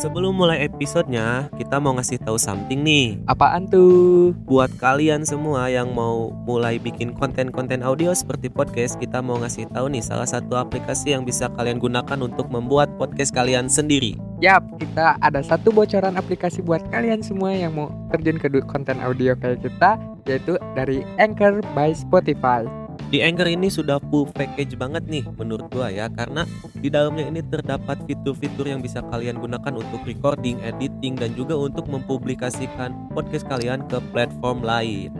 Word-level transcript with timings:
Sebelum 0.00 0.32
mulai 0.32 0.64
episodenya, 0.64 1.52
kita 1.60 1.76
mau 1.76 1.92
ngasih 1.92 2.24
tahu 2.24 2.40
something 2.40 2.80
nih. 2.80 3.20
Apaan 3.28 3.68
tuh? 3.68 4.32
Buat 4.48 4.72
kalian 4.80 5.28
semua 5.28 5.68
yang 5.68 5.92
mau 5.92 6.32
mulai 6.48 6.80
bikin 6.80 7.12
konten-konten 7.12 7.84
audio 7.84 8.16
seperti 8.16 8.48
podcast, 8.48 8.96
kita 8.96 9.20
mau 9.20 9.36
ngasih 9.36 9.68
tahu 9.68 9.92
nih 9.92 10.00
salah 10.00 10.24
satu 10.24 10.56
aplikasi 10.56 11.12
yang 11.12 11.28
bisa 11.28 11.52
kalian 11.52 11.76
gunakan 11.76 12.16
untuk 12.16 12.48
membuat 12.48 12.88
podcast 12.96 13.36
kalian 13.36 13.68
sendiri. 13.68 14.16
Yap, 14.40 14.64
kita 14.80 15.20
ada 15.20 15.44
satu 15.44 15.68
bocoran 15.68 16.16
aplikasi 16.16 16.64
buat 16.64 16.80
kalian 16.88 17.20
semua 17.20 17.52
yang 17.52 17.76
mau 17.76 17.92
terjun 18.08 18.40
ke 18.40 18.48
konten 18.72 19.04
audio 19.04 19.36
kayak 19.36 19.60
kita, 19.60 20.00
yaitu 20.24 20.56
dari 20.72 21.04
Anchor 21.20 21.60
by 21.76 21.92
Spotify. 21.92 22.64
Di 23.10 23.18
Anchor 23.26 23.50
ini 23.50 23.66
sudah 23.66 23.98
full 24.06 24.30
package 24.30 24.78
banget 24.78 25.02
nih 25.10 25.26
menurut 25.34 25.66
gua 25.74 25.90
ya 25.90 26.06
karena 26.06 26.46
di 26.78 26.86
dalamnya 26.86 27.26
ini 27.26 27.42
terdapat 27.42 27.98
fitur-fitur 28.06 28.70
yang 28.70 28.78
bisa 28.78 29.02
kalian 29.10 29.42
gunakan 29.42 29.74
untuk 29.74 30.06
recording, 30.06 30.62
editing 30.62 31.18
dan 31.18 31.34
juga 31.34 31.58
untuk 31.58 31.90
mempublikasikan 31.90 32.94
podcast 33.10 33.50
kalian 33.50 33.82
ke 33.90 33.98
platform 34.14 34.62
lain. 34.62 35.10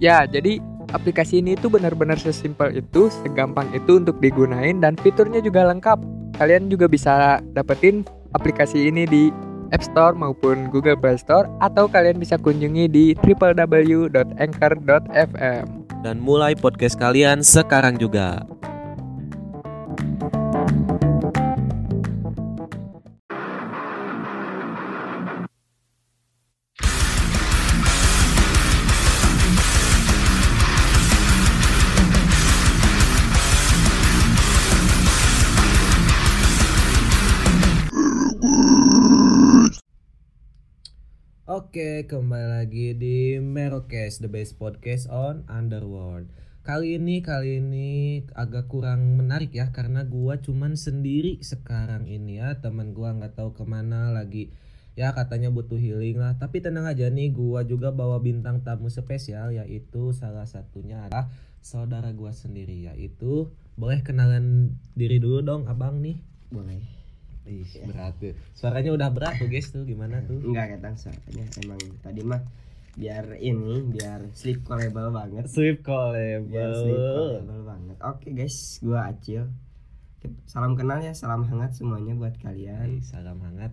Ya, 0.00 0.24
jadi 0.24 0.64
aplikasi 0.96 1.44
ini 1.44 1.60
tuh 1.60 1.76
benar-benar 1.76 2.16
sesimpel 2.16 2.72
itu, 2.72 3.12
segampang 3.20 3.68
itu 3.76 4.00
untuk 4.00 4.16
digunain 4.24 4.80
dan 4.80 4.96
fiturnya 4.96 5.44
juga 5.44 5.68
lengkap. 5.68 6.00
Kalian 6.40 6.72
juga 6.72 6.88
bisa 6.88 7.44
dapetin 7.52 8.08
aplikasi 8.32 8.88
ini 8.88 9.04
di 9.04 9.28
App 9.76 9.84
Store 9.84 10.16
maupun 10.16 10.72
Google 10.72 10.96
Play 10.96 11.20
Store 11.20 11.44
atau 11.60 11.84
kalian 11.84 12.16
bisa 12.16 12.40
kunjungi 12.40 12.88
di 12.88 13.12
www.anchor.fm. 13.20 15.85
Dan 16.04 16.20
mulai 16.20 16.52
podcast 16.52 16.98
kalian 17.00 17.40
sekarang 17.40 17.96
juga. 17.96 18.44
Oke, 41.56 42.04
kembali 42.04 42.52
lagi 42.52 42.92
di 42.92 43.40
Merocast, 43.40 44.20
the 44.20 44.28
best 44.28 44.60
podcast 44.60 45.08
on 45.08 45.40
Underworld. 45.48 46.28
Kali 46.60 47.00
ini, 47.00 47.24
kali 47.24 47.64
ini 47.64 48.20
agak 48.36 48.68
kurang 48.68 49.16
menarik 49.16 49.56
ya, 49.56 49.72
karena 49.72 50.04
gua 50.04 50.36
cuman 50.36 50.76
sendiri 50.76 51.40
sekarang 51.40 52.12
ini 52.12 52.44
ya. 52.44 52.60
Teman 52.60 52.92
gua 52.92 53.16
nggak 53.16 53.40
tahu 53.40 53.56
ke 53.56 53.64
mana 53.64 54.12
lagi. 54.12 54.52
Ya 55.00 55.16
katanya 55.16 55.48
butuh 55.48 55.80
healing 55.80 56.20
lah. 56.20 56.36
Tapi 56.36 56.60
tenang 56.60 56.84
aja 56.84 57.08
nih, 57.08 57.32
gua 57.32 57.64
juga 57.64 57.88
bawa 57.88 58.20
bintang 58.20 58.60
tamu 58.60 58.92
spesial, 58.92 59.48
yaitu 59.48 60.12
salah 60.12 60.44
satunya 60.44 61.08
adalah 61.08 61.32
saudara 61.64 62.12
gua 62.12 62.36
sendiri, 62.36 62.84
yaitu 62.84 63.48
boleh 63.80 64.04
kenalan 64.04 64.76
diri 64.92 65.16
dulu 65.16 65.40
dong, 65.40 65.72
abang 65.72 66.04
nih. 66.04 66.20
boleh 66.52 66.95
Ih, 67.46 67.66
berat 67.86 68.14
tuh. 68.18 68.34
Suaranya 68.58 68.90
udah 68.90 69.08
berat 69.14 69.38
tuh 69.38 69.46
guys 69.46 69.70
tuh, 69.70 69.86
gimana 69.86 70.18
tuh? 70.26 70.42
enggak 70.42 70.76
ketang 70.76 70.98
soalnya 70.98 71.46
emang 71.62 71.78
tadi 72.02 72.20
mah 72.26 72.42
biar 72.96 73.36
ini 73.38 73.84
biar 73.92 74.32
sleep 74.32 74.64
callable 74.64 75.12
banget 75.12 75.44
Sweep 75.52 75.84
biar 75.84 76.70
sleep 76.72 76.96
callable. 76.96 77.44
callable 77.44 77.62
banget 77.68 77.96
oke 78.00 78.28
guys 78.32 78.80
gua 78.80 79.12
Acil 79.12 79.52
salam 80.48 80.72
kenal 80.74 81.04
ya 81.04 81.12
salam 81.12 81.44
hangat 81.44 81.76
semuanya 81.76 82.16
buat 82.16 82.34
kalian 82.40 82.98
Hai, 82.98 83.04
salam 83.04 83.38
hangat. 83.44 83.70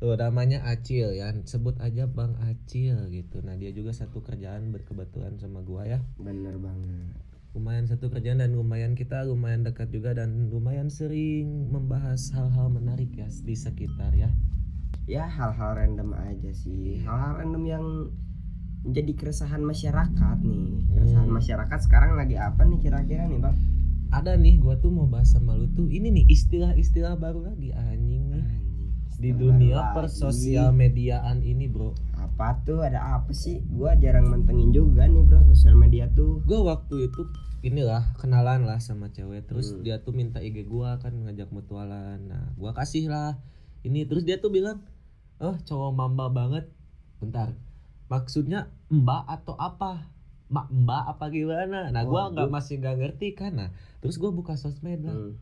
Tuh 0.00 0.16
namanya 0.16 0.64
Acil 0.64 1.12
ya, 1.12 1.32
sebut 1.44 1.76
aja 1.76 2.08
Bang 2.08 2.32
Acil 2.40 2.96
gitu. 3.12 3.44
Nah 3.44 3.52
dia 3.60 3.68
juga 3.68 3.92
satu 3.92 4.24
kerjaan 4.24 4.72
berkebetulan 4.72 5.36
sama 5.36 5.60
gua 5.60 5.84
ya. 5.84 5.98
bener 6.20 6.56
banget 6.56 7.16
Lumayan 7.50 7.82
satu 7.82 8.06
kerjaan 8.14 8.38
dan 8.38 8.54
lumayan 8.54 8.94
kita 8.94 9.26
lumayan 9.26 9.66
dekat 9.66 9.90
juga 9.90 10.14
dan 10.14 10.46
lumayan 10.54 10.86
sering 10.86 11.66
membahas 11.66 12.30
hal-hal 12.30 12.70
menarik 12.70 13.10
ya 13.10 13.26
di 13.26 13.58
sekitar 13.58 14.14
ya. 14.14 14.30
ya 15.10 15.26
hal-hal 15.26 15.74
random 15.74 16.14
aja 16.14 16.54
sih. 16.54 17.02
Hal-hal 17.02 17.42
random 17.42 17.64
yang 17.66 17.84
menjadi 18.86 19.12
keresahan 19.18 19.66
masyarakat 19.66 20.38
nih. 20.46 20.86
Keresahan 20.94 21.26
Hmm. 21.26 21.34
masyarakat 21.34 21.78
sekarang 21.82 22.14
lagi 22.14 22.38
apa 22.38 22.62
nih 22.62 22.78
kira-kira 22.78 23.26
nih 23.26 23.42
bang? 23.42 23.56
Ada 24.14 24.38
nih 24.38 24.62
gua 24.62 24.78
tuh 24.78 24.94
mau 24.94 25.10
bahas 25.10 25.34
sama 25.34 25.58
lu 25.58 25.66
tuh 25.74 25.90
ini 25.90 26.14
nih 26.14 26.24
istilah-istilah 26.30 27.18
baru 27.18 27.50
lagi 27.50 27.74
anjing 27.74 28.30
nih. 28.30 28.46
Di 29.20 29.34
dunia 29.34 29.90
persosial 29.92 30.70
mediaan 30.70 31.42
ini 31.42 31.66
bro. 31.66 31.98
apa 32.14 32.62
tuh? 32.62 32.80
Ada 32.80 33.20
apa 33.20 33.34
sih? 33.34 33.58
Gua 33.66 33.98
jarang 33.98 34.30
mentengin 34.30 34.70
juga 34.70 35.04
nih 35.04 35.26
bro 35.26 35.42
sosial 35.50 35.74
gue 36.46 36.58
waktu 36.60 36.96
itu 37.08 37.22
inilah 37.60 38.16
kenalan 38.16 38.64
lah 38.64 38.80
sama 38.80 39.12
cewek. 39.12 39.44
Terus 39.44 39.76
Hmm. 39.76 39.84
dia 39.84 40.00
tuh 40.00 40.16
minta 40.16 40.40
IG 40.40 40.64
gua 40.64 40.96
kan 40.96 41.12
ngajak 41.12 41.52
mutualan. 41.52 42.18
Nah 42.24 42.52
gua 42.56 42.72
kasih 42.72 43.12
lah 43.12 43.36
ini. 43.84 44.08
Terus 44.08 44.24
dia 44.24 44.40
tuh 44.40 44.48
bilang 44.52 44.80
oh 45.40 45.56
cowok 45.68 45.92
mamba 45.92 46.32
banget. 46.32 46.68
Bentar. 47.20 47.52
Maksudnya 48.08 48.72
mbak 48.88 49.28
atau 49.28 49.54
apa? 49.60 50.08
Mbak 50.50 50.66
mbak 50.72 51.04
apa 51.16 51.24
gimana? 51.30 51.80
Nah 51.92 52.02
gua 52.08 52.32
nggak 52.32 52.48
masih 52.48 52.80
nggak 52.80 52.96
ngerti 52.96 53.36
kan. 53.36 53.52
Nah 53.60 53.70
terus 54.00 54.16
gua 54.16 54.32
buka 54.32 54.56
sosmed 54.56 55.04
lah. 55.04 55.14
Hmm. 55.14 55.36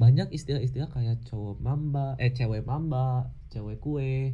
banyak 0.00 0.32
istilah-istilah 0.32 0.88
kayak 0.88 1.20
cowok 1.28 1.60
mamba 1.60 2.16
eh 2.16 2.32
cewek 2.32 2.64
mamba 2.64 3.28
cewek 3.52 3.84
kue. 3.84 4.32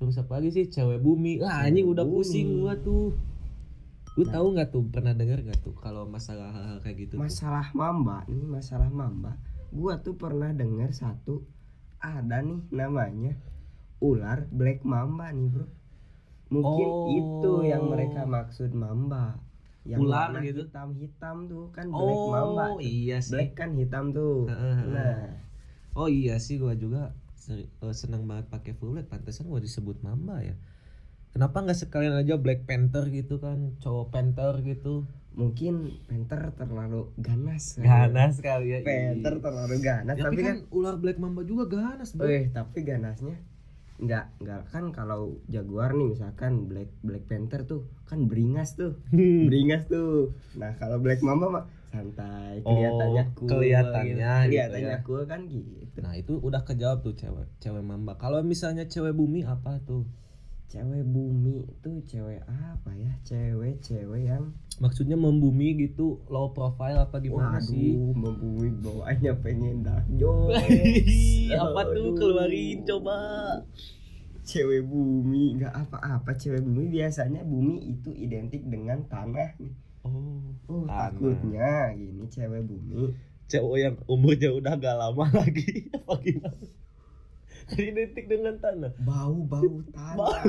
Terus 0.00 0.16
apa 0.16 0.40
lagi 0.40 0.48
sih? 0.48 0.64
Cewek 0.72 1.04
bumi. 1.04 1.44
Lah 1.44 1.68
anjing 1.68 1.84
udah 1.84 2.08
bumi. 2.08 2.24
pusing 2.24 2.64
gua 2.64 2.72
tuh 2.80 3.12
lu 4.18 4.26
Nah. 4.26 4.34
tahu 4.34 4.46
nggak 4.50 4.68
tuh 4.68 4.82
pernah 4.90 5.14
dengar 5.14 5.38
nggak 5.38 5.62
tuh 5.62 5.74
kalau 5.78 6.02
masalah 6.04 6.50
hal-hal 6.50 6.82
kayak 6.82 7.06
gitu 7.06 7.14
tuh? 7.14 7.22
masalah 7.22 7.70
mamba 7.70 8.26
nih 8.26 8.42
masalah 8.42 8.90
mamba. 8.90 9.38
Gua 9.70 10.02
tuh 10.02 10.18
pernah 10.18 10.50
dengar 10.50 10.90
satu 10.90 11.46
ada 11.98 12.42
nih 12.42 12.58
namanya 12.68 13.38
ular 14.00 14.50
black 14.50 14.82
mamba 14.82 15.30
nih 15.30 15.46
bro. 15.46 15.66
Mungkin 16.48 16.88
Oh. 16.88 17.12
itu 17.12 17.52
yang 17.62 17.86
mereka 17.86 18.24
maksud 18.24 18.72
mamba. 18.72 19.38
Yang 19.84 20.00
Ular 20.02 20.28
gitu? 20.42 20.66
hitam 20.66 20.88
hitam 20.96 21.36
tuh 21.46 21.70
kan 21.70 21.86
black 21.86 22.18
oh 22.18 22.28
mamba 22.28 22.64
iya 22.82 23.20
sih. 23.20 23.32
Black 23.32 23.54
kan 23.54 23.72
hitam 23.72 24.10
tuh. 24.10 24.50
Nah. 24.50 25.38
Oh 25.94 26.08
iya 26.08 26.36
sih 26.36 26.58
gua 26.58 26.74
juga 26.74 27.14
eh, 27.48 27.64
senang 27.92 28.24
banget 28.24 28.50
pakai 28.50 28.72
full 28.72 28.92
black 28.92 29.06
pantesan 29.06 29.46
gua 29.46 29.56
disebut 29.58 30.02
mamba 30.02 30.42
ya 30.42 30.58
kenapa 31.38 31.62
nggak 31.62 31.78
sekalian 31.78 32.18
aja 32.18 32.34
black 32.34 32.66
panther 32.66 33.06
gitu 33.08 33.38
kan 33.38 33.78
cowok 33.78 34.10
panther 34.10 34.58
gitu 34.60 35.06
mungkin 35.32 35.94
panther 36.04 36.50
terlalu 36.52 37.14
ganas 37.14 37.78
ganas 37.78 38.42
kali 38.42 38.74
ya 38.74 38.78
panther 38.82 39.38
Ih. 39.38 39.40
terlalu 39.40 39.76
ganas 39.78 40.16
Ya, 40.18 40.26
tapi 40.26 40.42
kan 40.42 40.66
ular 40.68 40.98
black 40.98 41.16
mamba 41.16 41.46
juga 41.46 41.70
ganas 41.70 42.10
bro 42.10 42.26
Eh, 42.26 42.50
tapi 42.50 42.82
ganasnya 42.82 43.38
nggak 43.98 44.42
nggak 44.42 44.60
kan 44.68 44.90
kalau 44.90 45.38
jaguar 45.46 45.90
nih 45.90 46.10
misalkan 46.10 46.66
black 46.66 46.90
black 47.02 47.22
panther 47.24 47.62
tuh 47.62 47.86
kan 48.04 48.26
beringas 48.26 48.74
tuh 48.74 48.98
beringas 49.10 49.86
tuh 49.86 50.34
nah 50.54 50.74
kalau 50.74 50.98
black 50.98 51.18
mamba 51.18 51.46
mah 51.48 51.64
santai 51.88 52.62
Oh, 52.62 52.74
kelihatannya 52.74 53.24
cool 53.32 53.48
kelihatannya 53.48 54.10
gitu. 54.10 54.42
gitu 54.44 54.50
kelihatannya 54.50 54.90
ya. 54.92 54.98
cool 55.02 55.22
kan 55.24 55.40
gitu 55.46 55.98
Nah 55.98 56.14
itu 56.14 56.34
udah 56.36 56.62
kejawab 56.62 57.02
tuh 57.02 57.10
cewek 57.12 57.46
cewek 57.58 57.82
mamba. 57.82 58.14
Kalau 58.14 58.38
misalnya 58.40 58.86
cewek 58.86 59.10
bumi 59.12 59.42
apa 59.42 59.82
tuh? 59.82 60.06
Cewek 60.68 61.00
bumi 61.02 61.64
tuh 61.78 61.96
cewek 62.02 62.44
apa 62.44 62.92
ya 62.92 63.12
cewek 63.22 63.80
cewek 63.80 64.22
yang 64.24 64.52
Maksudnya 64.78 65.16
membumi 65.16 65.74
gitu 65.76 66.22
low 66.28 66.52
profile 66.52 67.02
apa 67.02 67.18
gimana 67.18 67.56
waduh 67.56 67.66
sih? 67.66 67.98
membumi 68.14 68.70
bawaannya 68.78 69.32
pengen 69.38 69.82
dah 69.82 69.98
jos 70.20 70.54
apa 71.50 71.80
tuh 71.88 72.06
Aduh. 72.06 72.14
keluarin 72.14 72.78
coba. 72.84 73.18
cewek 74.40 74.80
bumi 74.82 75.56
nggak 75.56 75.74
apa-apa 75.74 76.30
cewek 76.32 76.60
bumi 76.60 76.88
biasanya 76.90 77.42
bumi 77.42 77.76
itu 77.90 78.12
identik 78.14 78.62
dengan 78.62 79.02
tanah 79.04 79.56
nih 79.56 79.74
Oh, 80.00 80.40
Oh, 80.64 80.86
Tanah. 80.86 81.10
takutnya 81.10 81.70
gini 81.92 82.24
cewek 82.24 82.62
bumi 82.62 83.12
cewek 83.44 83.78
yang 83.82 83.96
umurnya 84.06 84.52
udah 84.52 84.72
gak 84.74 84.96
lama 84.96 85.24
lagi 85.38 85.90
apa 85.90 86.14
gimana? 86.18 86.64
Identik 87.76 88.24
dengan 88.32 88.56
tanah. 88.56 88.92
bau-bau 89.04 89.84
tanah. 89.94 90.16
Bau 90.16 90.32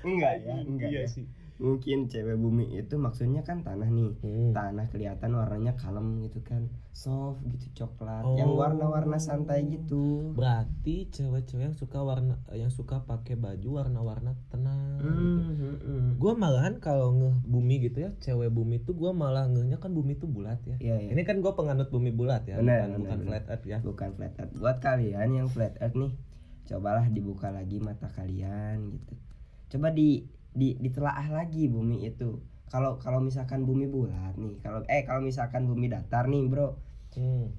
enggak 0.00 0.34
ya, 0.44 0.54
enggak 0.64 0.88
iya 0.92 1.04
ya. 1.04 1.08
sih. 1.12 1.24
Mungkin 1.60 2.08
cewek 2.08 2.34
bumi 2.34 2.72
itu 2.74 2.96
maksudnya 2.96 3.40
kan 3.40 3.60
tanah 3.60 3.86
nih 3.86 4.16
Hmm. 4.18 4.50
tanah 4.50 4.88
kelihatan 4.88 5.30
warnanya 5.30 5.76
kalem 5.76 6.24
gitu 6.24 6.40
kan 6.40 6.66
soft 6.90 7.44
gitu 7.46 7.84
coklat 7.84 8.24
Oh. 8.24 8.34
yang 8.34 8.50
warna-warna 8.50 9.16
santai 9.16 9.62
gitu 9.64 10.32
Berarti 10.32 11.06
cewek-cewek 11.06 11.62
yang 11.62 11.76
suka 11.76 12.00
warna 12.00 12.40
yang 12.50 12.68
suka 12.68 13.04
pakai 13.04 13.36
baju 13.36 13.78
warna-warna 13.78 14.34
tenang 14.48 14.98
gitu. 14.98 15.06
Hmm, 15.06 15.52
hmm, 15.52 15.76
hmm. 15.78 16.08
Gua 16.16 16.32
malahan 16.34 16.76
kalau 16.76 17.12
ngeh 17.12 17.36
bumi 17.44 17.76
gitu 17.82 17.98
ya, 18.00 18.10
cewek 18.18 18.48
bumi 18.48 18.80
tuh 18.80 18.92
gua 18.92 19.12
malah 19.12 19.44
ngehnya 19.44 19.76
kan 19.76 19.92
bumi 19.92 20.16
tuh 20.16 20.26
bulat 20.26 20.64
ya. 20.64 20.76
Iya, 20.76 20.96
iya. 20.98 21.10
Ini 21.12 21.22
kan 21.22 21.38
gua 21.38 21.52
penganut 21.52 21.88
bumi 21.88 22.08
bulat 22.10 22.44
ya, 22.44 22.56
Benar, 22.56 22.88
bukan, 22.88 22.88
benar, 22.88 22.98
bukan 22.98 23.18
benar. 23.18 23.28
flat 23.28 23.44
earth 23.46 23.66
ya. 23.66 23.78
bukan 23.80 24.08
flat 24.14 24.34
earth 24.34 24.52
buat 24.54 24.76
kalian 24.78 25.28
yang 25.30 25.46
flat 25.46 25.76
earth 25.76 25.94
nih 25.94 26.12
cobalah 26.62 27.06
dibuka 27.06 27.50
lagi 27.50 27.76
mata 27.78 28.06
kalian 28.08 28.90
gitu 28.90 29.14
coba 29.68 29.90
di 29.90 30.22
di 30.52 30.74
ditelaah 30.76 31.30
lagi 31.30 31.66
bumi 31.66 32.04
itu 32.04 32.42
kalau 32.66 32.98
kalau 32.98 33.18
misalkan 33.18 33.62
bumi 33.62 33.86
bulat 33.86 34.34
nih 34.34 34.58
kalau 34.60 34.82
eh 34.86 35.02
kalau 35.02 35.20
misalkan 35.20 35.66
bumi 35.66 35.86
datar 35.86 36.26
nih 36.26 36.46
bro 36.46 36.74
Hmm. 37.10 37.50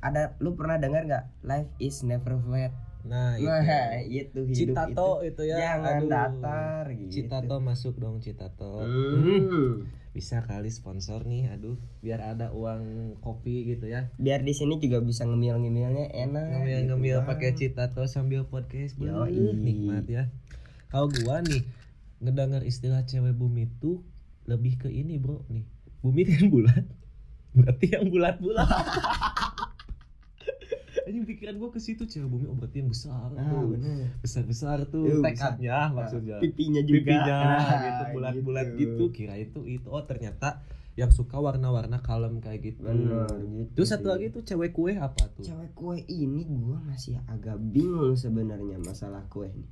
ada 0.00 0.32
lu 0.40 0.56
pernah 0.56 0.76
dengar 0.76 1.04
nggak 1.04 1.24
life 1.42 1.68
is 1.78 2.00
never 2.00 2.40
flat 2.40 2.72
Nah, 3.00 3.32
itu. 3.36 3.48
nah 3.48 3.96
itu 4.04 4.40
hidup 4.44 4.76
Citato 4.76 5.24
itu, 5.24 5.32
itu, 5.32 5.42
ya. 5.48 5.56
jangan 5.56 5.96
aduh. 5.96 6.10
datar 6.10 6.84
gitu 6.92 7.12
Citato 7.14 7.56
masuk 7.56 7.96
dong 7.96 8.20
Citato. 8.20 8.84
Hmm. 8.84 9.88
Bisa 10.10 10.42
kali 10.42 10.68
sponsor 10.68 11.24
nih, 11.24 11.48
aduh, 11.48 11.80
biar 12.00 12.20
ada 12.20 12.52
uang 12.52 13.14
kopi 13.22 13.64
gitu 13.64 13.86
ya. 13.86 14.12
biar 14.18 14.42
di 14.42 14.52
sini 14.52 14.76
juga 14.76 15.00
bisa 15.00 15.24
ngemil-ngemilnya 15.24 16.12
enak 16.12 16.44
Ngemil-ngemil 16.60 17.18
gitu, 17.20 17.28
pakai 17.28 17.48
Bang. 17.50 17.58
Citato 17.58 18.02
sambil 18.04 18.44
podcast. 18.44 18.98
Yoi. 18.98 19.32
Beuh, 19.32 19.54
nikmat 19.54 20.04
ya. 20.04 20.28
Kalau 20.90 21.06
gua 21.16 21.38
nih 21.40 21.62
ngedengar 22.18 22.62
istilah 22.62 23.02
cewek 23.02 23.32
bumi 23.32 23.64
itu 23.66 24.02
lebih 24.44 24.76
ke 24.76 24.88
ini, 24.88 25.16
Bro, 25.16 25.46
nih. 25.48 25.64
Bumi 26.00 26.22
kan 26.24 26.48
bulat. 26.48 26.84
Berarti 27.52 27.86
yang 27.88 28.06
bulat-bulat. 28.06 28.66
Anjing 31.02 31.24
pikiran 31.24 31.54
gua 31.56 31.70
ke 31.70 31.78
situ 31.78 32.02
cewek 32.04 32.26
bumi 32.26 32.44
oh 32.44 32.54
berarti 32.54 32.76
yang 32.78 32.90
besar 32.90 33.30
ah 33.30 33.40
tuh. 33.40 33.66
bener 33.68 34.10
Besar-besar 34.20 34.76
tuh 34.86 35.06
Tuh, 35.08 35.18
tekadnya 35.20 35.86
maksudnya. 35.88 36.36
pipinya 36.38 36.82
juga 36.82 36.98
pipinya 37.00 37.38
Nah, 37.40 37.78
gitu 37.80 38.02
bulat-bulat 38.12 38.66
gitu. 38.76 39.04
kira 39.10 39.34
itu 39.36 39.60
itu 39.64 39.86
oh 39.86 40.02
ternyata 40.02 40.62
yang 40.92 41.08
suka 41.08 41.34
warna-warna 41.34 41.98
kalem 42.00 42.38
kayak 42.38 42.60
gitu 42.64 42.82
bener 42.84 43.26
gitu 43.32 43.70
terus 43.72 43.88
satu 43.88 44.10
lagi 44.10 44.28
tuh 44.28 44.42
cewek 44.44 44.70
kue 44.70 44.92
apa 44.92 45.30
tuh 45.32 45.42
cewek 45.42 45.70
kue 45.72 45.98
ini 46.04 46.42
gua 46.44 46.78
masih 46.80 47.18
agak 47.24 47.56
bingung 47.56 48.14
sebenarnya 48.14 48.76
masalah 48.78 49.22
kue 49.26 49.46
nih 49.48 49.66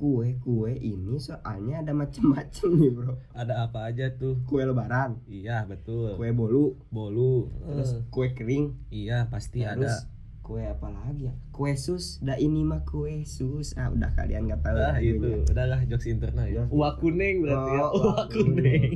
kue 0.00 0.40
kue 0.40 0.72
ini 0.80 1.20
soalnya 1.20 1.84
ada 1.84 1.92
macem-macem 1.92 2.72
nih 2.72 2.88
bro. 2.88 3.20
Ada 3.36 3.68
apa 3.68 3.92
aja 3.92 4.08
tuh? 4.16 4.40
Kue 4.48 4.64
lebaran. 4.64 5.20
Iya 5.28 5.68
betul. 5.68 6.16
Kue 6.16 6.32
bolu. 6.32 6.80
Bolu 6.88 7.52
terus 7.68 8.00
kue 8.08 8.32
kering. 8.32 8.80
Iya 8.88 9.28
pasti 9.28 9.60
terus 9.60 10.08
ada. 10.08 10.08
kue 10.40 10.64
apa 10.64 10.88
lagi 10.88 11.28
ya? 11.28 11.34
Kue 11.52 11.76
sus. 11.76 12.16
Dah 12.24 12.40
ini 12.40 12.64
mah 12.64 12.88
kue 12.88 13.28
sus. 13.28 13.76
Ah 13.76 13.92
udah 13.92 14.16
kalian 14.16 14.48
nggak 14.48 14.64
tahu 14.64 14.80
ah 14.80 14.96
lagunya. 14.96 15.20
itu. 15.20 15.30
Udahlah 15.52 15.80
jokes 15.84 16.08
internal 16.08 16.48
ya. 16.48 16.64
Jokes 16.64 16.72
uak 16.72 16.94
kuning 16.96 17.36
berarti 17.44 17.70
ya. 17.76 17.82
Oh, 17.84 17.90
uak 17.92 18.00
uak 18.00 18.26
kuning. 18.32 18.92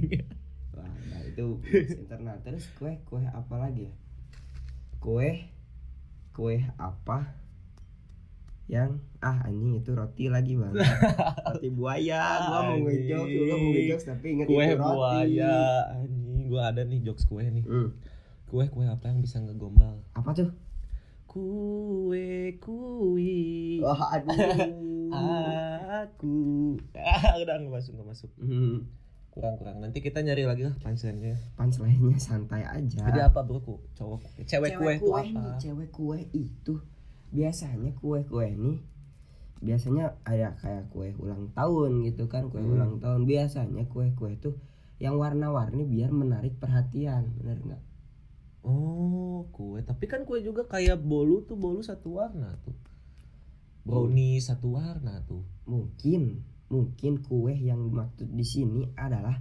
Wah, 0.73 0.89
nah 0.89 1.21
itu 1.29 1.61
jokes 1.61 2.01
internal. 2.01 2.37
Terus 2.41 2.65
kue 2.81 2.97
kue 3.05 3.21
apa 3.29 3.55
lagi 3.61 3.93
ya? 3.93 3.95
Kue 5.05 5.53
kue 6.33 6.65
apa 6.81 7.44
yang 8.65 8.97
ah 9.21 9.45
anjing 9.45 9.77
itu 9.77 9.93
roti 9.93 10.33
lagi 10.33 10.57
bang. 10.57 10.73
Roti 11.53 11.69
buaya 11.69 12.49
gua 12.49 12.61
mau 12.73 12.79
ngejokes 12.81 13.37
gua 13.37 13.57
mau 13.61 13.71
ngejokes 13.77 14.05
tapi 14.09 14.27
inget 14.33 14.47
kue 14.49 14.65
itu 14.65 14.77
roti. 14.81 14.89
buaya 14.89 15.57
anjing. 16.01 16.43
Gua 16.49 16.63
ada 16.73 16.83
nih 16.85 16.99
jokes 17.05 17.25
kue 17.29 17.45
nih. 17.45 17.65
Hmm, 17.65 17.93
kue 18.49 18.65
kue 18.73 18.85
apa 18.89 19.05
yang 19.13 19.21
bisa 19.21 19.37
ngegombal? 19.45 20.01
Apa 20.17 20.33
tuh? 20.33 20.49
Kue 21.29 22.57
kui. 22.57 23.81
Wah 23.85 24.17
aduh. 24.17 24.33
Aku. 26.05 26.37
Ah 26.97 27.37
udah 27.45 27.55
nggak 27.61 27.73
masuk 27.73 27.93
nggak 28.01 28.09
masuk. 28.17 28.31
Hmm, 28.41 28.89
kurang 29.29 29.61
kurang 29.61 29.77
nanti 29.85 30.01
kita 30.01 30.25
nyari 30.25 30.49
lagi 30.49 30.65
lah 30.65 30.75
punchline-nya. 30.81 31.37
Punchline-nya 31.61 32.17
santai 32.17 32.65
aja. 32.65 33.13
Jadi 33.13 33.21
apa 33.21 33.45
bro? 33.45 33.61
Cowok. 33.93 34.25
Cewek 34.49 34.81
kue 34.81 34.93
itu 34.97 35.13
nih, 35.13 35.37
apa? 35.37 35.61
cewek 35.61 35.89
kue 35.93 36.19
itu 36.33 36.75
biasanya 37.35 37.91
kue 37.93 38.23
kue 38.23 38.47
nih 38.49 38.79
biasanya 39.59 40.15
ada 40.23 40.55
kayak 40.55 40.87
kue 40.89 41.11
ulang 41.17 41.51
tahun 41.51 42.05
gitu 42.05 42.29
kan 42.29 42.47
kue 42.47 42.61
Hmm. 42.61 42.75
ulang 42.75 42.93
tahun. 42.99 43.25
Biasanya 43.25 43.85
kue 43.87 44.13
kue 44.13 44.31
itu 44.33 44.55
yang 44.97 45.17
warna-warni 45.17 45.83
biar 45.83 46.13
menarik 46.13 46.55
perhatian 46.57 47.35
bener 47.35 47.59
nggak? 47.59 47.83
Oh 48.63 49.49
kue. 49.51 49.81
Tapi 49.81 50.05
kan 50.05 50.23
kue 50.23 50.39
juga 50.41 50.65
kayak 50.65 51.01
bolu 51.01 51.43
tuh 51.43 51.57
bolu 51.57 51.81
satu 51.81 52.17
warna 52.17 52.55
tuh. 52.63 52.77
Brownie 53.83 54.39
satu 54.39 54.73
warna 54.73 55.21
tuh. 55.25 55.43
Mungkin 55.65 56.45
mungkin 56.69 57.21
kue 57.21 57.53
yang 57.53 57.85
dimaksud 57.85 58.31
di 58.31 58.45
sini 58.45 58.89
adalah 58.95 59.41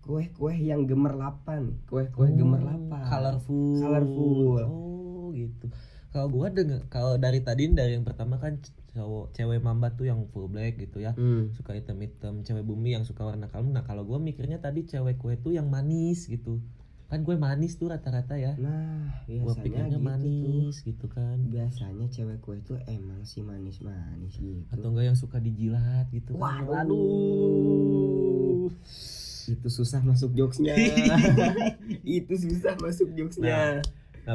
kue-kue 0.00 0.54
yang 0.56 0.86
gemerlapan. 0.86 1.76
Kue-kue 1.84 2.26
Oh, 2.26 2.34
gemerlapan. 2.34 3.04
colorful. 3.04 3.76
Colorful. 3.76 4.62
oh 4.64 5.28
gitu 5.30 5.66
kalau 6.08 6.28
gua 6.32 6.48
denger 6.48 6.88
kalau 6.88 7.20
dari 7.20 7.44
tadi 7.44 7.68
dari 7.72 7.96
yang 7.96 8.06
pertama 8.08 8.40
kan 8.40 8.56
cowok 8.98 9.30
cewek 9.36 9.62
mamba 9.62 9.94
tuh 9.94 10.10
yang 10.10 10.26
full 10.34 10.50
black 10.50 10.74
gitu 10.80 10.98
ya. 10.98 11.14
Hmm. 11.14 11.54
suka 11.54 11.78
hitam 11.78 12.02
hitam 12.02 12.42
cewek 12.42 12.66
bumi 12.66 12.98
yang 12.98 13.06
suka 13.06 13.22
warna 13.22 13.46
kalem. 13.46 13.70
Nah 13.70 13.86
kalau 13.86 14.02
gue 14.02 14.18
mikirnya 14.18 14.58
tadi 14.58 14.82
cewek 14.88 15.22
kue 15.22 15.38
tuh 15.38 15.54
yang 15.54 15.70
manis 15.70 16.26
gitu. 16.26 16.58
Kan 17.08 17.24
gue 17.24 17.40
manis 17.40 17.78
tuh 17.78 17.88
rata-rata 17.94 18.34
ya. 18.36 18.58
Nah 18.58 19.22
biasanya 19.30 19.62
pikirnya 19.62 19.86
gitu. 19.88 19.94
tuh 19.94 20.02
manis 20.02 20.74
gitu 20.82 21.06
kan. 21.06 21.38
Biasanya 21.46 22.06
cewek 22.10 22.42
kue 22.42 22.58
itu 22.58 22.74
emang 22.90 23.22
sih 23.22 23.46
manis-manis 23.46 24.34
gitu. 24.34 24.66
Atau 24.74 24.90
enggak 24.90 25.14
yang 25.14 25.18
suka 25.18 25.38
dijilat 25.38 26.10
gitu 26.10 26.34
kan. 26.34 26.66
Waduh. 26.66 26.82
aduh 26.82 28.68
itu 29.48 29.68
susah 29.72 30.04
masuk 30.04 30.36
jokesnya. 30.36 30.76
Itu 32.04 32.36
susah 32.36 32.76
masuk 32.76 33.16
jokesnya. 33.16 33.48
Nah 33.48 33.80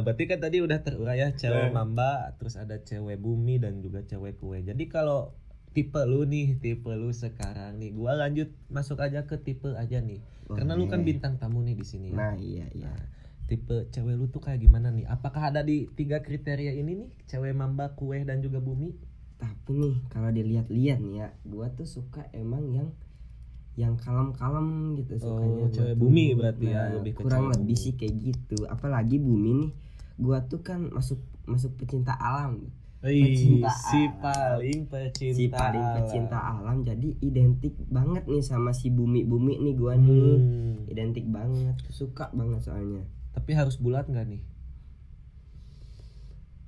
berarti 0.01 0.23
kan 0.25 0.39
tadi 0.41 0.57
udah 0.63 0.79
terurai 0.81 1.21
ya 1.21 1.29
cewek 1.37 1.69
Nah. 1.69 1.83
mamba 1.85 2.33
terus 2.41 2.57
ada 2.57 2.81
cewek 2.81 3.21
bumi 3.21 3.61
dan 3.61 3.77
juga 3.83 4.01
cewek 4.01 4.41
kue 4.41 4.63
jadi 4.65 4.83
kalau 4.89 5.37
tipe 5.73 6.01
lu 6.07 6.25
nih 6.25 6.57
tipe 6.57 6.89
lu 6.89 7.13
sekarang 7.13 7.77
nih 7.77 7.93
gua 7.93 8.17
lanjut 8.17 8.49
masuk 8.73 8.97
aja 9.03 9.29
ke 9.29 9.37
tipe 9.37 9.69
aja 9.77 10.01
nih 10.01 10.21
karena 10.49 10.73
lu 10.73 10.89
kan 10.89 11.05
bintang 11.05 11.37
tamu 11.37 11.61
nih 11.61 11.77
di 11.77 11.85
sini 11.85 12.09
ya. 12.09 12.17
nah 12.17 12.33
iya 12.33 12.65
iya 12.73 12.89
Nah, 12.89 13.05
tipe 13.45 13.85
cewek 13.91 14.15
lu 14.15 14.31
tuh 14.31 14.39
kayak 14.39 14.63
gimana 14.63 14.87
nih? 14.87 15.03
Apakah 15.03 15.51
ada 15.51 15.59
di 15.67 15.83
tiga 15.99 16.23
kriteria 16.23 16.71
ini 16.79 16.95
nih? 16.95 17.09
Cewek 17.27 17.51
mamba, 17.51 17.91
kue 17.91 18.23
dan 18.23 18.39
juga 18.39 18.63
bumi? 18.63 18.95
tapi 19.35 19.75
nih 19.75 19.95
kalau 20.07 20.31
dilihat-lihat 20.31 21.03
nih 21.03 21.15
ya 21.19 21.27
gua 21.43 21.67
tuh 21.75 21.83
suka 21.83 22.23
emang 22.31 22.63
yang 22.71 22.89
yang 23.75 23.93
kalem-kalem 23.95 24.67
gitu 24.95 25.17
Oh, 25.17 25.21
sukanya 25.33 25.55
gua 25.59 25.69
cewek 25.71 25.95
bumi 25.95 26.25
berarti 26.33 26.65
ya, 26.67 26.81
Nah, 26.83 26.89
lebih 26.95 27.11
ke 27.11 27.19
kurang 27.19 27.41
cewek 27.43 27.53
lebih 27.55 27.65
bumi. 27.71 27.81
sih 27.81 27.93
kayak 27.93 28.15
gitu 28.19 28.57
apalagi 28.65 29.17
bumi 29.17 29.51
nih 29.55 29.71
gua 30.15 30.37
tuh 30.43 30.59
kan 30.59 30.87
masuk 30.87 31.17
masuk 31.43 31.73
pecinta 31.75 32.13
alam 32.13 32.69
Pecinta 33.03 33.67
si 33.83 33.99
alam. 33.99 34.15
paling 34.21 34.79
pecinta. 34.85 35.35
si 35.35 35.43
paling 35.49 35.81
alam. 35.81 35.95
pecinta 35.97 36.37
alam 36.39 36.77
jadi 36.81 37.09
identik 37.19 37.75
banget 37.85 38.23
nih 38.25 38.39
sama 38.41 38.71
si 38.71 38.87
bumi-bumi 38.89 39.59
nih 39.59 39.73
gua 39.73 39.93
nih 39.93 40.37
Hmm. 40.37 40.87
identik 40.87 41.25
banget 41.25 41.75
suka 41.89 42.29
banget 42.31 42.61
soalnya 42.61 43.03
Tapi 43.31 43.51
harus 43.51 43.75
bulat 43.75 44.05
nggak 44.05 44.27
nih? 44.29 44.41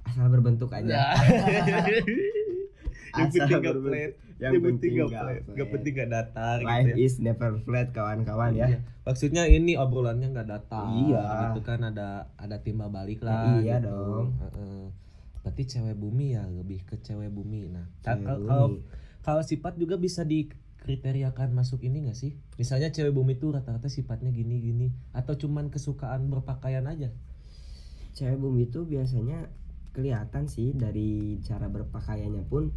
asal 0.05 0.27
berbentuk 0.27 0.69
aja 0.69 1.13
yang 3.15 3.31
penting 3.31 3.61
gak 3.63 3.75
flat. 3.79 4.11
yang 4.37 4.53
penting 4.61 4.91
gak 4.99 5.09
flat. 5.11 5.41
Gak 5.55 5.67
penting 5.71 5.93
gak 5.95 6.09
datar 6.11 6.57
life 6.61 6.85
gitu 6.85 6.89
ya. 6.91 6.95
is 6.99 7.15
never 7.23 7.51
flat 7.63 7.87
kawan-kawan 7.95 8.51
ya 8.53 8.67
Iya. 8.75 8.79
Maksudnya 9.05 9.43
ini 9.45 9.77
obrolannya 9.77 10.33
nggak 10.33 10.49
datar. 10.49 10.89
Iya. 10.89 11.23
Gitu 11.53 11.61
kan 11.61 11.79
ada 11.85 12.33
ada 12.41 12.57
timba 12.65 12.89
balik 12.89 13.21
lah. 13.21 13.61
iya 13.61 13.77
gitu. 13.77 13.93
dong. 13.93 14.25
Heeh. 14.41 14.83
Berarti 15.45 15.63
cewek 15.69 15.95
bumi 15.95 16.33
ya 16.33 16.43
lebih 16.49 16.81
ke 16.89 16.97
cewek 17.05 17.29
bumi. 17.29 17.69
Nah, 17.69 17.85
kalau 18.01 18.81
kalau 19.21 19.41
sifat 19.45 19.77
juga 19.77 20.01
bisa 20.01 20.25
dikriteriakan 20.25 21.53
masuk 21.53 21.85
ini 21.85 22.09
gak 22.09 22.17
sih? 22.17 22.33
Misalnya 22.57 22.89
cewek 22.89 23.13
bumi 23.13 23.37
tuh 23.37 23.53
rata-rata 23.53 23.87
sifatnya 23.93 24.33
gini-gini 24.33 24.89
atau 25.13 25.37
cuman 25.37 25.69
kesukaan 25.69 26.25
berpakaian 26.33 26.89
aja? 26.89 27.13
cewek 28.15 28.39
bumi 28.39 28.71
itu 28.71 28.87
biasanya 28.87 29.51
kelihatan 29.91 30.47
sih 30.47 30.71
dari 30.71 31.39
cara 31.43 31.67
berpakaiannya 31.67 32.47
pun 32.47 32.71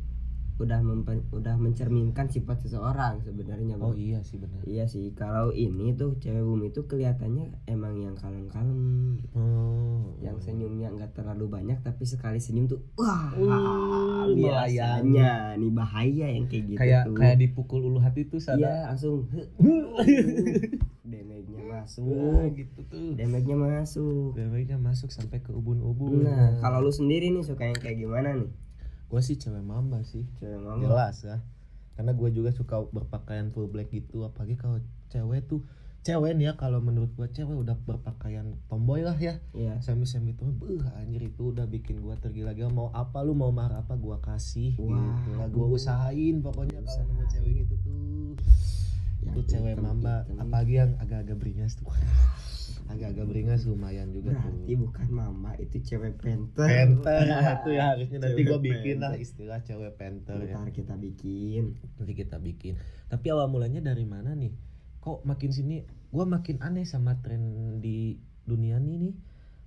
udah 0.59 0.81
mempen- 0.81 1.23
udah 1.31 1.55
mencerminkan 1.55 2.27
sifat 2.27 2.59
seseorang 2.61 3.19
sebenarnya 3.21 3.75
oh 3.77 3.91
bro. 3.91 3.97
iya 3.97 4.19
sih 4.21 4.37
benar 4.37 4.59
Iya 4.61 4.85
sih, 4.85 5.11
kalau 5.13 5.51
ini 5.51 5.95
tuh 5.95 6.15
cewek 6.17 6.41
bumi 6.41 6.69
itu 6.69 6.83
kelihatannya 6.83 7.47
emang 7.65 7.95
yang 7.97 8.15
kalem-kalem, 8.15 8.81
gitu. 9.17 9.39
oh 9.39 10.19
yang 10.19 10.35
senyumnya 10.37 10.91
nggak 10.91 11.15
terlalu 11.15 11.47
banyak 11.49 11.79
tapi 11.79 12.03
sekali 12.03 12.37
senyum 12.37 12.67
tuh 12.67 12.83
wah 12.95 13.31
Uh, 13.31 14.27
biasanya 14.29 15.31
nih 15.55 15.71
bahaya 15.71 16.27
yang 16.29 16.45
kayak 16.45 16.65
gitu 16.67 16.77
kayak 16.77 17.03
tuh. 17.05 17.15
kayak 17.15 17.37
dipukul 17.39 17.81
ulu 17.81 17.99
hati 17.99 18.27
tuh 18.27 18.39
sadar 18.39 18.59
Iya 18.61 18.75
langsung 18.89 19.25
damage-nya 21.05 21.63
Wah, 21.63 21.81
masuk, 21.81 22.53
gitu 22.55 22.81
tuh 22.85 23.15
damage-nya 23.15 23.57
masuk. 23.57 24.35
Damage-nya 24.35 24.77
masuk 24.77 25.09
sampai 25.09 25.39
ke 25.39 25.51
ubun-ubun 25.51 26.21
Nah, 26.21 26.59
kalau 26.59 26.83
lu 26.83 26.91
sendiri 26.91 27.31
nih 27.31 27.41
suka 27.41 27.65
yang 27.65 27.79
kayak 27.79 27.97
gimana 27.99 28.35
nih? 28.35 28.51
Gue 29.09 29.21
sih 29.25 29.37
cewek 29.41 29.65
mamba 29.65 30.05
sih. 30.05 30.29
Cewek 30.39 30.61
mama. 30.61 30.81
jelas 30.85 31.17
ya. 31.25 31.41
Karena 31.97 32.13
gue 32.15 32.29
juga 32.31 32.53
suka 32.53 32.85
berpakaian 32.93 33.51
full 33.51 33.67
black 33.67 33.91
gitu. 33.91 34.23
Apalagi 34.29 34.61
kalau 34.61 34.79
cewek 35.09 35.49
tuh 35.49 35.65
cewek 36.07 36.39
nih 36.39 36.49
ya 36.49 36.53
kalau 36.55 36.79
menurut 36.79 37.11
gue 37.17 37.27
cewek 37.29 37.53
udah 37.53 37.77
berpakaian 37.85 38.57
tomboy 38.71 39.03
lah 39.03 39.17
ya. 39.19 39.41
Iya. 39.57 39.81
semi 39.83 40.07
semi 40.07 40.33
tuh 40.37 40.49
beuh 40.49 40.81
anjir 40.97 41.27
itu 41.27 41.51
udah 41.51 41.67
bikin 41.67 42.01
gue 42.01 42.15
tergila-gila 42.23 42.71
mau 42.71 42.89
apa 42.95 43.21
lu 43.27 43.35
mau 43.35 43.51
marah 43.51 43.83
apa 43.83 43.97
gue 43.99 44.17
kasih. 44.23 44.77
Gitu 44.77 45.31
lah 45.37 45.49
gue 45.49 45.67
usahain 45.69 46.41
pokoknya 46.45 46.85
kalau 46.85 47.05
nemu 47.09 47.25
cewek 47.33 47.53
gitu 47.65 47.75
tuh. 47.83 48.33
Itu 49.19 49.41
cewek 49.45 49.77
mamba. 49.81 50.25
apalagi 50.39 50.81
yang 50.81 50.93
agak-agak 51.03 51.37
beringas 51.37 51.75
tuh 51.77 51.91
agak-agak 52.89 53.25
beringas 53.29 53.69
lumayan 53.69 54.09
juga 54.11 54.33
Berarti 54.33 54.73
tuh 54.73 54.79
bukan 54.89 55.09
mama, 55.13 55.51
itu 55.61 55.77
cewek 55.85 56.17
penter. 56.19 56.65
penter 56.65 57.25
itu 57.61 57.71
ya 57.77 57.85
harusnya 57.93 58.19
nanti 58.25 58.41
gue 58.43 58.59
bikin 58.59 58.97
lah 59.05 59.15
istilah 59.15 59.61
cewek 59.61 59.93
penter 60.01 60.41
ya. 60.43 60.57
Ntar 60.57 60.73
kita 60.73 60.97
bikin. 60.97 61.77
nanti 62.01 62.13
kita 62.17 62.41
bikin. 62.41 62.81
Tapi 63.13 63.27
awal 63.29 63.53
mulanya 63.53 63.85
dari 63.85 64.09
mana 64.09 64.33
nih? 64.33 64.53
Kok 65.05 65.29
makin 65.29 65.51
sini 65.53 65.85
gua 66.09 66.25
makin 66.25 66.59
aneh 66.65 66.89
sama 66.89 67.21
tren 67.21 67.77
di 67.79 68.17
dunia 68.49 68.81
nih 68.81 68.97
nih. 68.99 69.15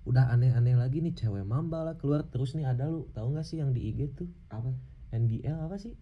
Udah 0.03 0.33
aneh-aneh 0.33 0.73
lagi 0.73 0.99
nih 1.05 1.13
cewek 1.13 1.45
mamba 1.45 1.85
lah 1.85 1.95
keluar 2.01 2.25
terus 2.25 2.57
nih 2.57 2.65
ada 2.65 2.89
lu. 2.89 3.05
Tahu 3.13 3.37
nggak 3.37 3.45
sih 3.45 3.61
yang 3.61 3.71
di 3.71 3.93
IG 3.93 4.17
tuh? 4.17 4.29
Apa? 4.49 4.73
NGL 5.11 5.67
apa 5.67 5.75
sih 5.77 5.93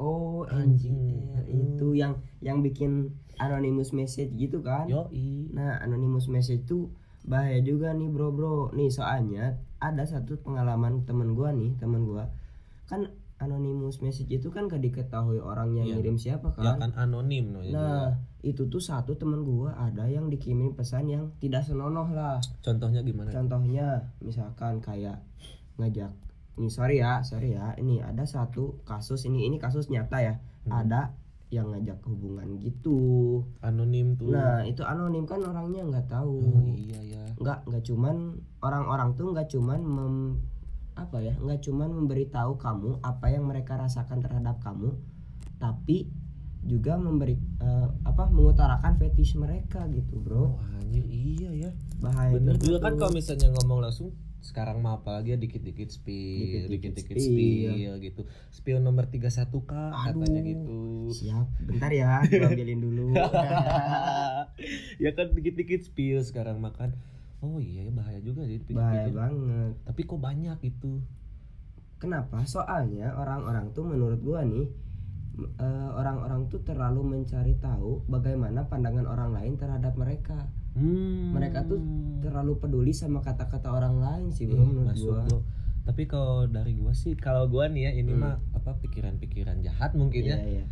Oh, 0.00 0.48
Anjing. 0.48 0.96
NGR 0.96 1.44
itu 1.46 1.86
yang 1.92 2.16
yang 2.40 2.64
bikin 2.64 3.12
anonymous 3.36 3.92
message 3.92 4.32
gitu 4.32 4.64
kan? 4.64 4.88
yoi 4.88 5.52
Nah, 5.52 5.76
anonymous 5.78 6.26
message 6.26 6.64
itu 6.64 6.88
bahaya 7.20 7.60
juga 7.60 7.92
nih, 7.92 8.08
Bro, 8.08 8.32
Bro. 8.32 8.72
Nih, 8.72 8.88
soalnya 8.88 9.60
ada 9.76 10.08
satu 10.08 10.40
pengalaman 10.40 11.04
temen 11.04 11.36
gua 11.36 11.52
nih, 11.52 11.76
temen 11.76 12.08
gua. 12.08 12.32
Kan 12.88 13.12
anonymous 13.36 14.00
message 14.00 14.28
itu 14.28 14.48
kan 14.48 14.68
gak 14.68 14.80
diketahui 14.80 15.40
orang 15.40 15.72
yang 15.72 15.88
Iya. 15.88 15.94
ngirim 15.96 16.16
siapa 16.16 16.52
ya 16.56 16.76
kan? 16.76 16.88
kan 16.88 16.92
anonim 16.96 17.52
namanya 17.52 17.68
juga. 17.68 17.80
Nah, 17.80 18.08
itu 18.40 18.62
tuh 18.68 18.80
satu 18.80 19.16
temen 19.16 19.44
gua 19.44 19.72
ada 19.76 20.04
yang 20.04 20.28
dikirim 20.28 20.72
pesan 20.72 21.08
yang 21.08 21.28
tidak 21.40 21.64
senonoh 21.64 22.08
lah. 22.08 22.36
contohnya 22.60 23.00
gimana 23.00 23.28
Contohnya 23.28 24.00
misalkan 24.20 24.80
kayak 24.80 25.20
ngajak 25.80 26.12
ini 26.60 26.68
sorry 26.68 27.00
ya, 27.00 27.24
sorry 27.24 27.56
ya. 27.56 27.72
Ini 27.80 28.04
ada 28.04 28.28
satu 28.28 28.84
kasus 28.84 29.24
ini 29.24 29.48
ini 29.48 29.56
kasus 29.56 29.88
nyata 29.88 30.20
ya. 30.20 30.34
Hmm. 30.68 30.84
Ada 30.84 31.16
yang 31.50 31.74
ngajak 31.74 31.98
hubungan 32.06 32.60
gitu. 32.62 33.42
anonim 33.58 34.14
tuh 34.14 34.30
Nah, 34.30 34.62
itu 34.62 34.86
anonim 34.86 35.26
kan 35.26 35.42
orangnya 35.42 35.82
nggak 35.82 36.06
tahu. 36.06 36.38
oh 36.46 36.62
iya 36.78 37.00
ya 37.02 37.24
Nggak 37.42 37.66
nggak 37.66 37.84
cuman 37.90 38.38
orang-orang 38.62 39.18
tuh 39.18 39.34
nggak 39.34 39.48
cuman 39.50 39.80
mem, 39.82 40.14
apa 40.94 41.18
ya? 41.18 41.34
nggak 41.34 41.58
cuman 41.66 41.90
memberitahu 41.90 42.54
kamu 42.54 43.02
apa 43.02 43.26
yang 43.34 43.50
mereka 43.50 43.74
rasakan 43.74 44.22
terhadap 44.22 44.62
kamu, 44.62 44.94
tapi 45.58 46.06
juga 46.62 46.94
memberi 47.00 47.34
eh, 47.58 47.88
apa 48.04 48.28
mengutarakan 48.30 49.00
fetish 49.00 49.34
mereka 49.34 49.88
gitu, 49.90 50.20
oh 50.20 50.22
Bro. 50.22 50.44
anjir 50.78 51.02
iya 51.08 51.50
ya 51.66 51.70
Bahaya 52.04 52.36
bener 52.36 52.60
juga 52.60 52.78
kan 52.84 53.00
kalau 53.00 53.12
misalnya 53.16 53.48
ngomong 53.58 53.80
langsung 53.80 54.12
sekarang 54.40 54.80
mah 54.80 55.04
apalagi 55.04 55.32
ya 55.32 55.38
dikit-dikit 55.38 55.92
spill, 55.92 56.68
Dikit-dikit 56.72 57.16
spill. 57.20 57.76
spill 57.76 57.92
gitu. 58.00 58.22
Spill 58.48 58.78
nomor 58.80 59.04
31 59.12 59.52
kak 59.68 59.92
katanya 59.92 60.40
Aduh. 60.40 60.48
gitu. 60.48 60.78
Siap, 61.12 61.46
bentar 61.68 61.90
ya, 61.92 62.24
ambilin 62.48 62.80
dulu. 62.80 63.12
ya 65.04 65.10
kan 65.12 65.26
dikit-dikit 65.36 65.84
spill 65.84 66.24
sekarang 66.24 66.60
makan. 66.60 66.96
Oh 67.40 67.56
iya 67.56 67.88
ya 67.88 67.92
bahaya 67.92 68.20
juga 68.20 68.44
sih 68.44 68.60
Bahaya 68.68 69.08
banget. 69.08 69.72
Tapi 69.88 70.00
kok 70.04 70.20
banyak 70.20 70.58
itu? 70.60 71.00
Kenapa? 72.00 72.44
Soalnya 72.44 73.12
orang-orang 73.16 73.72
tuh 73.72 73.84
menurut 73.84 74.20
gua 74.20 74.44
nih 74.44 74.68
eh, 75.40 75.88
orang-orang 75.96 76.48
tuh 76.52 76.60
terlalu 76.64 77.00
mencari 77.16 77.56
tahu 77.60 78.04
bagaimana 78.08 78.68
pandangan 78.68 79.08
orang 79.08 79.30
lain 79.36 79.52
terhadap 79.56 79.96
mereka. 79.96 80.48
Hmm. 80.72 81.34
Mereka 81.34 81.66
tuh 81.66 81.80
terlalu 82.20 82.56
peduli 82.56 82.92
sama 82.92 83.20
kata-kata 83.20 83.68
orang 83.68 83.98
lain 83.98 84.26
sih, 84.30 84.44
Ih, 84.44 84.50
bro. 84.50 84.62
menurut 84.62 84.86
masuk 84.92 85.06
gua. 85.08 85.22
bro. 85.24 85.38
Tapi 85.82 86.02
kalau 86.04 86.46
dari 86.46 86.72
gua 86.74 86.92
sih, 86.92 87.12
kalau 87.14 87.46
gua 87.46 87.66
nih 87.66 87.82
ya 87.86 87.92
ini 87.96 88.12
Hmm. 88.12 88.22
mah 88.22 88.36
apa 88.52 88.78
pikiran-pikiran 88.78 89.60
jahat 89.60 89.92
mungkin 89.92 90.22
ya. 90.24 90.36
Iya, 90.36 90.62
iya. 90.62 90.64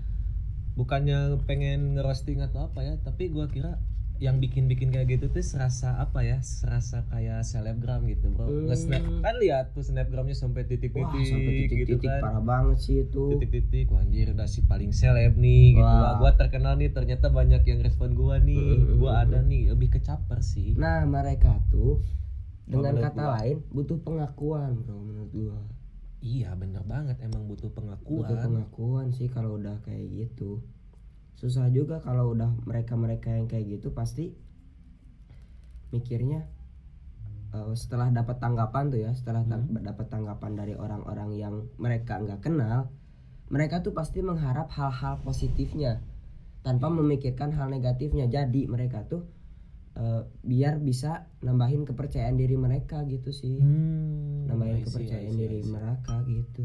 bukannya 0.74 1.18
pengen 1.42 1.94
ngerosting 1.94 2.38
atau 2.38 2.70
apa 2.70 2.80
ya 2.80 2.94
tapi 2.98 3.26
gua 3.28 3.50
kira 3.50 3.82
yang 4.18 4.36
bikin-bikin 4.36 4.90
kayak 4.90 5.08
gitu 5.08 5.26
tuh 5.28 5.40
serasa 5.40 5.94
apa 5.96 6.20
ya 6.20 6.38
serasa 6.38 7.06
kayak 7.06 7.42
selebgram 7.42 8.02
gitu 8.04 8.28
bro 8.28 8.44
Hmm. 8.44 8.66
nge-snap 8.66 8.98
kan 9.20 9.34
lihat 9.36 9.70
tuh 9.70 9.80
snapgramnya 9.80 10.34
sampai 10.34 10.64
titik-titik 10.64 11.06
Wah, 11.06 11.22
sampai 11.24 11.52
gitu 11.54 11.62
titik-titik 11.64 12.08
kan 12.08 12.20
parah 12.20 12.42
banget 12.42 12.78
sih 12.78 12.96
itu. 13.00 13.22
titik-titik 13.30 13.86
Wah, 13.88 14.02
anjir 14.02 14.26
udah 14.30 14.44
si 14.44 14.60
paling 14.62 14.90
seleb 14.90 15.34
nih 15.34 15.72
gitu 15.72 15.86
Wah. 15.86 16.02
Wah, 16.04 16.14
gua 16.18 16.30
terkenal 16.34 16.74
nih 16.74 16.90
ternyata 16.90 17.26
banyak 17.28 17.62
yang 17.62 17.78
respon 17.78 18.12
gua 18.12 18.36
nih 18.38 18.58
Hmm. 18.58 18.98
gua 18.98 19.22
ada 19.22 19.38
nih 19.40 19.70
lebih 19.70 19.88
kecaper 19.92 20.40
sih 20.40 20.74
Nah, 20.74 21.02
mereka 21.04 21.62
tuh 21.68 22.02
dengan 22.64 22.92
menurut 22.92 23.06
kata 23.06 23.22
gua. 23.22 23.32
lain 23.36 23.56
butuh 23.68 23.98
pengakuan, 23.98 24.70
bro. 24.78 24.98
Menurut 24.98 25.30
gua. 25.30 25.58
iya 26.18 26.50
bener 26.52 26.82
banget 26.82 27.14
emang 27.20 27.46
butuh 27.46 27.70
butuh 27.70 27.78
pengakuan 27.78 28.42
pengakuan 28.42 29.06
sih 29.08 29.30
kalau 29.30 29.54
udah 29.54 29.78
kayak 29.80 30.02
gitu 30.10 30.58
susah 31.38 31.70
juga 31.70 32.02
kalau 32.02 32.34
udah 32.34 32.50
mereka-mereka 32.66 33.38
yang 33.38 33.46
kayak 33.46 33.78
gitu 33.78 33.94
pasti 33.94 34.34
mikirnya 35.94 36.50
eh, 37.54 37.72
setelah 37.78 38.10
dapat 38.10 38.42
tanggapan 38.42 38.90
tuh 38.90 39.00
ya 39.06 39.14
setelah 39.14 39.46
tang- 39.46 39.70
dapat 39.70 40.06
tanggapan 40.10 40.52
dari 40.58 40.74
orang-orang 40.74 41.30
yang 41.38 41.54
mereka 41.78 42.18
nggak 42.18 42.42
kenal 42.42 42.90
mereka 43.48 43.80
tuh 43.80 43.96
pasti 43.96 44.20
mengharap 44.20 44.68
hal-hal 44.76 45.24
positifnya 45.24 46.04
tanpa 46.60 46.92
memikirkan 46.92 47.56
hal 47.56 47.72
negatifnya. 47.72 48.28
Jadi 48.28 48.68
mereka 48.68 49.08
tuh 49.08 49.24
eh, 49.96 50.22
biar 50.44 50.76
bisa 50.84 51.32
nambahin 51.40 51.88
kepercayaan 51.88 52.36
diri 52.36 52.60
mereka 52.60 53.02
gitu 53.08 53.32
sih. 53.32 53.56
Hmm, 53.56 54.52
nambahin 54.52 54.84
see, 54.84 54.86
kepercayaan 54.92 55.32
see, 55.32 55.40
diri 55.40 55.60
see. 55.64 55.72
mereka 55.72 56.14
gitu. 56.28 56.62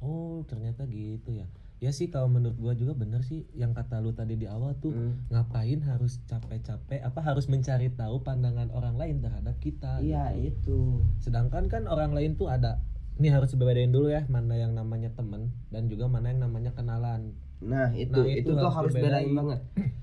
Oh 0.00 0.46
ternyata 0.48 0.86
gitu 0.88 1.34
ya 1.34 1.44
ya 1.80 1.90
sih 1.90 2.06
kalau 2.06 2.28
menurut 2.28 2.54
gua 2.54 2.72
juga 2.72 2.92
bener 2.92 3.20
sih 3.20 3.48
yang 3.52 3.72
kata 3.72 3.98
lu 3.98 4.12
tadi 4.12 4.36
di 4.36 4.44
awal 4.44 4.76
tuh 4.76 4.92
Hmm. 4.92 5.16
ngapain 5.28 5.80
harus 5.82 6.20
capek-capek 6.24 7.00
apa 7.00 7.20
harus 7.20 7.44
mencari 7.46 7.88
tahu 7.90 8.20
pandangan 8.20 8.68
orang 8.68 8.94
lain 8.94 9.18
terhadap 9.18 9.56
kita 9.58 9.96
Iya 9.98 10.32
gitu. 10.34 10.44
itu. 10.44 10.80
sedangkan 11.18 11.66
kan 11.66 11.84
orang 11.84 12.12
lain 12.12 12.36
tuh 12.36 12.46
ada 12.46 12.84
ini 13.16 13.28
harus 13.28 13.50
dibedain 13.50 13.88
dulu 13.88 14.08
ya 14.08 14.24
mana 14.26 14.54
yang 14.54 14.72
namanya 14.72 15.08
temen 15.10 15.48
dan 15.68 15.86
juga 15.86 16.06
mana 16.06 16.28
yang 16.28 16.40
namanya 16.42 16.70
kenalan 16.70 17.32
Nah 17.60 17.92
itu 17.92 18.08
Nah, 18.10 18.24
itu, 18.24 18.48
itu 18.48 18.50
tuh 18.54 18.70
harus 18.70 18.88
dibedain. 18.90 19.24
bedain 19.24 19.32
banget. 19.34 19.60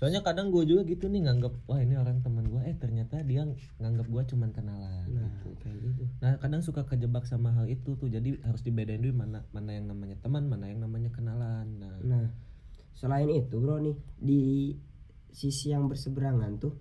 soalnya 0.00 0.24
kadang 0.24 0.48
gue 0.48 0.64
juga 0.64 0.80
gitu 0.88 1.12
nih 1.12 1.28
nganggep 1.28 1.68
wah 1.68 1.76
ini 1.76 1.92
orang 2.00 2.24
teman 2.24 2.48
gue 2.48 2.56
eh 2.64 2.72
ternyata 2.72 3.20
dia 3.20 3.44
nganggep 3.76 4.08
gue 4.08 4.22
cuman 4.32 4.48
kenalan 4.48 5.04
Nah 5.12 5.28
gitu. 5.44 5.52
kayak 5.60 5.76
gitu. 5.76 6.04
nah 6.24 6.40
kadang 6.40 6.64
suka 6.64 6.88
kejebak 6.88 7.28
sama 7.28 7.52
hal 7.52 7.68
itu 7.68 7.92
tuh. 8.00 8.08
Jadi 8.08 8.40
harus 8.40 8.64
dibedain 8.64 8.96
dulu 9.04 9.20
mana 9.20 9.44
mana 9.52 9.76
yang 9.76 9.92
namanya 9.92 10.16
teman 10.24 10.48
mana 10.48 10.72
yang 10.72 10.80
namanya 10.80 11.12
kenalan. 11.12 11.68
Nah. 11.76 12.00
Nah 12.00 12.26
selain 12.96 13.28
itu 13.28 13.60
bro 13.60 13.76
nih 13.80 13.96
di 14.16 14.40
sisi 15.36 15.70
yang 15.72 15.84
berseberangan 15.86 16.56
tuh 16.58 16.74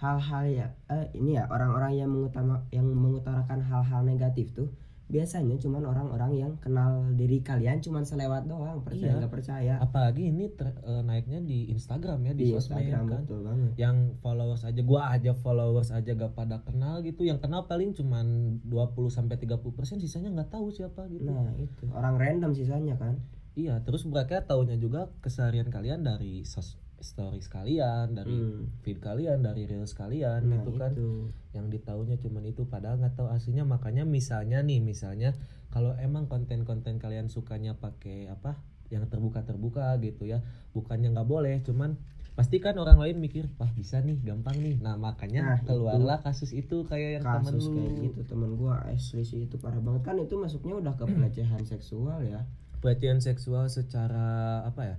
hal-hal 0.00 0.44
ya 0.50 0.66
eh, 0.90 1.12
ini 1.14 1.38
ya 1.38 1.46
orang-orang 1.46 1.92
yang 1.94 2.10
mengutama 2.10 2.66
yang 2.74 2.88
mengutarakan 2.88 3.62
hal-hal 3.62 4.02
negatif 4.02 4.50
tuh 4.56 4.72
biasanya 5.12 5.54
cuman 5.54 5.84
orang-orang 5.84 6.32
yang 6.34 6.52
kenal 6.56 6.88
diri 7.12 7.38
kalian 7.38 7.78
cuman 7.78 8.00
selewat 8.02 8.42
doang 8.44 8.80
percaya 8.80 9.12
Iya. 9.12 9.20
nggak 9.20 9.28
percaya 9.30 9.72
apalagi 9.76 10.22
ini 10.26 10.48
ter- 10.50 10.80
eh, 10.80 11.02
naiknya 11.02 11.38
di 11.38 11.68
Instagram 11.68 12.18
ya 12.22 12.32
di, 12.32 12.42
di 12.42 12.50
sosmed 12.50 12.80
Instagram 12.80 13.04
kan 13.06 13.20
betul 13.22 13.40
banget. 13.44 13.70
yang 13.76 13.96
followers 14.18 14.64
aja 14.64 14.80
gua 14.82 15.00
aja 15.10 15.32
followers 15.34 15.90
aja 15.90 16.10
gak 16.10 16.32
pada 16.32 16.58
kenal 16.60 16.98
gitu 17.00 17.22
yang 17.22 17.36
kenal 17.36 17.62
paling 17.62 17.92
cuman 17.92 18.26
20 18.64 18.72
sampai 19.06 19.36
30% 19.36 19.60
sisanya 19.98 20.32
nggak 20.32 20.50
tahu 20.50 20.66
siapa 20.68 21.06
gitu 21.06 21.28
Nah 21.28 21.52
itu 21.54 21.84
orang 21.90 22.16
random 22.16 22.50
sisanya 22.50 22.96
kan. 22.96 23.20
iya 23.52 23.78
terus 23.78 24.02
mereka 24.02 24.40
taunya 24.40 24.74
juga 24.74 25.12
keseharian 25.20 25.68
kalian 25.68 26.00
dari 26.00 26.40
sos 26.42 26.80
stories 27.02 27.46
kalian 27.46 28.14
dari 28.14 28.32
Hmm. 28.32 28.70
feed 28.80 28.98
kalian 28.98 29.42
dari 29.42 29.66
reels 29.66 29.92
kalian 29.92 30.46
Nah, 30.46 30.56
itu 30.56 30.70
kan. 30.72 30.90
itu. 30.90 31.10
yang 31.52 31.68
ditaunya 31.68 32.16
cuman 32.16 32.44
itu 32.44 32.64
padahal 32.64 32.96
nggak 32.96 33.12
tahu 33.14 33.28
aslinya. 33.28 33.62
Makanya 33.62 34.02
misalnya 34.02 34.62
nih 34.62 34.80
misalnya 34.80 35.36
kalau 35.68 35.92
emang 35.98 36.24
konten-konten 36.24 36.96
kalian 36.96 37.26
sukanya 37.26 37.74
pakai 37.74 38.24
apa 38.26 38.56
yang 38.88 39.04
terbuka-terbuka 39.04 39.92
gitu 39.98 40.24
ya 40.24 40.40
bukannya 40.70 41.10
nggak 41.10 41.24
boleh 41.26 41.60
cuman 41.60 41.96
pasti 42.32 42.56
kan 42.58 42.72
orang 42.74 42.96
lain 42.96 43.16
mikir 43.18 43.44
wah 43.56 43.68
bisa 43.70 44.00
nih 44.00 44.16
gampang 44.22 44.56
nih. 44.56 44.76
Nah 44.78 44.96
makanya 44.96 45.44
Nah, 45.46 45.58
keluarlah 45.62 46.18
kasus 46.18 46.50
itu 46.50 46.80
kayak 46.82 47.20
yang 47.20 47.24
temen 47.26 47.44
kasus 47.50 47.66
lu. 47.66 47.74
kayak 47.74 47.92
gitu 48.02 48.20
temen 48.24 48.50
gua 48.54 48.80
asli 48.86 49.20
sih 49.20 49.44
itu 49.44 49.56
parah 49.56 49.76
banget. 49.78 50.00
Kan 50.02 50.16
itu 50.18 50.34
masuknya 50.34 50.78
udah 50.78 50.94
ke 50.94 51.04
pelecehan 51.04 51.60
seksual 51.62 52.22
ya. 52.22 52.40
Pelecehan 52.80 53.20
seksual 53.20 53.68
secara 53.68 54.28
apa 54.62 54.82
ya 54.86 54.96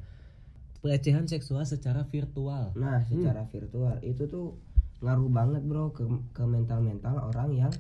pelecehan 0.84 1.32
seksual 1.32 1.64
secara 1.64 2.04
virtual. 2.04 2.76
Nah 2.76 3.00
secara 3.08 3.48
virtual. 3.48 4.04
Itu 4.04 4.28
tuh 4.28 4.60
ngaruh 5.00 5.32
banget 5.32 5.64
bro 5.64 5.96
ke 5.96 6.04
ke 6.36 6.44
mental 6.44 6.84
mental 6.84 7.16
orang 7.24 7.56
yang 7.56 7.72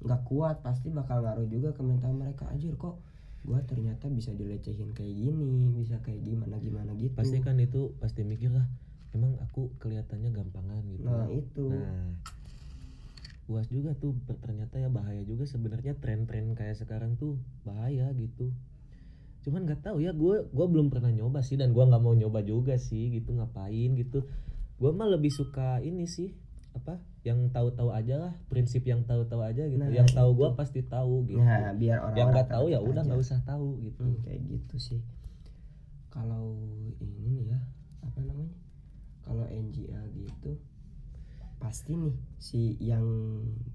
nggak 0.00 0.24
kuat. 0.24 0.64
Pasti 0.64 0.88
bakal 0.88 1.20
ngaruh 1.20 1.44
juga 1.52 1.76
ke 1.76 1.84
mental 1.84 2.16
mereka. 2.16 2.48
Anjir 2.48 2.72
kok 2.80 2.96
gua 3.44 3.60
ternyata 3.62 4.08
bisa 4.10 4.34
dilecehin 4.34 4.90
kayak 4.96 5.14
gini 5.14 5.70
bisa 5.70 6.00
kayak 6.00 6.24
gimana 6.24 6.56
gimana 6.56 6.96
gitu. 6.96 7.12
Pasti 7.12 7.44
kan 7.44 7.60
itu 7.60 7.92
pasti 8.00 8.24
mikir 8.24 8.50
lah 8.50 8.64
emang 9.12 9.36
aku 9.44 9.76
kelihatannya 9.76 10.32
gampangan 10.32 10.82
gitu. 10.96 11.04
Nah 11.04 11.28
itu. 11.28 11.68
Nah, 11.68 12.08
puas 13.46 13.70
juga 13.70 13.94
tuh 13.94 14.18
ternyata 14.42 14.82
ya 14.82 14.90
bahaya 14.90 15.22
juga 15.22 15.46
sebenarnya 15.46 15.94
tren-tren 16.02 16.58
kayak 16.58 16.80
sekarang 16.80 17.14
tuh 17.20 17.38
bahaya 17.62 18.10
gitu. 18.16 18.50
Cuman 19.46 19.62
nggak 19.62 19.86
tahu 19.86 20.02
ya 20.02 20.10
gue 20.10 20.50
gua 20.50 20.66
belum 20.66 20.90
pernah 20.90 21.14
nyoba 21.14 21.38
sih 21.38 21.54
dan 21.54 21.70
gua 21.70 21.86
nggak 21.86 22.02
mau 22.02 22.18
nyoba 22.18 22.42
juga 22.42 22.74
sih 22.82 23.14
gitu 23.14 23.30
ngapain 23.30 23.94
gitu. 23.94 24.26
Gua 24.82 24.90
mah 24.90 25.06
lebih 25.06 25.30
suka 25.30 25.78
ini 25.86 26.10
sih 26.10 26.34
apa 26.74 26.98
yang 27.22 27.46
tahu-tahu 27.54 27.94
aja 27.94 28.18
lah 28.18 28.32
prinsip 28.50 28.82
yang 28.82 29.06
tahu-tahu 29.06 29.46
aja 29.46 29.70
gitu. 29.70 29.78
Nah, 29.78 29.94
yang 29.94 30.10
tahu 30.10 30.34
itu. 30.34 30.38
gua 30.42 30.48
pasti 30.58 30.82
tahu 30.82 31.30
gitu. 31.30 31.38
nah 31.38 31.70
biar 31.78 32.02
orang 32.02 32.18
yang 32.18 32.28
nggak 32.34 32.50
tahu 32.50 32.66
ya 32.74 32.82
udah 32.82 33.06
nggak 33.06 33.22
usah 33.22 33.38
tahu 33.46 33.78
gitu. 33.86 34.02
Hmm, 34.02 34.18
kayak 34.26 34.42
gitu 34.50 34.76
sih. 34.82 35.00
Kalau 36.10 36.58
ini 36.98 37.38
nih 37.38 37.46
ya, 37.54 37.60
apa 38.02 38.18
namanya? 38.18 38.58
Kalau 39.22 39.46
NGA 39.46 40.02
gitu, 40.10 40.58
pasti 41.62 41.94
nih 41.94 42.18
si 42.42 42.74
yang 42.82 43.06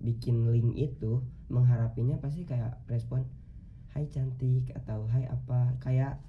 bikin 0.04 0.52
link 0.52 0.76
itu 0.76 1.24
mengharapinya 1.48 2.20
pasti 2.20 2.44
kayak 2.44 2.76
respon 2.92 3.24
Hai 3.92 4.08
cantik 4.08 4.72
atau 4.74 5.06
Hai 5.06 5.28
apa 5.28 5.76
kayak 5.80 6.20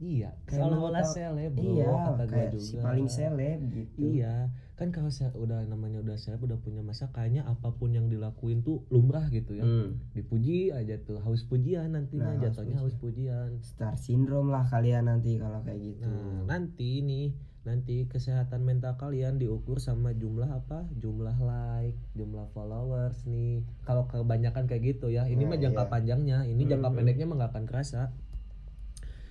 Iya, 0.00 0.32
Kayak 0.48 0.64
selalu 0.64 0.74
mau 0.74 0.88
olah 0.88 1.04
tahu- 1.04 1.12
seleb 1.12 1.52
bro, 1.52 1.72
iya 1.76 1.92
kata 1.92 2.24
kayak 2.24 2.50
juga. 2.50 2.64
si 2.64 2.74
paling 2.80 3.04
seleb 3.06 3.60
gitu. 3.68 4.00
Iya, 4.00 4.48
kan 4.72 4.88
kalau 4.88 5.12
saya 5.12 5.28
udah 5.36 5.60
namanya 5.62 6.00
udah 6.00 6.16
seleb 6.16 6.40
udah 6.40 6.56
punya 6.56 6.80
masa 6.80 7.12
kayaknya 7.12 7.44
apa 7.44 7.68
pun 7.68 7.92
yang 7.92 8.08
dilakuin 8.08 8.64
tuh 8.64 8.80
lumrah 8.88 9.28
gitu 9.28 9.52
ya. 9.52 9.60
Hmm. 9.60 10.00
Dipuji 10.10 10.72
aja 10.72 10.96
tuh, 10.98 11.20
haus 11.20 11.44
pujian 11.44 11.92
nantinya 11.92 12.32
Nah, 12.32 12.40
haus 12.40 12.44
jatuhnya 12.48 12.80
haus 12.80 12.96
pujian. 12.96 13.60
Star 13.60 13.92
syndrome 13.94 14.48
lah 14.48 14.64
kalian 14.64 15.04
nanti 15.04 15.36
kalau 15.36 15.60
kayak 15.60 15.84
gitu. 15.84 16.08
Nah, 16.08 16.48
nanti 16.48 17.04
nih 17.04 17.36
nanti 17.60 18.08
kesehatan 18.08 18.64
mental 18.64 18.96
kalian 18.96 19.36
diukur 19.36 19.76
sama 19.78 20.16
jumlah 20.16 20.48
apa? 20.48 20.88
Jumlah 20.96 21.36
like, 21.40 21.96
jumlah 22.16 22.48
followers 22.56 23.20
nih. 23.28 23.60
Kalau 23.84 24.08
kebanyakan 24.08 24.64
kayak 24.64 24.96
gitu 24.96 25.12
ya, 25.12 25.28
ini 25.28 25.44
Nah, 25.44 25.54
mah 25.54 25.58
jangka 25.60 25.84
iya. 25.84 25.90
panjangnya, 25.92 26.38
ini 26.48 26.62
jangka 26.64 26.88
Hmm. 26.88 26.96
pendeknya 26.96 27.26
mah 27.28 27.36
nggak 27.36 27.52
akan 27.52 27.64
kerasa. 27.68 28.02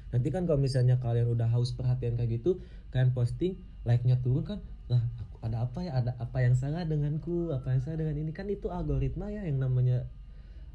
Nanti 0.10 0.30
kan 0.30 0.46
kalau 0.46 0.58
misalnya 0.58 0.98
kalian 0.98 1.30
udah 1.30 1.50
haus 1.54 1.74
perhatian 1.74 2.18
kayak 2.18 2.42
gitu, 2.42 2.62
kalian 2.90 3.14
posting 3.14 3.58
like-nya 3.86 4.18
turun 4.22 4.46
kan, 4.46 4.60
lah 4.90 5.02
aku 5.18 5.38
ada 5.42 5.66
apa 5.66 5.80
ya? 5.86 5.92
Ada 5.98 6.12
apa 6.18 6.38
yang 6.42 6.54
salah 6.54 6.86
denganku? 6.86 7.50
Apa 7.50 7.74
yang 7.78 7.82
salah 7.82 7.98
dengan 8.02 8.18
ini? 8.18 8.32
Kan 8.34 8.50
itu 8.50 8.70
algoritma 8.70 9.30
ya 9.30 9.46
yang 9.46 9.58
namanya 9.58 10.06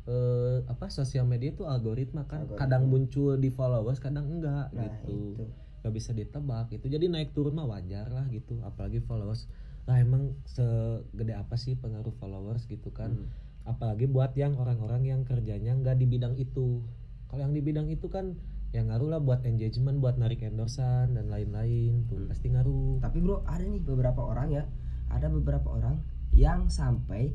eh 0.04 0.60
apa 0.68 0.92
sosial 0.92 1.24
media 1.24 1.48
itu 1.48 1.64
algoritma 1.64 2.28
kan 2.28 2.44
Algoritma. 2.44 2.60
kadang 2.60 2.92
muncul 2.92 3.40
di 3.40 3.48
followers 3.48 3.96
kadang 3.98 4.28
enggak 4.28 4.68
Nah, 4.70 4.84
gitu 5.00 5.32
itu. 5.32 5.44
Nggak 5.84 5.92
bisa 5.92 6.16
ditebak 6.16 6.72
itu 6.72 6.88
jadi 6.88 7.12
naik 7.12 7.36
turun 7.36 7.52
mah 7.52 7.68
wajar 7.68 8.08
lah 8.08 8.24
gitu 8.32 8.56
apalagi 8.64 9.04
followers 9.04 9.44
lah 9.84 10.00
emang 10.00 10.32
segede 10.48 11.36
apa 11.36 11.60
sih 11.60 11.76
pengaruh 11.76 12.16
followers 12.16 12.64
gitu 12.64 12.88
kan 12.88 13.12
Hmm. 13.12 13.28
apalagi 13.68 14.08
buat 14.08 14.32
yang 14.32 14.56
orang-orang 14.56 15.04
yang 15.04 15.20
kerjanya 15.28 15.76
nggak 15.76 16.00
di 16.00 16.08
bidang 16.08 16.40
itu 16.40 16.80
kalau 17.28 17.44
yang 17.44 17.52
di 17.52 17.60
bidang 17.60 17.92
itu 17.92 18.08
kan 18.08 18.32
yang 18.72 18.88
ngaruh 18.88 19.12
lah 19.12 19.20
buat 19.20 19.44
engagement 19.44 20.00
buat 20.00 20.16
narik 20.16 20.40
endorsan 20.40 21.12
dan 21.12 21.28
lain-lain 21.28 22.08
tuh 22.08 22.16
Hmm. 22.16 22.32
pasti 22.32 22.48
ngaruh 22.48 23.04
Tapi 23.04 23.20
bro 23.20 23.44
ada 23.44 23.60
nih 23.60 23.84
beberapa 23.84 24.24
orang 24.24 24.56
ya, 24.56 24.64
ada 25.12 25.28
beberapa 25.28 25.68
orang 25.68 26.00
yang 26.32 26.66
sampai 26.66 27.28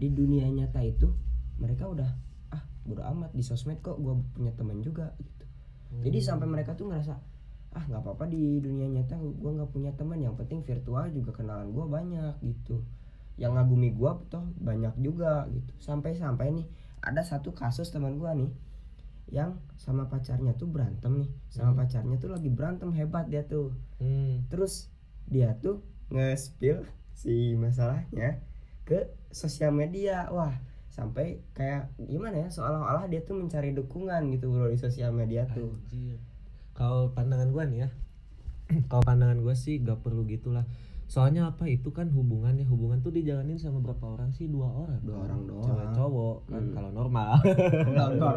di 0.00 0.08
dunia 0.08 0.48
nyata 0.48 0.80
itu 0.80 1.12
mereka 1.60 1.84
udah 1.84 2.08
ah 2.50 2.64
bodo 2.82 3.04
amat 3.12 3.36
di 3.36 3.44
sosmed 3.44 3.84
kok 3.84 4.00
gue 4.00 4.16
punya 4.32 4.56
teman 4.56 4.80
juga 4.80 5.12
gitu. 5.20 5.44
Jadi 6.00 6.18
Hmm. 6.18 6.26
sampai 6.26 6.46
mereka 6.48 6.72
tuh 6.72 6.88
ngerasa 6.88 7.14
ah 7.70 7.84
nggak 7.86 8.02
apa-apa 8.02 8.26
di 8.26 8.58
dunia 8.58 8.90
nyata 8.90 9.14
gue 9.16 9.50
nggak 9.54 9.70
punya 9.70 9.94
teman 9.94 10.18
yang 10.18 10.34
penting 10.34 10.66
virtual 10.66 11.06
juga 11.14 11.30
kenalan 11.36 11.70
gue 11.70 11.84
banyak 11.86 12.34
gitu. 12.42 12.82
Yang 13.38 13.52
ngagumi 13.56 13.94
gue 13.94 14.10
toh 14.28 14.44
banyak 14.58 14.94
juga 14.98 15.46
gitu. 15.54 15.72
Sampai-sampai 15.78 16.50
nih 16.50 16.66
ada 17.00 17.22
satu 17.22 17.54
kasus 17.54 17.88
teman 17.88 18.18
gue 18.18 18.30
nih 18.44 18.50
yang 19.30 19.62
sama 19.78 20.10
pacarnya 20.10 20.58
tuh 20.58 20.66
berantem 20.66 21.22
nih 21.22 21.30
sama 21.48 21.72
Hmm. 21.72 21.78
pacarnya 21.86 22.16
tuh 22.18 22.34
lagi 22.34 22.50
berantem 22.50 22.90
hebat 22.90 23.30
dia 23.30 23.46
tuh 23.46 23.70
Hmm. 24.02 24.42
terus 24.50 24.90
dia 25.30 25.54
tuh 25.62 25.86
nge-spill 26.10 26.82
si 27.14 27.54
masalahnya 27.54 28.42
ke 28.82 29.06
sosial 29.30 29.70
media 29.70 30.26
wah 30.34 30.50
sampai 30.90 31.38
kayak 31.54 31.94
gimana 32.02 32.42
ya 32.42 32.48
seolah-olah 32.50 33.06
dia 33.06 33.22
tuh 33.22 33.38
mencari 33.38 33.70
dukungan 33.70 34.34
gitu 34.34 34.50
bro 34.50 34.66
di 34.66 34.74
sosial 34.74 35.14
media 35.14 35.46
tuh 35.46 35.78
Anjir. 35.86 36.18
Kalau 36.80 37.12
pandangan 37.12 37.52
gua 37.52 37.68
nih 37.68 37.84
ya, 37.84 37.88
kalau 38.88 39.04
pandangan 39.04 39.38
gua 39.38 39.52
sih 39.52 39.76
gak 39.78 40.00
perlu 40.00 40.24
gitulah. 40.24 40.64
Soalnya 41.04 41.44
apa 41.44 41.66
itu 41.66 41.90
kan 41.90 42.08
hubungannya 42.08 42.64
hubungan 42.64 43.02
tuh 43.02 43.10
dijalanin 43.10 43.58
sama 43.58 43.78
berapa 43.78 44.00
orang 44.08 44.30
sih 44.30 44.46
dua 44.46 44.70
orang. 44.70 45.02
Dua 45.02 45.18
orang 45.20 45.44
doang. 45.44 45.66
Cewek 45.66 45.88
cowok 45.92 46.36
kan 46.46 46.62
Hmm. 46.62 46.72
kalau 46.72 46.90
normal. 46.90 47.30
normal 47.98 48.34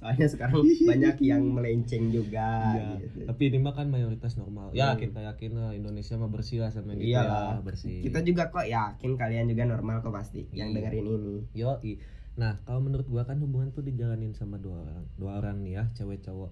soalnya 0.00 0.24
sekarang 0.26 0.64
banyak 0.64 1.16
yang 1.20 1.44
melenceng 1.44 2.08
juga 2.08 2.72
Iya. 2.72 3.04
gitu. 3.04 3.18
Tapi 3.26 3.42
ini 3.46 3.58
mah 3.58 3.74
kan 3.74 3.84
mayoritas 3.86 4.32
normal. 4.34 4.72
Ya 4.72 4.92
Hmm. 4.92 4.98
kita 4.98 5.20
yakin 5.22 5.52
lah 5.52 5.70
Indonesia 5.72 6.16
mah 6.16 6.28
bersih 6.28 6.56
lah 6.58 6.72
sama 6.72 6.94
gitu 6.94 7.12
Iyalah. 7.12 7.56
ya 7.56 7.60
bersih. 7.60 8.00
kita 8.00 8.20
juga 8.22 8.48
kok 8.48 8.64
yakin 8.64 9.12
kalian 9.14 9.48
juga 9.48 9.64
normal 9.66 10.00
kok 10.00 10.12
pasti 10.14 10.48
yang 10.52 10.72
Iya. 10.72 10.88
dengerin 10.88 11.04
ini 11.06 11.36
Yoi. 11.52 11.92
Nah, 12.32 12.56
kalau 12.62 12.80
menurut 12.80 13.04
gua 13.06 13.24
kan 13.24 13.36
hubungan 13.36 13.68
tuh 13.70 13.82
dijalanin 13.82 14.32
sama 14.32 14.56
dua 14.56 14.80
orang, 14.80 15.04
dua 15.18 15.36
orang 15.36 15.60
nih 15.60 15.76
ya, 15.76 15.84
cewek 15.92 16.20
cowok. 16.22 16.48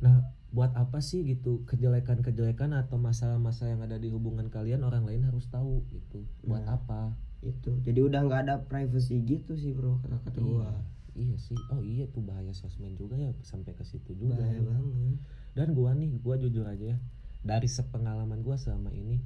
Nah, 0.00 0.20
buat 0.50 0.74
apa 0.74 0.98
sih 0.98 1.22
gitu 1.22 1.62
kejelekan-kejelekan 1.64 2.74
atau 2.74 2.98
masalah-masalah 2.98 3.78
yang 3.78 3.82
ada 3.86 3.96
di 3.96 4.10
hubungan 4.10 4.50
kalian 4.50 4.82
orang 4.82 5.06
lain 5.06 5.22
harus 5.22 5.46
tahu 5.46 5.86
gitu. 5.90 6.26
Buat 6.42 6.66
Nah. 6.66 6.76
apa? 6.76 7.02
itu 7.40 7.72
jadi 7.80 8.04
udah 8.04 8.20
nggak 8.28 8.40
ada 8.44 8.54
privacy 8.68 9.24
gitu 9.24 9.56
sih 9.56 9.72
bro 9.72 9.96
kata-kata 10.04 10.36
Iya. 10.36 10.44
gua 10.44 10.70
Iya 11.16 11.36
sih. 11.40 11.56
Oh 11.72 11.80
iya 11.80 12.04
tuh 12.06 12.20
bahaya 12.20 12.52
sosmed 12.52 12.94
juga 12.94 13.16
ya 13.16 13.32
sampai 13.40 13.72
ke 13.72 13.80
situ 13.82 14.12
juga. 14.12 14.36
bahaya 14.38 14.60
banget 14.60 15.16
Dan 15.56 15.68
gua 15.72 15.90
nih, 15.96 16.20
gua 16.20 16.36
jujur 16.36 16.62
aja 16.62 16.94
ya, 16.94 16.98
dari 17.40 17.64
sepengalaman 17.66 18.44
gua 18.44 18.60
selama 18.60 18.92
ini 18.92 19.24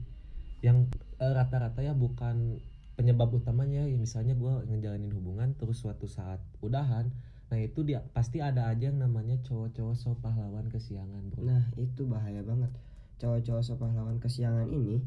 yang 0.63 0.87
eh, 1.19 1.33
rata-rata 1.35 1.83
ya 1.83 1.91
bukan 1.93 2.63
penyebab 2.95 3.35
utamanya 3.35 3.83
ya 3.83 3.99
misalnya 3.99 4.33
gua 4.33 4.63
ngejalanin 4.63 5.11
hubungan 5.11 5.53
terus 5.59 5.83
suatu 5.83 6.07
saat 6.07 6.39
udahan 6.63 7.11
nah 7.53 7.61
itu 7.61 7.81
dia. 7.85 8.01
Pasti 8.13 8.41
ada 8.41 8.73
aja 8.73 8.89
yang 8.91 8.99
namanya 8.99 9.37
cowok-cowok 9.45 9.95
so 9.95 10.17
pahlawan 10.19 10.67
kesiangan 10.73 11.23
bro. 11.31 11.45
Nah 11.45 11.71
itu 11.77 12.09
bahaya 12.09 12.41
banget. 12.41 12.73
Cowok-cowok 13.21 13.63
so 13.63 13.75
pahlawan 13.79 14.19
kesiangan 14.19 14.69
ini 14.73 14.99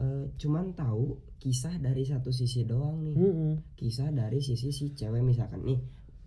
eh, 0.00 0.24
Cuman 0.40 0.72
tahu 0.72 1.20
kisah 1.42 1.76
dari 1.82 2.06
satu 2.08 2.32
sisi 2.32 2.64
doang 2.64 3.04
nih. 3.04 3.16
Mm-mm. 3.18 3.52
Kisah 3.76 4.14
dari 4.14 4.40
sisi 4.40 4.72
si 4.72 4.96
cewek. 4.96 5.20
Misalkan 5.20 5.66
nih 5.66 5.80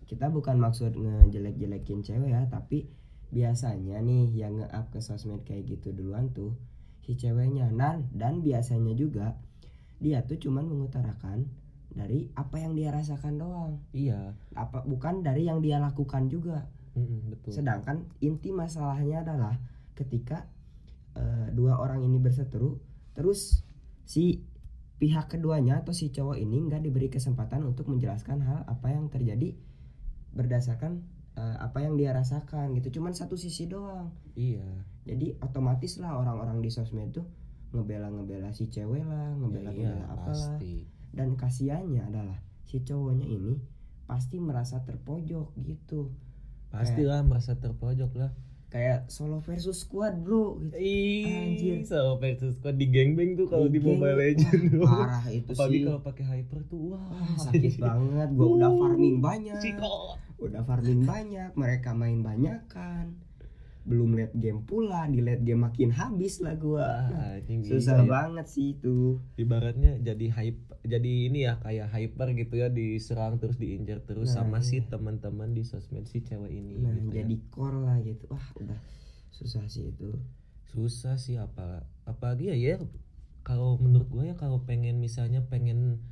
Kita 0.06 0.30
bukan 0.30 0.62
maksud 0.62 0.94
ngejelek-jelekin 0.94 2.06
cewek 2.06 2.30
ya 2.30 2.46
Tapi 2.46 2.86
biasanya 3.26 3.98
nih 4.06 4.30
yang 4.38 4.62
nge-up 4.62 4.94
ke 4.94 5.02
sosmed 5.02 5.42
kayak 5.42 5.66
gitu 5.66 5.90
duluan 5.90 6.30
tuh 6.30 6.54
Si 7.02 7.18
ceweknya. 7.18 7.74
Dan, 7.74 8.06
dan 8.14 8.44
biasanya 8.46 8.94
juga 8.94 9.34
Dia 9.98 10.22
tuh 10.22 10.38
cuman 10.38 10.70
mengutarakan 10.70 11.65
dari 11.96 12.28
apa 12.36 12.60
yang 12.60 12.76
dia 12.76 12.92
rasakan 12.92 13.40
doang. 13.40 13.72
Iya. 13.90 14.36
Apa 14.52 14.84
bukan 14.84 15.24
dari 15.24 15.48
yang 15.48 15.64
dia 15.64 15.80
lakukan 15.80 16.28
juga. 16.28 16.68
Mm-mm, 16.92 17.32
betul. 17.32 17.56
Sedangkan 17.56 18.04
inti 18.20 18.52
masalahnya 18.52 19.24
adalah 19.24 19.56
ketika 19.96 20.44
eh, 21.16 21.48
dua 21.50 21.80
orang 21.80 22.04
ini 22.04 22.20
berseteru, 22.20 22.76
terus 23.16 23.64
si 24.04 24.44
pihak 24.96 25.28
keduanya 25.28 25.80
atau 25.80 25.92
si 25.92 26.08
cowok 26.08 26.36
ini 26.36 26.68
nggak 26.68 26.80
diberi 26.80 27.08
kesempatan 27.08 27.64
untuk 27.64 27.88
menjelaskan 27.88 28.40
hal 28.40 28.64
apa 28.64 28.92
yang 28.92 29.08
terjadi 29.08 29.56
berdasarkan 30.32 31.00
eh, 31.36 31.56
apa 31.60 31.80
yang 31.80 31.96
dia 31.96 32.12
rasakan 32.12 32.76
gitu. 32.76 33.00
Cuman 33.00 33.16
satu 33.16 33.40
sisi 33.40 33.68
doang. 33.68 34.12
iya. 34.36 34.64
Jadi 35.06 35.38
otomatis 35.38 36.02
lah 36.02 36.18
orang-orang 36.18 36.58
di 36.58 36.66
sosmed 36.66 37.14
tuh 37.14 37.22
ngebela 37.70 38.10
ngebela 38.10 38.50
si 38.50 38.66
cewek 38.66 39.06
lah 39.06 39.36
ngebela 39.38 39.70
Ya, 39.70 39.86
iya, 39.86 39.90
ngebela 39.94 40.06
apalah. 40.10 40.26
pasti 40.26 40.74
dan 41.16 41.32
kasihannya 41.34 42.04
adalah 42.04 42.38
si 42.68 42.84
cowoknya 42.84 43.24
ini 43.24 43.56
pasti 44.04 44.36
merasa 44.36 44.84
terpojok 44.84 45.56
gitu. 45.64 46.12
Pastilah 46.68 47.24
merasa 47.24 47.56
terpojok 47.56 48.12
lah. 48.20 48.30
Kayak 48.68 49.08
solo 49.08 49.40
versus 49.40 49.80
squad 49.86 50.20
bro 50.20 50.60
gitu. 50.60 50.76
Anjir. 50.76 51.80
Ih, 51.80 51.88
so 51.88 52.20
versus 52.20 52.60
squad 52.60 52.76
di 52.76 52.92
gangbang 52.92 53.32
tuh 53.38 53.48
kalau 53.48 53.70
di, 53.70 53.78
Di 53.78 53.80
geng, 53.80 53.96
Mobile 53.96 54.18
Legend 54.20 54.62
wah, 54.82 55.06
parah 55.06 55.26
itu 55.32 55.50
Apalagi 55.54 55.78
sih. 55.80 55.84
kalau 55.86 56.00
pakai 56.02 56.24
hyper 56.26 56.60
tuh 56.68 56.80
wah, 56.92 57.04
Wah, 57.08 57.38
sakit 57.40 57.74
banget. 57.80 58.28
Gua 58.36 58.48
udah 58.60 58.70
Uh, 58.70 58.78
farming 58.82 59.16
banyak. 59.22 59.56
udah 60.36 60.62
farming 60.68 61.02
banyak. 61.08 61.50
Mereka 61.56 61.90
main 61.96 62.20
banyak 62.20 62.60
kan 62.68 63.16
belum 63.86 64.18
late 64.18 64.34
game 64.34 64.66
pula. 64.66 65.06
Di 65.06 65.22
late 65.22 65.46
game 65.46 65.62
makin 65.62 65.94
habis 65.94 66.42
lah 66.42 66.58
gua. 66.58 67.06
Anjing 67.38 67.62
susah 67.62 68.02
iya. 68.02 68.04
ya. 68.04 68.10
banget 68.10 68.46
sih 68.50 68.74
itu. 68.74 69.22
Ibaratnya 69.38 70.02
jadi 70.02 70.26
hype 70.34 70.65
jadi 70.86 71.12
ini 71.28 71.38
ya 71.44 71.58
kayak 71.58 71.90
hyper 71.90 72.32
gitu 72.32 72.54
ya 72.56 72.68
diserang 72.68 73.36
terus 73.36 73.58
diinjar 73.58 74.00
terus 74.02 74.32
Nah, 74.32 74.42
sama 74.42 74.58
si 74.60 74.80
iya. 74.80 74.88
teman-teman 74.88 75.52
di 75.52 75.62
sosmed 75.62 76.06
si 76.06 76.22
cewek 76.22 76.50
ini 76.50 76.80
nah 76.80 76.90
gitu 76.90 77.10
ya. 77.10 77.22
jadi 77.22 77.36
core 77.50 77.78
lah 77.82 77.98
gitu 78.00 78.24
wah 78.26 78.46
udah 78.56 78.78
susah 79.30 79.66
sih 79.66 79.90
itu 79.90 80.16
susah 80.66 81.16
sih 81.16 81.36
apa 81.36 81.84
apalagi 82.04 82.50
ya 82.50 82.56
ya 82.56 82.76
kalau 83.42 83.78
menurut 83.78 84.08
gue 84.08 84.24
ya 84.26 84.34
kalau 84.34 84.62
pengen 84.62 84.98
misalnya 84.98 85.44
pengen 85.44 86.02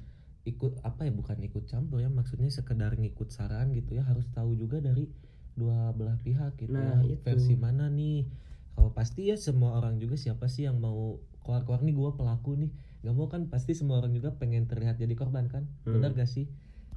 ikut 0.44 0.76
apa 0.84 1.08
ya 1.08 1.12
bukan 1.12 1.40
ikut 1.40 1.64
campur 1.64 1.98
ya 1.98 2.12
maksudnya 2.12 2.52
sekedar 2.52 2.94
ngikut 2.94 3.32
saran 3.32 3.72
gitu 3.72 3.96
ya 3.96 4.04
harus 4.04 4.28
tahu 4.30 4.52
juga 4.54 4.78
dari 4.78 5.08
dua 5.54 5.90
belah 5.90 6.20
pihak 6.20 6.58
gitu 6.60 6.74
Nah, 6.74 7.00
ya 7.00 7.16
itu. 7.16 7.24
versi 7.24 7.54
mana 7.56 7.88
nih 7.88 8.28
kalau 8.74 8.90
pasti 8.90 9.30
ya 9.30 9.38
semua 9.38 9.78
orang 9.78 9.96
juga 9.96 10.18
siapa 10.18 10.50
sih 10.50 10.66
yang 10.66 10.78
mau 10.78 11.16
keluar-keluar 11.42 11.80
nih 11.80 11.94
gue 11.94 12.10
pelaku 12.12 12.50
nih 12.58 12.70
gak 13.04 13.14
mau 13.14 13.28
kan 13.28 13.52
pasti 13.52 13.76
semua 13.76 14.00
orang 14.00 14.16
juga 14.16 14.32
pengen 14.34 14.64
terlihat 14.64 14.96
jadi 14.96 15.12
korban 15.12 15.46
kan? 15.52 15.68
Hmm. 15.84 16.00
benar 16.00 16.16
gak 16.16 16.26
sih? 16.26 16.48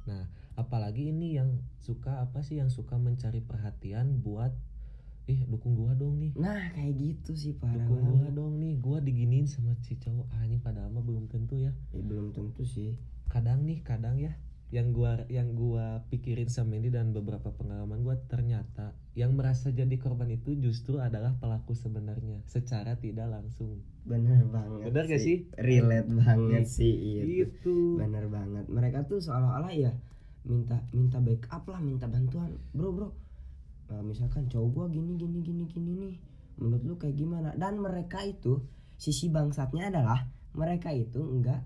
Nah 0.08 0.24
apalagi 0.56 1.12
ini 1.12 1.36
yang 1.36 1.60
suka 1.78 2.24
apa 2.24 2.40
sih? 2.40 2.56
Yang 2.56 2.80
suka 2.82 2.96
mencari 2.96 3.44
perhatian 3.44 4.24
buat 4.24 4.56
ih 5.28 5.44
dukung 5.44 5.76
gua 5.76 5.92
dong 5.92 6.16
nih. 6.24 6.32
Nah 6.40 6.72
kayak 6.72 6.96
gitu 6.96 7.36
sih 7.36 7.52
parah 7.52 7.76
dukung 7.76 8.00
gua 8.16 8.32
dong 8.32 8.56
nih 8.56 8.80
gua 8.80 9.04
diginiin 9.04 9.44
sama 9.44 9.76
si 9.84 10.00
cowok. 10.00 10.32
Anjing 10.40 10.64
padahal 10.64 10.88
mah 10.88 11.04
belum 11.04 11.28
tentu 11.28 11.60
ya. 11.60 11.76
Ya, 11.92 12.00
belum 12.00 12.32
tentu 12.32 12.64
sih. 12.64 12.96
Kadang 13.28 13.68
nih 13.68 13.84
kadang 13.84 14.16
ya 14.16 14.32
yang 14.68 14.92
gua 14.92 15.24
yang 15.32 15.56
gua 15.56 16.04
pikirin 16.12 16.52
sama 16.52 16.76
ini 16.76 16.92
dan 16.92 17.16
beberapa 17.16 17.48
pengalaman 17.56 18.04
gua 18.04 18.20
ternyata 18.28 18.92
yang 19.16 19.32
merasa 19.32 19.72
jadi 19.72 19.96
korban 19.96 20.28
itu 20.28 20.52
justru 20.60 21.00
adalah 21.00 21.32
pelaku 21.40 21.72
sebenarnya 21.72 22.44
secara 22.44 23.00
tidak 23.00 23.32
langsung. 23.32 23.80
Bener 24.04 24.44
banget 24.48 24.92
Bener 24.92 25.04
gak 25.08 25.22
sih? 25.24 25.48
relate 25.56 26.12
banget 26.12 26.64
Ih, 26.64 26.68
sih 26.68 26.94
itu 27.24 27.48
itu 27.48 27.76
bener 27.96 28.28
banget. 28.28 28.68
Mereka 28.68 29.08
tuh 29.08 29.24
seolah-olah 29.24 29.72
ya 29.72 29.92
minta 30.44 30.84
minta 30.92 31.16
backup 31.20 31.64
lah 31.68 31.80
minta 31.80 32.04
bantuan. 32.04 32.52
Bro 32.76 32.90
bro 32.92 33.08
Nah, 33.88 34.04
misalkan 34.04 34.52
cowok 34.52 34.68
gua 34.76 34.86
gini 34.92 35.16
gini 35.16 35.40
gini 35.40 35.64
gini 35.64 35.92
nih 35.96 36.14
menurut 36.60 36.82
lu 36.84 36.94
kayak 37.00 37.16
gimana? 37.16 37.56
Dan 37.56 37.80
mereka 37.80 38.20
itu 38.20 38.60
sisi 39.00 39.32
bangsatnya 39.32 39.88
adalah 39.88 40.28
mereka 40.52 40.92
itu 40.92 41.24
enggak 41.24 41.64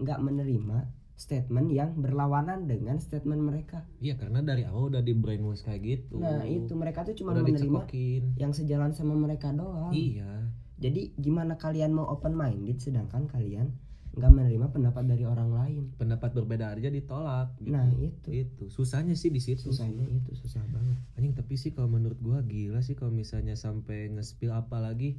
enggak 0.00 0.16
menerima 0.22 0.78
statement 1.18 1.74
yang 1.74 1.98
berlawanan 1.98 2.70
dengan 2.70 3.02
statement 3.02 3.42
mereka. 3.42 3.82
Iya 3.98 4.14
karena 4.14 4.38
dari 4.38 4.62
awal 4.62 4.94
udah 4.94 5.02
di 5.02 5.18
brainwash 5.18 5.66
kayak 5.66 5.82
gitu. 5.82 6.22
Nah 6.22 6.46
itu 6.46 6.72
mereka 6.78 7.02
tuh 7.02 7.18
cuma 7.18 7.34
udah 7.34 7.42
menerima 7.42 7.82
dicekokin. 7.82 8.22
yang 8.38 8.54
sejalan 8.54 8.94
sama 8.94 9.18
mereka 9.18 9.50
doang. 9.50 9.90
Iya. 9.90 10.46
Jadi 10.78 11.18
gimana 11.18 11.58
kalian 11.58 11.90
mau 11.90 12.06
open 12.06 12.38
minded 12.38 12.78
sedangkan 12.78 13.26
kalian 13.26 13.74
nggak 14.14 14.30
menerima 14.34 14.66
pendapat 14.70 15.04
dari 15.10 15.26
orang 15.26 15.50
lain? 15.50 15.82
Pendapat 15.98 16.30
berbeda 16.34 16.70
aja 16.70 16.90
ditolak 16.90 17.54
gitu. 17.58 17.74
nah 17.74 17.86
itu. 17.98 18.28
Itu. 18.30 18.64
Susahnya 18.70 19.18
sih 19.18 19.34
di 19.34 19.42
situ. 19.42 19.74
Susahnya 19.74 20.06
itu 20.06 20.38
susah 20.38 20.62
banget. 20.70 20.98
Anjing 21.18 21.34
tapi 21.34 21.58
sih 21.58 21.74
kalau 21.74 21.90
menurut 21.90 22.18
gua 22.22 22.46
gila 22.46 22.78
sih 22.78 22.94
kalau 22.94 23.10
misalnya 23.10 23.58
sampai 23.58 24.06
nge-spill 24.14 24.54
apalagi 24.54 25.18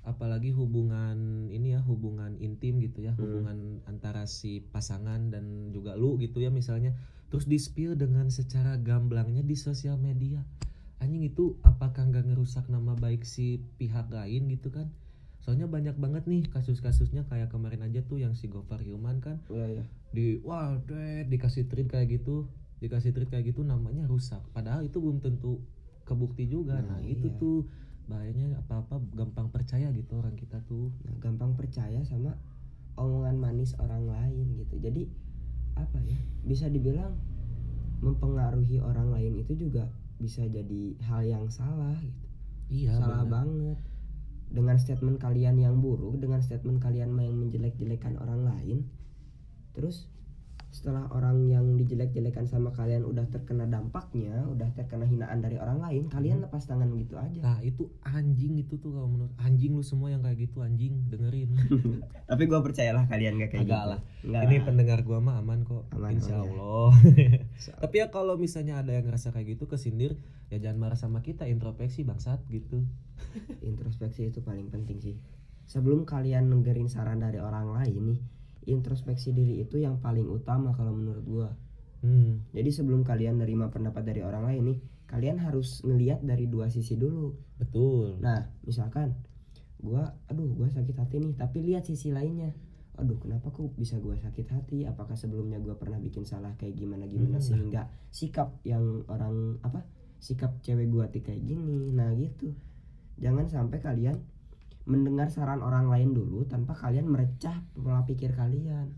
apalagi 0.00 0.48
hubungan 0.50 1.46
ini 1.48 1.76
ya 1.76 1.80
hubungan 1.84 2.34
intim 2.38 2.80
gitu 2.80 3.04
ya 3.04 3.12
Hmm. 3.14 3.20
hubungan 3.20 3.58
antara 3.84 4.24
si 4.24 4.64
pasangan 4.64 5.28
dan 5.28 5.70
juga 5.70 5.94
lu 5.94 6.16
gitu 6.16 6.40
ya 6.40 6.48
misalnya. 6.48 6.96
Terus 7.30 7.46
di 7.46 7.56
spill 7.56 7.94
dengan 7.94 8.26
secara 8.28 8.74
gamblangnya 8.74 9.44
di 9.44 9.54
sosial 9.54 9.94
media. 9.96 10.42
Anjing 10.98 11.22
itu 11.22 11.56
apakah 11.62 12.08
nggak 12.08 12.26
ngerusak 12.26 12.66
nama 12.66 12.92
baik 12.92 13.22
si 13.22 13.60
pihak 13.78 14.10
lain 14.10 14.50
gitu 14.50 14.68
kan? 14.68 14.90
Soalnya 15.40 15.64
banyak 15.64 15.96
banget 15.96 16.28
nih 16.28 16.44
kasus-kasusnya 16.48 17.24
kayak 17.24 17.48
kemarin 17.48 17.80
aja 17.80 18.04
tuh 18.04 18.20
yang 18.20 18.36
si 18.36 18.50
Gofar 18.50 18.82
Hilman 18.82 19.22
kan. 19.24 19.40
Iya 19.48 19.80
ya 19.80 19.84
di 20.10 20.42
wah 20.42 20.74
deh 20.90 21.22
dikasih 21.24 21.70
treat 21.70 21.86
kayak 21.86 22.18
gitu 22.18 22.50
dikasih 22.82 23.14
treat 23.14 23.30
kayak 23.30 23.54
gitu 23.54 23.62
namanya 23.62 24.04
rusak. 24.10 24.42
Padahal 24.50 24.82
itu 24.82 24.98
belum 24.98 25.22
tentu 25.22 25.62
kebukti 26.02 26.50
juga. 26.50 26.82
Nah, 26.82 26.98
Nah, 26.98 27.00
itu 27.06 27.30
iya. 27.30 27.38
tuh 27.38 27.58
bahayanya 28.10 28.58
apa 28.58 28.82
apa 28.82 28.98
gampang 29.14 29.54
percaya 29.54 29.94
gitu 29.94 30.18
orang 30.18 30.34
kita 30.34 30.58
tuh. 30.66 30.90
Nah, 31.06 31.14
gampang 31.22 31.54
percaya 31.54 32.02
sama 32.02 32.34
omongan 32.98 33.38
manis 33.38 33.78
orang 33.78 34.10
lain 34.10 34.58
gitu. 34.58 34.82
Jadi 34.82 35.06
apa 35.78 36.02
ya 36.02 36.18
bisa 36.42 36.66
dibilang 36.66 37.14
mempengaruhi 38.02 38.82
orang 38.82 39.14
lain 39.14 39.38
itu 39.38 39.54
juga 39.54 39.86
bisa 40.18 40.42
jadi 40.50 40.98
hal 41.06 41.22
yang 41.22 41.46
salah 41.48 41.94
gitu. 42.02 42.26
Iya 42.70 42.98
salah 42.98 43.22
benar. 43.24 43.32
banget. 43.46 43.78
Dengan 44.50 44.76
statement 44.82 45.22
kalian 45.22 45.62
yang 45.62 45.78
buruk 45.78 46.18
dengan 46.18 46.42
statement 46.42 46.82
kalian 46.82 47.14
yang 47.14 47.38
menjelek-jelekan 47.38 48.18
orang 48.18 48.42
lain 48.42 48.90
terus 49.70 50.10
setelah 50.80 51.12
orang 51.12 51.44
yang 51.46 51.76
dijelek-jelekan 51.76 52.42
sama 52.42 52.72
kalian 52.72 53.04
udah 53.04 53.28
terkena 53.28 53.68
dampaknya 53.68 54.32
udah 54.46 54.64
terkena 54.72 55.04
hinaan 55.04 55.38
dari 55.38 55.54
orang 55.54 55.76
lain 55.78 56.08
kalian 56.08 56.40
Hmm. 56.40 56.48
lepas 56.48 56.64
tangan 56.64 56.88
gitu 56.94 57.14
aja 57.14 57.36
nah 57.38 57.60
itu 57.60 57.84
anjing 58.00 58.56
itu 58.56 58.74
tuh 58.74 58.88
kalau 58.90 59.04
menurut 59.06 59.28
anjing 59.36 59.70
lu 59.70 59.82
semua 59.82 60.08
yang 60.08 60.20
kayak 60.20 60.40
gitu 60.42 60.60
anjing 60.60 61.04
dengerin 61.06 61.52
tapi 62.30 62.42
gua 62.46 62.60
percayalah 62.60 63.04
kalian 63.04 63.36
gak 63.36 63.52
kayak 63.52 63.62
Agak 63.62 63.76
gitu 63.76 63.90
lah. 63.90 64.00
Enggak 64.22 64.42
ini 64.42 64.54
lah. 64.54 64.64
pendengar 64.64 64.98
gua 65.02 65.18
mah 65.20 65.36
aman 65.36 65.60
kok 65.62 65.84
Aman, 65.90 66.10
insya 66.10 66.34
aman 66.34 66.48
ya. 66.48 66.52
Allah 66.56 66.90
So- 67.62 67.76
tapi 67.78 67.94
ya 67.98 68.06
kalau 68.08 68.34
misalnya 68.34 68.74
ada 68.78 68.90
yang 68.90 69.04
ngerasa 69.04 69.30
kayak 69.30 69.52
gitu 69.52 69.64
kesindir 69.66 70.16
ya 70.48 70.56
jangan 70.58 70.80
marah 70.80 70.96
sama 70.96 71.20
kita 71.20 71.44
introspeksi 71.44 72.02
bangsat 72.02 72.40
gitu 72.48 72.88
introspeksi 73.60 74.26
itu 74.26 74.40
paling 74.40 74.66
penting 74.66 74.96
sih 74.98 75.16
sebelum 75.66 76.02
kalian 76.04 76.48
dengerin 76.48 76.86
saran 76.86 77.18
dari 77.18 77.36
orang 77.38 77.68
lain 77.70 78.02
nih 78.08 78.20
introspeksi 78.70 79.34
diri 79.34 79.60
itu 79.60 79.82
yang 79.82 79.98
paling 79.98 80.26
utama 80.26 80.72
kalau 80.72 80.94
menurut 80.94 81.24
gua. 81.26 81.50
Hmm. 82.00 82.48
Jadi 82.56 82.70
sebelum 82.72 83.04
kalian 83.04 83.44
nerima 83.44 83.68
pendapat 83.68 84.02
dari 84.06 84.24
orang 84.24 84.48
lain 84.48 84.62
nih 84.72 84.78
kalian 85.04 85.42
harus 85.42 85.82
ngelihat 85.84 86.24
dari 86.24 86.46
dua 86.48 86.70
sisi 86.72 86.96
dulu. 86.96 87.34
Betul. 87.60 88.16
Nah 88.22 88.48
misalkan 88.64 89.18
gua 89.80 90.16
aduh 90.30 90.48
gua 90.54 90.70
sakit 90.70 90.96
hati 90.96 91.20
nih 91.20 91.34
tapi 91.36 91.60
lihat 91.60 91.84
sisi 91.84 92.08
lainnya. 92.14 92.54
Aduh 92.96 93.20
kenapa 93.20 93.52
kok 93.52 93.74
bisa 93.76 94.00
gua 94.00 94.16
sakit 94.16 94.46
hati? 94.48 94.78
Apakah 94.88 95.18
sebelumnya 95.18 95.60
gua 95.60 95.76
pernah 95.76 96.00
bikin 96.00 96.24
salah 96.24 96.56
kayak 96.56 96.78
gimana 96.78 97.04
gimana? 97.04 97.36
Hmm. 97.36 97.44
sehingga 97.44 97.90
sikap 98.08 98.62
yang 98.64 99.04
orang 99.10 99.60
apa 99.60 99.84
sikap 100.20 100.62
cewek 100.64 100.88
gua 100.88 101.12
tuh 101.12 101.20
kayak 101.20 101.44
gini. 101.44 101.92
Nah 101.92 102.16
gitu. 102.16 102.56
Jangan 103.20 103.52
sampai 103.52 103.84
kalian 103.84 104.16
mendengar 104.90 105.30
saran 105.30 105.62
orang 105.62 105.86
lain 105.86 106.10
dulu 106.10 106.42
tanpa 106.50 106.74
kalian 106.74 107.06
merecah 107.06 107.62
pola 107.78 108.02
pikir 108.02 108.34
kalian. 108.34 108.90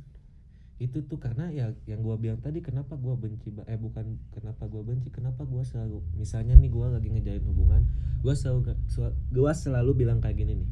Itu 0.81 1.05
tuh 1.05 1.21
karena 1.21 1.53
ya 1.53 1.77
yang 1.85 2.01
gua 2.01 2.17
bilang 2.17 2.41
tadi 2.41 2.65
kenapa 2.65 2.97
gua 2.97 3.15
benci 3.15 3.53
eh 3.69 3.77
bukan 3.77 4.19
kenapa 4.33 4.67
gua 4.67 4.83
benci 4.83 5.13
kenapa 5.13 5.45
gua 5.45 5.63
selalu 5.63 6.01
misalnya 6.17 6.57
nih 6.57 6.73
gua 6.73 6.91
lagi 6.91 7.13
ngejalin 7.13 7.45
hubungan 7.47 7.87
gua 8.25 8.35
selalu 8.35 8.75
sel- 8.91 9.15
gua 9.31 9.53
selalu 9.53 9.93
bilang 10.03 10.19
kayak 10.25 10.41
gini 10.41 10.65
nih. 10.65 10.71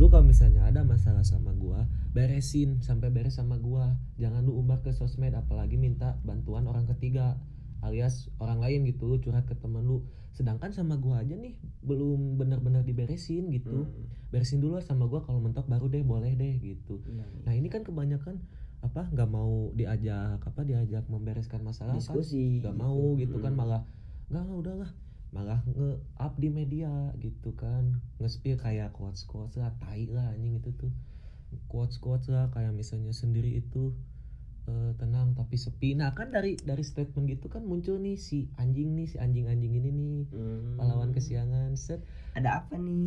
Lu 0.00 0.08
kalau 0.08 0.24
misalnya 0.24 0.64
ada 0.64 0.82
masalah 0.82 1.22
sama 1.22 1.52
gua 1.52 1.84
beresin 2.16 2.80
sampai 2.80 3.12
beres 3.12 3.36
sama 3.36 3.60
gua. 3.60 3.94
Jangan 4.16 4.42
lu 4.42 4.56
umbar 4.56 4.80
ke 4.80 4.90
sosmed 4.96 5.36
apalagi 5.36 5.76
minta 5.76 6.16
bantuan 6.24 6.64
orang 6.64 6.88
ketiga 6.88 7.36
alias 7.86 8.28
orang 8.42 8.58
lain 8.58 8.82
gitu 8.84 9.16
curhat 9.22 9.46
ke 9.46 9.54
temen 9.54 9.86
lu. 9.86 10.02
Sedangkan 10.34 10.74
sama 10.74 11.00
gua 11.00 11.24
aja 11.24 11.32
nih 11.38 11.56
belum 11.86 12.36
benar-benar 12.36 12.82
diberesin 12.82 13.48
gitu. 13.54 13.86
Hmm. 13.86 14.10
beresin 14.26 14.58
dulu 14.58 14.82
sama 14.82 15.06
gua 15.06 15.22
kalau 15.22 15.38
mentok 15.38 15.70
baru 15.70 15.86
deh 15.86 16.02
boleh 16.02 16.34
deh 16.34 16.58
gitu. 16.58 16.98
Nah 17.46 17.54
ini 17.54 17.70
kan 17.70 17.86
kebanyakan 17.86 18.42
apa 18.84 19.08
nggak 19.08 19.30
mau 19.30 19.72
diajak 19.72 20.42
apa 20.42 20.60
diajak 20.66 21.06
membereskan 21.08 21.62
masalah 21.64 21.96
kan? 21.96 22.02
Diskusi 22.02 22.60
nggak 22.60 22.76
mau 22.76 23.16
gitu. 23.16 23.38
kan 23.40 23.54
Hmm. 23.54 23.60
malah 23.62 23.82
nggak 24.28 24.44
lah, 24.44 24.54
udahlah. 24.58 24.90
Malah 25.34 25.60
nge 25.66 26.02
up 26.18 26.34
di 26.36 26.48
media 26.50 27.14
gitu 27.22 27.54
kan. 27.56 28.02
Nge-spill 28.20 28.58
kayak 28.58 28.92
quotes 28.92 29.24
quotes 29.24 29.56
lah 29.56 29.72
tai 29.80 30.10
lah 30.10 30.34
anjing 30.34 30.58
itu 30.58 30.70
tuh. 30.74 30.92
Quotes 31.70 31.96
quotes 32.02 32.28
lah 32.28 32.50
kayak 32.52 32.74
misalnya 32.74 33.14
sendiri 33.14 33.56
itu 33.56 33.94
eh, 34.66 34.92
tenang 34.98 35.32
tapi 35.38 35.54
sepi. 35.54 35.94
Nah 35.94 36.12
kan 36.12 36.34
dari 36.34 36.58
dari 36.58 36.82
statement 36.82 37.26
gitu 37.30 37.46
kan 37.46 37.62
muncul 37.62 37.96
nih 37.98 38.18
si 38.18 38.50
anjing 38.58 38.98
nih 38.98 39.06
si 39.06 39.16
anjing 39.18 39.46
anjing 39.46 39.72
ini 39.78 39.90
nih. 39.90 40.18
Hmm. 40.34 40.76
pahlawan 40.78 41.10
kesiangan 41.14 41.74
set. 41.78 42.02
Ada 42.34 42.66
apa 42.66 42.74
nih? 42.76 43.06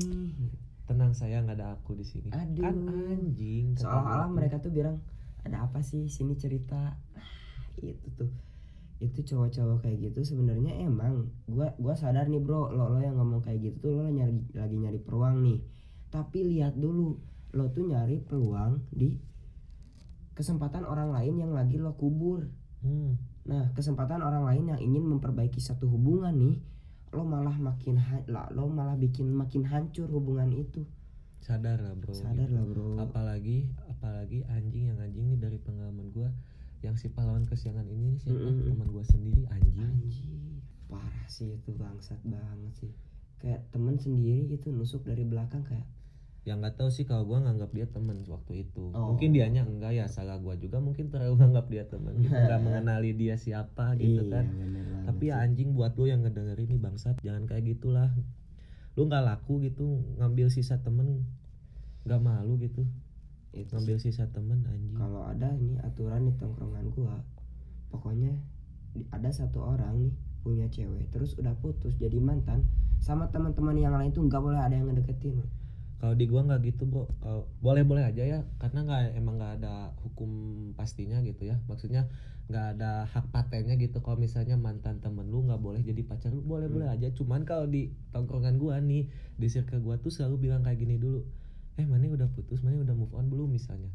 Tenang 0.90 1.14
sayang 1.14 1.46
ada 1.52 1.78
aku 1.78 1.94
di 1.94 2.06
sini. 2.08 2.32
Aduh. 2.34 2.64
kan 2.64 2.76
anjing 3.14 3.78
seolah-olah 3.78 4.30
mereka 4.32 4.58
tuh 4.64 4.74
bilang 4.74 5.04
ada 5.44 5.68
apa 5.68 5.84
sih 5.84 6.08
sini 6.08 6.40
cerita? 6.40 6.98
Ah, 7.16 7.30
itu 7.84 8.08
tuh. 8.16 8.32
Itu 9.00 9.24
cowok-cowok 9.24 9.88
kayak 9.88 10.12
gitu 10.12 10.28
sebenarnya 10.28 10.76
emang 10.84 11.32
gua 11.48 11.72
gua 11.80 11.96
sadar 11.96 12.28
nih 12.28 12.44
bro 12.44 12.68
lo 12.76 12.92
lo 12.92 13.00
yang 13.00 13.16
ngomong 13.16 13.40
kayak 13.40 13.64
gitu 13.64 13.78
tuh 13.80 13.92
lo 13.96 14.12
nyari 14.12 14.44
lagi 14.56 14.76
nyari 14.76 15.00
peluang 15.00 15.40
nih. 15.44 15.60
Tapi 16.10 16.44
lihat 16.44 16.76
dulu 16.76 17.16
lo 17.56 17.66
tuh 17.72 17.88
nyari 17.88 18.20
peluang 18.22 18.84
di 18.92 19.29
kesempatan 20.40 20.88
orang 20.88 21.12
lain 21.12 21.36
yang 21.36 21.52
lagi 21.52 21.76
lo 21.76 22.00
kubur. 22.00 22.48
Hmm, 22.80 23.20
nah 23.44 23.76
kesempatan 23.76 24.24
orang 24.24 24.48
lain 24.48 24.72
yang 24.72 24.80
ingin 24.80 25.04
memperbaiki 25.04 25.60
satu 25.60 25.92
hubungan 25.92 26.32
nih 26.32 26.64
lo 27.12 27.28
malah 27.28 27.60
makin 27.60 28.00
lo 28.56 28.72
malah 28.72 28.96
bikin 28.96 29.28
makin 29.36 29.68
hancur 29.68 30.08
hubungan 30.08 30.56
itu. 30.56 30.88
Sadar 31.44 31.84
lah 31.84 31.92
bro 32.00 32.16
sadar 32.16 32.48
gitu. 32.48 32.56
lah 32.56 32.64
bro. 32.64 33.04
Apalagi 33.04 33.68
apalagi 33.92 34.48
anjing 34.48 34.96
yang 34.96 35.00
anjing 35.04 35.28
nih 35.28 35.40
dari 35.44 35.60
pengalaman 35.60 36.08
gua 36.16 36.32
yang 36.80 36.96
si 36.96 37.12
pahlawan 37.12 37.44
kesiangan 37.44 37.84
ini 37.92 38.16
siapa? 38.24 38.40
Mm-mm. 38.40 38.72
teman 38.72 38.88
gua 38.96 39.04
sendiri 39.04 39.44
anjing. 39.52 39.76
Anjing, 39.84 40.64
parah 40.88 41.28
sih 41.28 41.60
itu 41.60 41.76
bangsat 41.76 42.24
banget 42.24 42.74
sih. 42.80 42.92
Kayak 43.44 43.68
temen 43.76 44.00
sendiri 44.00 44.48
gitu 44.56 44.72
nusuk 44.72 45.04
dari 45.04 45.28
belakang 45.28 45.68
kayak 45.68 45.84
yang 46.50 46.66
nggak 46.66 46.82
tahu 46.82 46.90
sih 46.90 47.06
kalau 47.06 47.30
gua 47.30 47.46
nganggap 47.46 47.70
dia 47.70 47.86
teman 47.86 48.18
waktu 48.26 48.66
itu. 48.66 48.90
Oh. 48.98 49.14
mungkin 49.14 49.30
dianya 49.30 49.62
enggak 49.62 49.94
ya 49.94 50.06
salah 50.10 50.42
gua 50.42 50.58
juga 50.58 50.82
mungkin 50.82 51.14
terlalu 51.14 51.38
nganggap 51.46 51.66
dia 51.70 51.84
teman 51.86 52.18
gitu. 52.18 52.34
Nggak 52.34 52.62
mengenali 52.66 53.12
dia 53.14 53.36
siapa 53.38 53.94
gitu 54.02 54.26
iya, 54.26 54.34
kan. 54.34 54.46
bener 54.50 54.86
tapi 55.06 55.24
ya 55.30 55.42
anjing 55.46 55.78
buat 55.78 55.94
lo 55.94 56.06
yang 56.10 56.26
ngedengerin 56.26 56.68
nih 56.74 56.82
bangsat 56.82 57.22
jangan 57.22 57.46
kayak 57.46 57.70
gitulah. 57.78 58.10
Lu 58.98 59.06
nggak 59.06 59.22
laku 59.22 59.62
gitu 59.62 60.02
ngambil 60.18 60.50
sisa 60.50 60.82
temen 60.82 61.30
nggak 62.10 62.22
malu 62.26 62.58
gitu. 62.58 62.90
Itu 63.54 63.78
ngambil 63.78 64.02
sisa 64.02 64.26
temen 64.34 64.66
anjing. 64.66 64.98
Kalau 64.98 65.30
ada 65.30 65.54
nih 65.54 65.78
aturan 65.86 66.26
di 66.26 66.34
tongkrongan 66.42 66.90
gua 66.98 67.22
pokoknya 67.94 68.34
ada 69.14 69.30
satu 69.30 69.62
orang 69.62 70.02
nih 70.02 70.14
punya 70.42 70.66
cewek 70.72 71.12
terus 71.12 71.36
udah 71.36 71.54
putus 71.60 71.94
jadi 72.00 72.18
mantan 72.18 72.66
sama 73.00 73.28
teman-teman 73.30 73.76
yang 73.76 73.96
lain 73.96 74.12
tuh 74.16 74.24
nggak 74.26 74.40
boleh 74.40 74.60
ada 74.60 74.76
yang 74.76 74.88
ngedeketin 74.92 75.44
kalau 76.00 76.16
di 76.16 76.26
gua 76.32 76.48
nggak 76.48 76.62
gitu 76.64 76.88
bro. 76.88 77.06
Kalau 77.20 77.46
boleh 77.60 77.84
boleh 77.84 78.04
aja 78.08 78.24
ya 78.24 78.40
karena 78.58 78.88
nggak 78.88 79.20
emang 79.20 79.36
nggak 79.36 79.54
ada 79.62 79.92
hukum 80.08 80.30
pastinya 80.80 81.20
gitu 81.22 81.52
ya. 81.52 81.60
Maksudnya 81.68 82.08
nggak 82.50 82.66
ada 82.80 83.06
hak 83.12 83.30
patennya 83.36 83.76
gitu. 83.76 84.00
Kalau 84.00 84.16
misalnya 84.16 84.56
mantan 84.56 85.04
temen 85.04 85.28
lu 85.28 85.44
nggak 85.44 85.60
boleh 85.60 85.84
jadi 85.84 86.02
pacar 86.08 86.32
lu 86.32 86.40
boleh 86.40 86.72
boleh 86.72 86.88
aja. 86.88 87.12
Cuman 87.12 87.44
kalau 87.44 87.68
di 87.68 87.92
tongkrongan 88.16 88.56
gua 88.56 88.80
nih 88.80 89.12
di 89.36 89.48
circle 89.52 89.84
gua 89.84 90.00
tuh 90.00 90.12
selalu 90.12 90.50
bilang 90.50 90.64
kayak 90.64 90.80
gini 90.80 90.96
dulu. 90.96 91.28
Eh 91.76 91.86
mana 91.88 92.08
udah 92.12 92.28
putus 92.32 92.64
mana 92.64 92.80
udah 92.80 92.96
move 92.96 93.12
on 93.16 93.28
belum? 93.28 93.52
misalnya. 93.52 93.92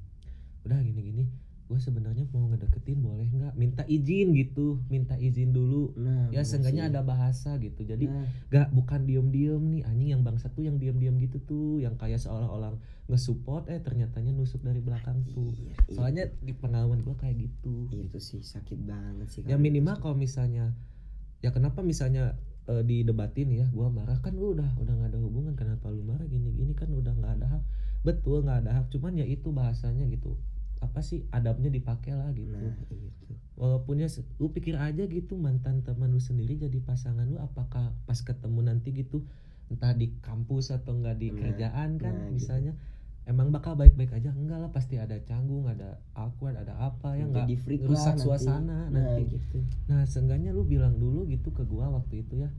Udah 0.64 0.80
gini 0.80 1.00
gini 1.00 1.24
gue 1.64 1.80
sebenarnya 1.80 2.28
mau 2.28 2.44
ngedeketin 2.52 3.00
boleh 3.00 3.24
nggak? 3.32 3.56
Minta 3.56 3.82
izin 3.88 4.36
gitu 4.36 4.84
minta 4.92 5.16
izin 5.16 5.56
dulu. 5.56 5.96
Nah 5.96 6.28
ya 6.28 6.44
seenggaknya 6.44 6.92
ada 6.92 7.00
bahasa 7.00 7.56
gitu. 7.56 7.88
Jadi 7.88 8.04
Nah, 8.04 8.28
gak 8.52 8.68
bukan 8.76 9.08
diem 9.08 9.28
diem 9.32 9.62
nih. 9.72 9.82
Anjing 9.88 10.10
yang 10.12 10.22
bangsa 10.22 10.52
tuh 10.52 10.68
yang 10.68 10.76
diem 10.76 11.00
diem 11.00 11.16
gitu 11.16 11.40
tuh. 11.40 11.80
Yang 11.80 11.96
kayak 11.96 12.20
seolah-olah 12.20 12.76
nge-support 13.08 13.72
eh 13.72 13.80
ternyatanya 13.80 14.36
nusuk 14.36 14.60
dari 14.60 14.84
belakang 14.84 15.24
tuh. 15.32 15.52
iya, 15.56 15.72
iya. 15.88 15.96
soalnya 15.96 16.24
di 16.40 16.52
pengalaman 16.52 17.00
gua 17.00 17.16
kayak 17.16 17.48
gitu. 17.48 17.88
Itu 17.88 18.20
sih 18.20 18.44
sakit 18.44 18.84
banget 18.84 19.28
sih 19.32 19.40
ya 19.44 19.56
kalau 19.56 19.64
minimal 19.64 19.96
itu 19.96 20.02
kalau 20.04 20.16
misalnya 20.16 20.64
ya 21.40 21.52
kenapa 21.52 21.80
misalnya 21.80 22.36
eh, 22.68 22.84
didebatin 22.84 23.48
ya 23.56 23.66
gua 23.72 23.88
marah. 23.88 24.20
Kan 24.20 24.36
lu 24.36 24.52
udah 24.52 24.68
udah 24.76 24.92
nggak 25.00 25.16
ada 25.16 25.20
hubungan. 25.20 25.56
Kenapa 25.56 25.88
lu 25.88 26.04
marah? 26.04 26.28
Gini 26.28 26.52
gini 26.52 26.76
kan 26.76 26.92
udah 26.92 27.16
nggak 27.16 27.40
ada 27.40 27.46
hak. 27.56 27.62
Betul 28.04 28.44
nggak 28.44 28.68
ada 28.68 28.70
hak. 28.80 28.92
Cuman 28.92 29.16
ya 29.16 29.24
itu 29.24 29.48
bahasanya 29.48 30.04
gitu 30.12 30.36
apa 30.84 31.00
sih 31.00 31.24
adabnya 31.32 31.72
dipakai 31.72 32.12
lah 32.12 32.28
gitu. 32.36 32.52
Nah 32.52 32.76
itu. 32.92 33.32
Walaupun 33.56 34.02
ya 34.02 34.10
lu 34.42 34.50
pikir 34.52 34.76
aja 34.76 35.06
gitu 35.08 35.38
mantan 35.40 35.80
teman 35.86 36.10
lu 36.12 36.20
sendiri 36.20 36.58
jadi 36.60 36.78
pasangan 36.84 37.24
lu 37.24 37.40
apakah 37.40 37.94
pas 38.04 38.18
ketemu 38.20 38.60
nanti 38.68 38.92
gitu 38.92 39.24
entah 39.72 39.96
di 39.96 40.12
kampus 40.20 40.68
atau 40.74 40.92
enggak 40.92 41.16
di 41.16 41.32
Nah, 41.32 41.38
kerjaan 41.40 41.96
kan 41.96 42.12
nah, 42.12 42.28
gitu. 42.28 42.34
misalnya 42.36 42.72
emang 43.24 43.48
bakal 43.48 43.78
baik-baik 43.78 44.12
aja? 44.12 44.34
Enggak 44.36 44.60
lah 44.60 44.70
pasti 44.74 45.00
ada 45.00 45.16
canggung 45.24 45.64
ada 45.70 46.02
awkward 46.12 46.60
ada 46.60 46.76
apa 46.76 47.16
ya 47.16 47.24
enggak 47.24 47.48
rusak 47.88 48.20
nanti. 48.20 48.24
suasana 48.28 48.92
nah 48.92 49.16
nanti. 49.16 49.40
gitu. 49.40 49.64
Nah 49.88 50.04
seenggaknya 50.04 50.52
lu 50.52 50.66
bilang 50.68 51.00
dulu 51.00 51.24
gitu 51.30 51.54
ke 51.54 51.64
gua 51.64 51.88
waktu 51.94 52.26
itu 52.26 52.44
ya 52.44 52.50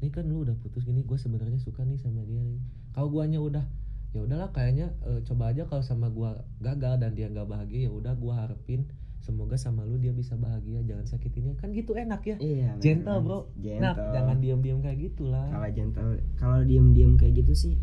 ini 0.00 0.08
kan 0.08 0.24
lu 0.26 0.42
udah 0.42 0.56
putus 0.58 0.88
gini 0.88 1.04
gua 1.04 1.20
sebenarnya 1.20 1.60
suka 1.60 1.84
nih 1.86 2.00
sama 2.00 2.24
dia 2.26 2.40
nih. 2.42 2.58
Kalau 2.96 3.12
guanya 3.12 3.38
udah 3.38 3.62
ya 4.10 4.20
udahlah 4.20 4.50
kayaknya 4.50 4.90
eh, 5.04 5.22
coba 5.22 5.50
aja 5.50 5.62
kalau 5.64 5.80
sama 5.80 6.10
gua 6.10 6.42
gagal 6.58 6.98
dan 6.98 7.14
dia 7.14 7.26
nggak 7.26 7.46
bahagia 7.46 7.86
ya 7.86 7.90
udah 7.90 8.14
gua 8.14 8.42
harapin 8.42 8.90
semoga 9.20 9.54
sama 9.54 9.84
lu 9.84 9.94
dia 9.96 10.10
bisa 10.10 10.32
bahagia 10.34 10.80
jangan 10.82 11.04
sakitin 11.04 11.42
dia. 11.44 11.54
Kan 11.54 11.70
gitu 11.70 11.92
enak 11.92 12.24
ya. 12.24 12.36
Iya 12.36 12.74
gentle 12.80 13.20
bro. 13.20 13.52
Gentle. 13.54 13.84
Nah 13.84 13.94
jangan 14.10 14.36
diam-diam 14.40 14.80
kayak 14.80 14.98
gitulah. 14.98 15.44
Kalau 15.46 15.70
gentle 15.70 16.18
kalau 16.34 16.58
diem-diem 16.64 17.14
kayak 17.14 17.44
gitu 17.44 17.52
sih 17.52 17.74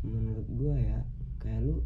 menurut 0.00 0.46
gua 0.48 0.76
ya 0.76 0.98
kayak 1.38 1.60
lu 1.60 1.80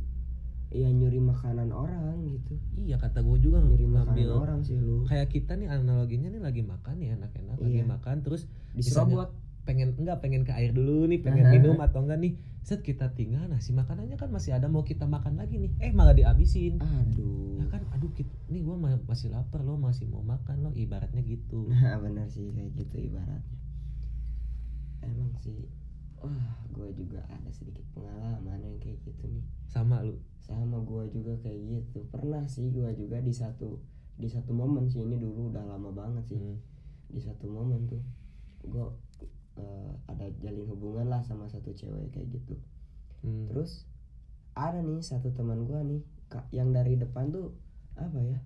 ya 0.69 0.91
nyuri 0.91 1.23
makanan 1.23 1.71
orang 1.71 2.19
gitu. 2.35 2.59
Iya 2.75 2.99
kata 2.99 3.23
gua 3.23 3.39
juga 3.39 3.63
nyuri 3.63 3.87
makanan 3.87 4.27
orang 4.29 4.61
sih 4.67 4.75
lu. 4.75 5.07
kayak 5.07 5.31
kita 5.31 5.55
nih 5.55 5.71
analoginya 5.71 6.29
nih 6.29 6.43
lagi 6.43 6.63
makan 6.67 6.99
nih 6.99 7.15
enak-enak 7.15 7.57
lagi 7.57 7.81
Iya. 7.81 7.87
makan 7.87 8.17
terus 8.21 8.51
diserobot 8.75 9.31
pengen 9.65 9.97
enggak 9.97 10.21
pengen 10.21 10.45
ke 10.45 10.53
air 10.53 10.71
dulu 10.77 11.09
nih 11.09 11.21
pengen 11.25 11.49
minum 11.49 11.77
atau 11.81 12.05
enggak 12.05 12.21
nih. 12.21 12.33
Set 12.65 12.81
kita 12.81 13.13
tinggal 13.13 13.45
nasi 13.49 13.77
makanannya 13.77 14.17
kan 14.17 14.33
masih 14.33 14.57
ada 14.57 14.69
mau 14.73 14.85
kita 14.85 15.05
makan 15.05 15.37
lagi 15.37 15.61
nih. 15.61 15.73
Eh 15.81 15.93
malah 15.93 16.17
dihabisin. 16.17 16.81
Aduh. 16.81 17.61
Ya 17.61 17.67
kan 17.69 17.85
aduh 17.93 18.09
kit, 18.13 18.29
nih 18.49 18.65
gua 18.65 18.77
ma- 18.77 19.05
masih 19.05 19.29
lapar 19.33 19.61
lo 19.65 19.77
masih 19.77 20.09
mau 20.09 20.25
makan 20.25 20.65
lo 20.65 20.71
ibaratnya 20.73 21.21
gitu. 21.25 21.69
Nah 21.73 22.01
benar 22.01 22.29
sih 22.29 22.49
kayak 22.53 22.73
gitu 22.77 22.97
ibaratnya. 23.09 23.59
Emang 25.05 25.33
sih 25.41 25.69
wah 26.25 26.57
gue 26.73 26.89
juga 26.97 27.21
ada 27.29 27.53
sedikit 27.53 27.85
pengalaman 27.93 28.57
yang 28.65 28.77
kayak 28.81 28.97
gitu 29.05 29.29
nih. 29.29 29.45
Sama 29.69 30.01
lu? 30.01 30.17
Sama 30.41 30.81
gua 30.81 31.05
juga 31.13 31.37
kayak 31.45 31.61
gitu. 31.69 32.09
Pernah 32.09 32.49
sih 32.49 32.73
gua 32.73 32.93
juga 32.97 33.21
di 33.21 33.33
satu 33.33 33.77
di 34.17 34.29
satu 34.31 34.57
momen 34.57 34.89
sih 34.89 35.05
ini 35.05 35.21
dulu 35.21 35.53
udah 35.53 35.65
lama 35.69 35.93
banget 35.93 36.25
sih. 36.33 36.41
Hmm. 36.41 36.61
di 37.05 37.21
satu 37.23 37.47
momen 37.47 37.87
tuh 37.87 38.01
gua 38.67 38.91
eh, 39.57 39.93
ada 40.07 40.27
jalin 40.43 40.67
hubungan 40.67 41.07
lah 41.07 41.23
sama 41.23 41.47
satu 41.47 41.71
cewek 41.71 42.11
kayak 42.11 42.29
gitu. 42.31 42.55
Hmm. 43.25 43.49
terus 43.49 43.89
ada 44.53 44.85
nih 44.85 45.01
satu 45.01 45.33
teman 45.33 45.65
gua 45.65 45.81
nih 45.81 46.05
Kak, 46.29 46.53
yang 46.53 46.71
dari 46.71 46.95
depan 46.95 47.33
tuh 47.33 47.57
apa 47.97 48.19
ya 48.21 48.39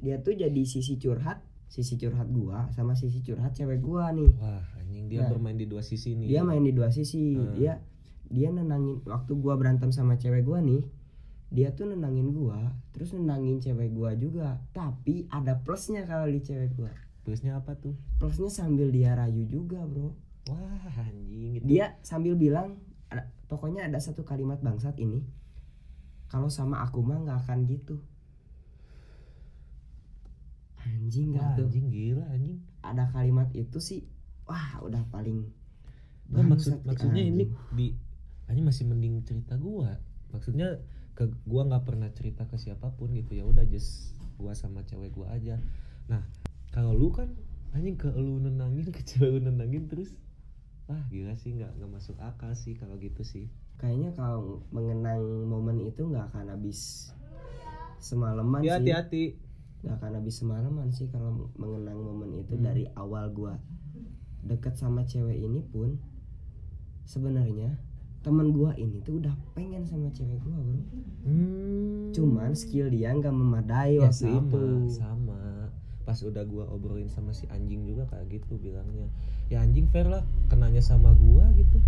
dia 0.00 0.16
tuh 0.22 0.32
jadi 0.32 0.62
sisi 0.64 0.96
curhat 0.96 1.44
sisi 1.68 1.98
curhat 1.98 2.30
gua 2.30 2.70
sama 2.72 2.94
sisi 2.94 3.20
curhat 3.20 3.52
cewek 3.52 3.82
gua 3.82 4.10
nih. 4.14 4.30
Wah 4.38 4.62
anjing 4.80 5.10
dia 5.12 5.26
Nah. 5.26 5.30
bermain 5.34 5.58
di 5.58 5.66
dua 5.66 5.82
sisi 5.82 6.14
nih. 6.14 6.28
dia 6.30 6.40
main 6.40 6.62
di 6.62 6.72
dua 6.72 6.88
sisi. 6.88 7.34
Hmm. 7.36 7.52
dia 7.52 7.82
dia 8.30 8.48
nenangin 8.48 9.04
waktu 9.04 9.32
gua 9.36 9.58
berantem 9.60 9.92
sama 9.92 10.16
cewek 10.16 10.46
gua 10.46 10.62
nih 10.64 10.80
dia 11.52 11.70
tuh 11.76 11.86
nenangin 11.86 12.32
gua 12.34 12.74
terus 12.96 13.12
nenangin 13.12 13.60
cewek 13.60 13.92
gua 13.92 14.16
juga. 14.16 14.62
Tapi 14.72 15.28
ada 15.28 15.60
plusnya 15.60 16.06
kalau 16.08 16.26
di 16.30 16.40
cewek 16.40 16.74
gua. 16.78 16.90
Plusnya 17.24 17.60
apa 17.60 17.76
tuh? 17.76 17.96
Plusnya 18.20 18.48
sambil 18.48 18.88
dia 18.88 19.12
rayu 19.16 19.44
juga 19.48 19.84
bro 19.84 20.12
wah 20.48 20.94
anjing 21.00 21.56
itu 21.58 21.64
dia 21.64 21.96
sambil 22.04 22.36
bilang 22.36 22.80
ada- 23.08 23.30
pokoknya 23.48 23.88
ada 23.88 23.96
satu 24.00 24.24
kalimat 24.26 24.60
bangsat 24.60 24.96
ini 25.00 25.24
kalau 26.28 26.50
sama 26.50 26.82
aku 26.82 26.98
mah 26.98 27.22
nggak 27.22 27.46
akan 27.46 27.62
gitu. 27.70 28.02
Anjing 30.84 31.32
wah, 31.32 31.54
gak 31.54 31.62
tuh 31.62 31.66
anjing 31.70 31.86
gila 31.88 32.24
anjing. 32.28 32.58
Ada 32.84 33.04
kalimat 33.14 33.48
itu 33.56 33.78
sih 33.80 34.04
wah 34.44 34.82
udah 34.84 35.00
paling 35.08 35.48
Nah, 36.24 36.40
maksud 36.40 36.80
nih, 36.80 36.88
maksudnya 36.88 37.22
ini 37.22 37.44
anjing. 37.46 37.76
di 37.76 37.86
anjing 38.48 38.64
masih 38.64 38.84
mending 38.88 39.14
cerita 39.24 39.54
gua. 39.56 40.00
Maksudnya 40.32 40.80
ke 41.14 41.30
gua 41.46 41.68
nggak 41.68 41.84
pernah 41.86 42.08
cerita 42.10 42.48
ke 42.48 42.56
siapa 42.58 42.90
pun 42.96 43.12
gitu. 43.14 43.36
Ya 43.38 43.44
udah 43.46 43.64
just 43.64 44.16
gua 44.36 44.52
sama 44.52 44.82
cewek 44.84 45.12
gua 45.14 45.32
aja. 45.32 45.60
Nah 46.10 46.24
kalau 46.72 46.92
lu 46.96 47.12
kan 47.12 47.30
anjing 47.70 47.94
ke 47.94 48.10
lu 48.10 48.40
nenangin 48.40 48.90
ke 48.96 49.00
cewek 49.04 49.38
lu 49.38 49.40
nenangin 49.40 49.86
terus 49.86 50.12
wah 50.84 51.00
gila 51.08 51.32
sih 51.40 51.56
nggak 51.56 51.80
nggak 51.80 51.90
masuk 51.90 52.16
akal 52.20 52.52
sih 52.52 52.76
kalau 52.76 52.96
gitu 53.00 53.24
sih. 53.24 53.48
Kayaknya 53.80 54.12
kalau 54.12 54.62
mengenang 54.70 55.48
momen 55.48 55.80
itu 55.80 56.04
nggak 56.04 56.30
akan 56.32 56.52
habis 56.52 57.10
semalaman 57.98 58.60
ya 58.60 58.76
sih. 58.76 58.92
hati-hati. 58.92 59.24
Nggak 59.80 59.94
akan 60.00 60.12
habis 60.20 60.34
semalaman 60.40 60.88
sih 60.92 61.08
kalau 61.08 61.48
mengenang 61.56 61.96
momen 62.00 62.36
itu. 62.36 62.54
Hmm. 62.56 62.64
dari 62.64 62.84
awal 62.96 63.32
gua 63.32 63.56
deket 64.44 64.76
sama 64.76 65.08
cewek 65.08 65.40
ini 65.40 65.64
pun 65.64 65.96
sebenarnya 67.08 67.80
teman 68.20 68.52
gua 68.52 68.76
ini 68.76 69.00
tuh 69.04 69.20
udah 69.20 69.32
pengen 69.56 69.84
sama 69.88 70.12
cewek 70.12 70.36
gua 70.44 70.56
bro. 70.56 70.80
Hmm. 71.24 72.12
cuman 72.12 72.52
skill 72.52 72.92
dia 72.92 73.12
nggak 73.12 73.32
memadai 73.32 73.96
ya 74.00 74.08
waktu 74.08 74.28
sama 74.28 74.40
itu. 74.44 74.64
sama. 74.92 75.42
Pas 76.04 76.20
udah 76.20 76.44
gua 76.44 76.68
obrolin 76.68 77.08
sama 77.08 77.32
si 77.32 77.48
anjing 77.48 77.88
juga 77.88 78.04
kayak 78.12 78.28
gitu 78.36 78.60
bilangnya 78.60 79.08
ya 79.54 79.62
anjing 79.62 79.86
fair 79.94 80.10
lah. 80.10 80.26
Kenanya 80.50 80.82
sama 80.82 81.14
gua 81.14 81.46
gitu. 81.54 81.78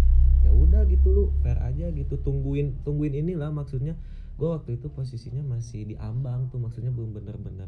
Ya 0.46 0.55
udah 0.55 0.87
gitu 0.87 1.11
lu. 1.11 1.24
Fair 1.42 1.59
aja 1.59 1.90
gitu. 1.90 2.14
Tungguin 2.22 2.79
tungguin 2.87 3.18
inilah 3.18 3.50
maksudnya. 3.50 3.98
Gue 4.37 4.52
waktu 4.52 4.76
itu 4.76 4.92
posisinya 4.92 5.42
masih 5.42 5.83
di 5.83 5.94
ambang 5.98 6.46
tuh. 6.55 6.62
Maksudnya 6.62 6.94
belum 6.94 7.18
bener-bener 7.18 7.66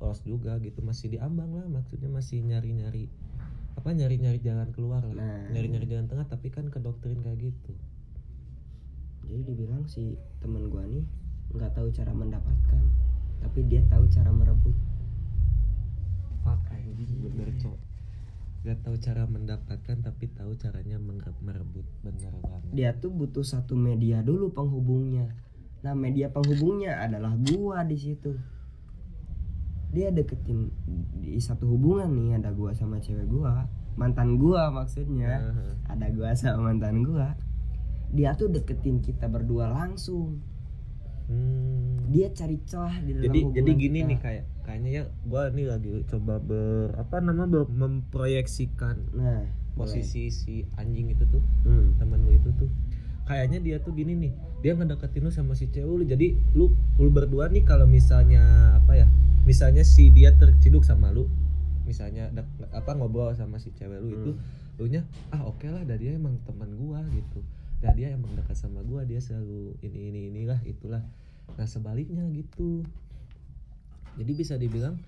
lolos 0.00 0.24
juga 0.24 0.56
gitu. 0.64 0.80
Masih 0.80 1.12
di 1.12 1.18
ambang 1.20 1.52
lah. 1.52 1.68
Maksudnya 1.68 2.08
masih 2.08 2.40
nyari-nyari 2.40 3.12
apa 3.76 3.92
nyari-nyari 3.92 4.40
jalan 4.40 4.72
keluar 4.72 5.04
lah. 5.04 5.14
Nah. 5.14 5.52
nyari-nyari 5.52 5.86
jalan 5.86 6.08
tengah 6.08 6.26
tapi 6.26 6.48
kan 6.48 6.72
ke 6.72 6.80
doktrin 6.80 7.20
kayak 7.20 7.52
gitu. 7.52 7.72
Jadi 9.28 9.42
dibilang 9.46 9.84
si 9.86 10.16
teman 10.42 10.72
gua 10.72 10.82
nih 10.88 11.04
nggak 11.50 11.74
tahu 11.74 11.90
cara 11.90 12.14
mendapatkan 12.14 12.82
tapi 13.42 13.62
dia 13.66 13.82
tahu 13.86 14.10
cara 14.10 14.30
merebut. 14.34 14.74
Fuck 16.42 16.66
anjing 16.72 17.20
bener 17.20 17.50
cok 17.62 17.89
gak 18.60 18.84
tahu 18.84 18.96
cara 19.00 19.24
mendapatkan 19.24 20.04
tapi 20.04 20.28
tahu 20.36 20.52
caranya 20.60 21.00
merebut 21.40 21.88
bener 22.04 22.32
banget. 22.44 22.70
Dia 22.76 22.90
tuh 22.92 23.08
butuh 23.08 23.40
satu 23.40 23.72
media 23.72 24.20
dulu 24.20 24.52
penghubungnya. 24.52 25.32
Nah 25.80 25.96
media 25.96 26.28
penghubungnya 26.28 27.00
adalah 27.00 27.32
gua 27.40 27.80
di 27.88 27.96
situ. 27.96 28.36
Dia 29.90 30.12
deketin 30.12 30.68
di 31.24 31.40
satu 31.40 31.66
hubungan 31.72 32.12
nih 32.12 32.36
ada 32.36 32.52
gua 32.52 32.76
sama 32.76 33.00
cewek 33.00 33.26
gua. 33.32 33.64
Mantan 33.96 34.36
gua 34.36 34.68
maksudnya. 34.68 35.40
Heeh. 35.40 35.74
ada 35.88 36.06
gua 36.12 36.36
sama 36.36 36.68
mantan 36.68 37.00
gua. 37.00 37.32
Dia 38.12 38.36
tuh 38.36 38.52
deketin 38.52 39.00
kita 39.00 39.24
berdua 39.32 39.72
langsung. 39.72 40.44
Hmm. 41.32 41.99
Dia 42.10 42.26
cari 42.30 42.58
celah 42.64 42.98
di 42.98 43.10
dalam 43.12 43.24
jadi 43.24 43.40
jadi 43.54 43.70
gini 43.72 43.98
kita. 43.98 44.08
nih 44.08 44.18
kayak 44.18 44.44
kayaknya 44.60 44.90
ya 44.90 45.02
gua 45.24 45.42
nih 45.48 45.66
lagi 45.66 45.88
coba 46.04 46.34
ber 46.38 46.90
apa 46.94 47.16
nama 47.18 47.46
ber- 47.46 47.70
memproyeksikan 47.70 48.96
nah 49.12 49.42
posisi 49.72 50.28
si 50.28 50.54
anjing 50.74 51.08
itu 51.08 51.24
tuh 51.24 51.38
boleh. 51.62 51.70
Hmm. 51.70 51.88
temen 51.96 52.18
lu 52.20 52.32
itu 52.32 52.50
tuh 52.52 52.68
kayaknya 53.24 53.58
dia 53.58 53.76
tuh 53.78 53.94
gini 53.94 54.18
nih 54.18 54.32
dia 54.60 54.74
ngedeketin 54.74 55.22
lu 55.22 55.30
sama 55.30 55.54
si 55.54 55.66
cewek 55.66 55.86
lu 55.88 56.04
jadi 56.04 56.34
lu 56.52 56.68
lu 56.96 57.08
berdua 57.08 57.46
nih 57.46 57.62
kalau 57.62 57.86
misalnya 57.86 58.42
apa 58.76 58.92
ya 58.94 59.06
misalnya 59.42 59.80
si 59.80 60.10
dia 60.10 60.34
terciduk 60.34 60.82
sama 60.82 61.08
lu 61.08 61.30
misalnya 61.82 62.28
apa 62.70 62.90
ngobrol 62.92 63.30
sama 63.32 63.56
si 63.56 63.70
cewek 63.70 63.98
lu 63.98 64.10
itu 64.12 64.30
Hmm. 64.32 64.42
lu 64.78 64.88
nya 64.88 65.02
ah 65.30 65.44
oke 65.44 65.64
lah 65.64 65.82
dah 65.82 65.94
dia 65.94 66.14
emang 66.14 66.40
teman 66.42 66.72
gua 66.74 67.04
gitu 67.10 67.40
dah 67.78 67.92
dia 67.92 68.10
emang 68.10 68.32
dekat 68.32 68.54
sama 68.54 68.80
gua 68.80 69.04
dia 69.04 69.18
selalu 69.18 69.76
ini 69.80 70.08
ini 70.08 70.20
inilah 70.28 70.56
itulah 70.64 71.00
nah 71.56 71.66
sebaliknya 71.66 72.26
gitu. 72.30 72.84
Jadi 74.18 74.32
bisa 74.34 74.54
dibilang 74.58 74.98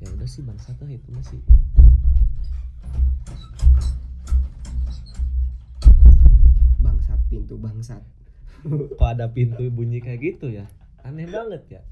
ya 0.00 0.08
udah 0.12 0.28
sih 0.28 0.40
bangsat 0.44 0.76
lah 0.80 0.88
itu 0.92 1.08
masih 1.12 1.40
bangsat 6.80 7.20
pintu 7.28 7.54
bangsat. 7.60 8.02
Kok 8.98 9.08
ada 9.08 9.30
pintu 9.30 9.68
bunyi 9.68 10.00
kayak 10.00 10.20
gitu 10.20 10.50
ya? 10.50 10.66
Aneh 11.04 11.28
banget 11.28 11.62
ya. 11.70 11.82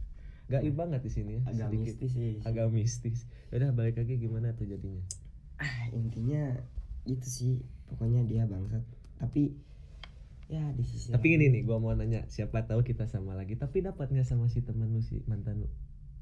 Gaib 0.44 0.76
banget 0.76 1.00
di 1.00 1.10
sini 1.12 1.40
ya 1.40 1.42
agak 1.48 1.72
sedikit. 1.72 1.94
mistis 1.96 2.12
sih. 2.12 2.34
Agak 2.44 2.66
mistis. 2.68 3.18
Udah 3.48 3.72
balik 3.72 3.96
lagi 3.96 4.20
gimana 4.20 4.52
tuh 4.52 4.68
jadinya? 4.68 5.00
Ah 5.56 5.88
intinya 5.94 6.52
itu 7.08 7.24
sih 7.24 7.54
pokoknya 7.88 8.28
dia 8.28 8.44
bangsat. 8.44 8.84
Tapi 9.20 9.56
ya 10.44 10.60
di 10.76 10.84
sisi 10.84 11.08
tapi 11.08 11.32
gini 11.32 11.48
nih 11.48 11.62
gua 11.64 11.80
mau 11.80 11.92
nanya 11.92 12.28
siapa 12.28 12.68
tahu 12.68 12.84
kita 12.84 13.08
sama 13.08 13.32
lagi 13.32 13.56
tapi 13.56 13.80
dapat 13.80 14.12
nggak 14.12 14.28
sama 14.28 14.46
si 14.46 14.60
teman 14.60 14.92
lu 14.92 15.00
si 15.00 15.24
mantan 15.24 15.64
lu? 15.64 15.68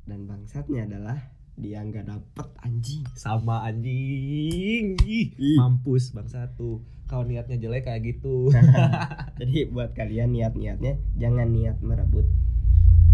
Dan 0.02 0.26
bangsatnya 0.26 0.87
adalah 0.87 1.18
dia 1.54 1.78
nggak 1.78 2.06
dapet 2.06 2.48
anjing. 2.61 3.06
Sama 3.14 3.62
anjing. 3.62 4.98
Ih, 5.04 5.30
mampus 5.54 6.11
bang 6.11 6.26
satu 6.26 6.82
kalau 7.06 7.22
niatnya 7.22 7.61
jelek 7.61 7.85
kayak 7.85 8.02
gitu. 8.08 8.48
Jadi 9.38 9.68
buat 9.68 9.92
kalian 9.92 10.32
niat-niatnya 10.32 10.96
jangan 11.14 11.50
niat 11.50 11.78
merebut 11.82 12.24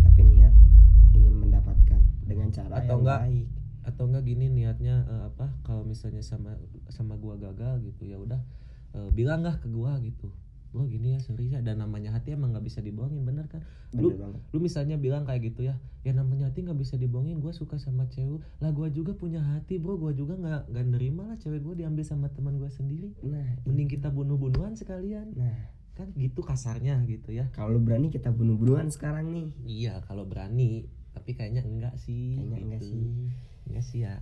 tapi 0.00 0.22
niat 0.24 0.54
ingin 1.12 1.34
mendapatkan 1.34 2.00
dengan 2.24 2.48
cara 2.48 2.78
Atau 2.78 2.96
yang 2.96 3.00
enggak, 3.02 3.20
baik. 3.26 3.46
atau 3.84 4.02
enggak 4.06 4.24
gini 4.24 4.46
niatnya 4.48 4.94
eh, 5.04 5.22
apa 5.28 5.46
kalau 5.62 5.82
misalnya 5.82 6.22
sama 6.22 6.54
sama 6.88 7.16
gua 7.16 7.36
gagal 7.36 7.80
gitu 7.82 8.06
ya 8.06 8.16
udah 8.16 8.40
eh, 8.94 9.08
bilang 9.10 9.42
lah 9.42 9.56
ke 9.58 9.66
gua 9.68 9.98
gitu 10.00 10.30
gua 10.68 10.84
gini 10.84 11.16
ya 11.16 11.20
sorry 11.20 11.48
ya. 11.48 11.60
Dan 11.60 11.80
namanya 11.80 12.12
hati 12.12 12.32
emang 12.32 12.52
nggak 12.52 12.64
bisa 12.64 12.78
dibohongin 12.80 13.24
bener 13.24 13.48
kan? 13.48 13.64
Bener 13.90 14.02
lu- 14.04 14.18
banget. 14.18 14.40
lu 14.52 14.58
misalnya 14.60 14.96
bilang 14.96 15.24
kayak 15.24 15.52
gitu 15.52 15.66
ya 15.66 15.80
ya 16.02 16.12
namanya 16.12 16.48
hati 16.48 16.64
nggak 16.64 16.78
bisa 16.78 16.96
dibohongin 16.96 17.40
gue 17.40 17.52
suka 17.52 17.76
sama 17.76 18.08
cewek. 18.08 18.40
Lah 18.60 18.72
gue 18.72 18.88
juga 18.90 19.12
punya 19.12 19.40
hati 19.40 19.76
bro. 19.76 19.96
Gue 19.96 20.12
juga 20.12 20.36
nggak 20.36 20.72
nggak 20.72 20.86
nerima 20.88 21.28
lah 21.28 21.36
cewek 21.36 21.60
gue 21.60 21.84
diambil 21.84 22.04
sama 22.04 22.28
teman 22.28 22.56
gue 22.56 22.70
sendiri. 22.70 23.12
Nah 23.20 23.60
mending 23.64 23.88
kita 23.88 24.08
bunuh-bunuhan 24.08 24.76
sekalian. 24.76 25.32
Nah. 25.36 25.76
Kan 25.98 26.14
gitu 26.14 26.46
kasarnya 26.46 27.02
gitu 27.10 27.34
ya. 27.34 27.50
Kalau 27.52 27.82
berani 27.82 28.08
kita 28.08 28.30
bunuh-bunuhan 28.30 28.86
sekarang 28.88 29.34
nih. 29.34 29.48
Iya 29.66 29.94
kalau 30.06 30.24
berani. 30.24 30.86
Tapi 31.10 31.34
kayaknya 31.34 31.66
enggak 31.66 31.98
sih 31.98 32.38
kayaknya 32.38 32.58
enggak 32.62 32.80
gitu. 32.86 32.94
sih. 32.94 33.10
Enggak 33.66 33.84
sih 33.84 34.00
ya 34.06 34.14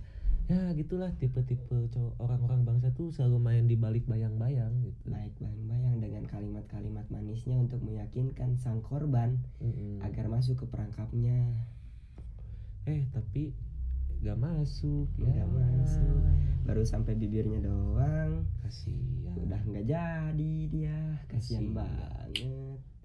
ya 0.47 0.71
gitulah 0.79 1.11
tipe-tipe 1.19 1.91
cowok 1.91 2.15
orang-orang 2.23 2.63
bangsa 2.63 2.95
tuh 2.95 3.11
selalu 3.11 3.37
main 3.43 3.63
di 3.67 3.75
balik 3.75 4.07
bayang-bayang 4.07 4.71
gitu. 4.79 5.11
Baik 5.11 5.35
bayang-bayang 5.43 5.99
dengan 5.99 6.23
kalimat-kalimat 6.23 7.03
manisnya 7.11 7.59
untuk 7.59 7.83
meyakinkan 7.83 8.55
sang 8.55 8.79
korban 8.79 9.43
Mm-mm. 9.59 9.99
agar 10.07 10.31
masuk 10.31 10.63
ke 10.63 10.65
perangkapnya. 10.71 11.51
Eh 12.87 13.03
tapi 13.11 13.51
gak 14.23 14.39
masuk 14.39 15.11
ya. 15.19 15.27
Nggak 15.27 15.49
masuk. 15.51 16.19
baru 16.63 16.83
sampai 16.83 17.15
bibirnya 17.15 17.63
doang. 17.63 18.43
Kasihan. 18.63 19.35
Udah 19.39 19.61
nggak 19.67 19.87
jadi 19.87 20.55
dia. 20.67 20.99
Kasihan 21.31 21.71
banget. 21.71 22.43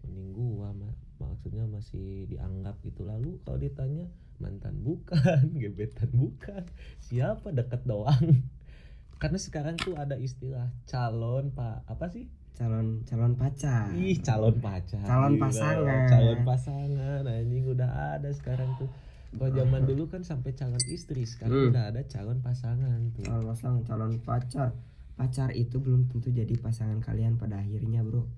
Mending 0.02 0.30
gua 0.34 0.74
ma- 0.74 0.98
maksudnya 1.42 1.66
masih 1.66 2.30
dianggap 2.30 2.78
gitu. 2.86 3.02
Lalu 3.02 3.42
kalau 3.42 3.58
ditanya 3.58 4.06
mantan 4.38 4.78
bukan 4.78 5.50
gebetan 5.58 6.06
bukan 6.14 6.62
siapa? 7.02 7.50
Deket 7.50 7.82
doang. 7.82 8.46
Karena 9.20 9.38
sekarang 9.42 9.74
tuh 9.74 9.98
ada 9.98 10.14
istilah 10.14 10.70
calon 10.86 11.50
pak 11.50 11.82
apa 11.90 12.06
sih? 12.14 12.30
Calon 12.54 13.02
calon 13.02 13.34
pacar. 13.34 13.90
Ih 13.90 14.22
calon 14.22 14.54
pacar. 14.62 15.02
Calon 15.02 15.34
Gila, 15.34 15.42
pasangan. 15.50 16.06
calon 16.06 16.38
pasangan 16.46 17.22
anjing 17.26 17.66
udah 17.66 17.90
ada 18.14 18.30
sekarang 18.30 18.70
tuh. 18.78 18.86
Kalau 19.34 19.50
zaman 19.50 19.82
dulu 19.82 20.06
kan 20.06 20.22
sampai 20.22 20.54
calon 20.54 20.78
istri 20.86 21.26
sekarang 21.26 21.58
Hmm. 21.58 21.70
udah 21.74 21.84
ada 21.90 22.06
calon 22.06 22.38
pasangan 22.38 23.10
tuh. 23.18 23.26
Calon 23.26 23.50
pasangan 23.50 23.82
calon 23.82 24.12
pacar. 24.22 24.70
Pacar 25.18 25.50
itu 25.58 25.82
belum 25.82 26.06
tentu 26.06 26.30
jadi 26.30 26.54
pasangan 26.54 27.02
kalian 27.02 27.34
pada 27.34 27.58
akhirnya 27.58 28.06
bro. 28.06 28.30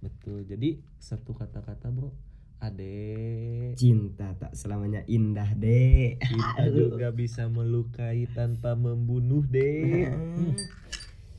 Betul 0.00 0.48
jadi 0.48 0.80
satu 0.96 1.36
kata-kata 1.36 1.92
bro 1.92 2.16
ade 2.58 3.74
cinta 3.74 4.32
tak 4.34 4.52
selamanya 4.52 5.04
indah 5.06 5.52
deh 5.54 6.16
Kita 6.16 6.64
juga 6.68 7.10
bisa 7.10 7.46
melukai 7.46 8.24
tanpa 8.28 8.72
membunuh 8.72 9.44
deh. 9.44 10.08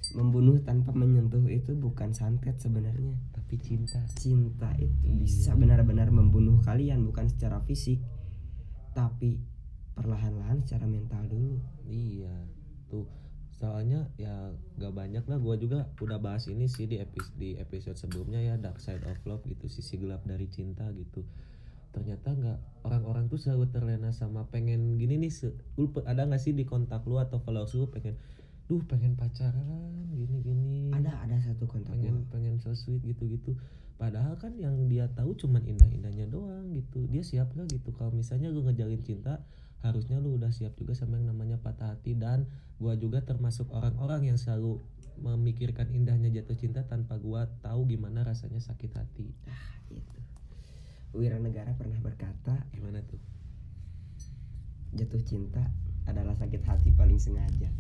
membunuh 0.10 0.58
tanpa 0.60 0.91
menyentuh 0.91 1.43
itu 1.45 1.73
bukan 1.73 2.10
santet 2.12 2.58
sebenarnya 2.58 3.12
Tapi 3.32 3.56
cinta. 3.58 3.99
cinta 4.13 4.71
itu 4.75 4.93
Iya. 5.03 5.17
bisa 5.17 5.51
benar-benar 5.53 6.10
membunuh 6.10 6.62
kalian 6.62 7.03
bukan 7.03 7.27
secara 7.27 7.60
fisik 7.62 7.99
tapi 8.91 9.38
perlahan-lahan 9.93 10.62
secara 10.62 10.86
mental 10.86 11.25
dulu 11.25 11.58
Iya. 11.84 12.34
Tuh. 12.88 13.06
Soalnya 13.57 14.05
ya 14.21 14.53
gak 14.77 14.93
banyak 14.93 15.25
lah. 15.25 15.37
Gua 15.41 15.57
juga 15.57 15.89
udah 15.97 16.21
bahas 16.21 16.45
ini 16.45 16.69
sih 16.69 16.85
di 16.85 17.01
episode 17.01 17.33
di 17.41 17.57
episode 17.57 17.97
sebelumnya 17.97 18.37
ya 18.37 18.55
Dark 18.61 18.77
Side 18.77 19.01
of 19.09 19.17
Love 19.25 19.43
gitu 19.49 19.65
sisi 19.65 19.97
gelap 19.97 20.21
dari 20.29 20.45
cinta 20.45 20.85
gitu. 20.93 21.25
Ternyata 21.89 22.37
nggak 22.37 22.59
orang-orang 22.85 23.25
tuh 23.25 23.41
selalu 23.41 23.73
terlena 23.73 24.13
sama 24.13 24.45
pengen 24.53 25.01
gini 25.01 25.17
nih 25.17 25.33
se- 25.33 25.57
lu 25.81 25.89
ada 26.05 26.29
nggak 26.29 26.37
sih 26.37 26.53
di 26.53 26.61
kontak 26.69 27.01
lu 27.09 27.17
atau 27.17 27.41
followers 27.41 27.73
lu 27.73 27.89
pengen 27.89 28.13
duh 28.69 28.83
pengen 28.85 29.17
pacaran 29.17 30.13
gini-gini. 30.13 30.93
Ada 30.93 31.25
ada 31.25 31.37
satu 31.41 31.65
kontak 31.65 31.97
gua. 31.97 32.05
pengen 32.05 32.15
pengen 32.29 32.55
so 32.61 32.77
sweet 32.77 33.01
gitu-gitu 33.01 33.57
padahal 33.97 34.38
kan 34.38 34.53
yang 34.57 34.86
dia 34.86 35.10
tahu 35.10 35.33
cuman 35.33 35.65
indah-indahnya 35.65 36.29
doang 36.29 36.69
gitu. 36.73 37.10
Dia 37.10 37.25
siap 37.25 37.53
nggak 37.57 37.81
gitu? 37.81 37.89
Kalau 37.97 38.13
misalnya 38.13 38.53
lu 38.53 38.62
ngejalin 38.65 39.01
cinta 39.01 39.41
harusnya 39.81 40.17
lu 40.21 40.38
udah 40.38 40.49
siap 40.53 40.73
juga 40.77 40.93
sama 40.93 41.17
yang 41.17 41.33
namanya 41.33 41.57
patah 41.57 41.97
hati. 41.97 42.13
Dan 42.13 42.45
gua 42.77 42.93
juga 42.93 43.25
termasuk 43.25 43.73
orang-orang 43.73 44.29
yang 44.33 44.38
selalu 44.38 44.77
memikirkan 45.17 45.89
indahnya 45.89 46.29
jatuh 46.29 46.53
cinta 46.53 46.86
tanpa 46.86 47.17
gua 47.17 47.49
tahu 47.65 47.89
gimana 47.89 48.21
rasanya 48.21 48.62
sakit 48.62 48.91
hati. 48.93 49.33
Gitu. 49.89 50.17
Wira 51.17 51.41
Negara 51.41 51.73
pernah 51.73 51.97
berkata 51.97 52.53
gimana 52.69 53.01
tuh? 53.01 53.19
Jatuh 54.93 55.25
cinta 55.25 55.65
adalah 56.05 56.38
sakit 56.38 56.62
hati 56.63 56.93
paling 56.93 57.17
sengaja 57.17 57.73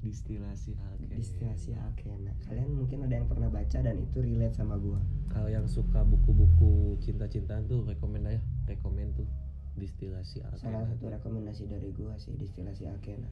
distilasi 0.00 0.72
alkene 0.80 1.12
distilasi 1.20 1.76
alkena. 1.76 2.32
Kalian 2.48 2.72
mungkin 2.72 3.04
ada 3.04 3.20
yang 3.20 3.28
pernah 3.28 3.52
baca 3.52 3.78
dan 3.84 3.96
itu 4.00 4.18
relate 4.24 4.56
sama 4.56 4.80
gua. 4.80 4.96
Kalau 5.28 5.52
yang 5.52 5.68
suka 5.68 6.00
buku-buku 6.08 6.96
cinta-cintaan 7.04 7.68
tuh 7.68 7.84
rekomend 7.84 8.24
aja 8.24 8.40
rekomend 8.64 9.12
tuh 9.12 9.28
distilasi 9.76 10.40
salah 10.56 10.84
alkene 10.84 10.96
satu 10.96 11.04
rekomendasi 11.12 11.68
dari 11.68 11.92
gua 11.92 12.16
sih 12.16 12.32
distilasi 12.32 12.88
alkena. 12.88 13.28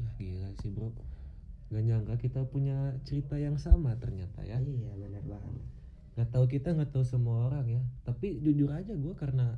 Wah, 0.00 0.12
gila 0.16 0.50
sih 0.64 0.72
bro. 0.72 0.88
Gak 1.72 1.84
nyangka 1.84 2.16
kita 2.20 2.44
punya 2.48 2.96
cerita 3.04 3.36
yang 3.36 3.56
sama 3.56 3.96
ternyata 3.96 4.44
ya. 4.44 4.60
iya 4.60 4.92
benar 4.96 5.24
banget. 5.24 5.64
Gak 6.16 6.28
tahu 6.32 6.44
kita 6.48 6.76
nggak 6.76 6.92
tahu 6.92 7.04
semua 7.04 7.48
orang 7.48 7.68
ya. 7.68 7.82
Tapi 8.04 8.40
jujur 8.40 8.72
aja 8.72 8.92
gue 8.92 9.14
karena 9.16 9.56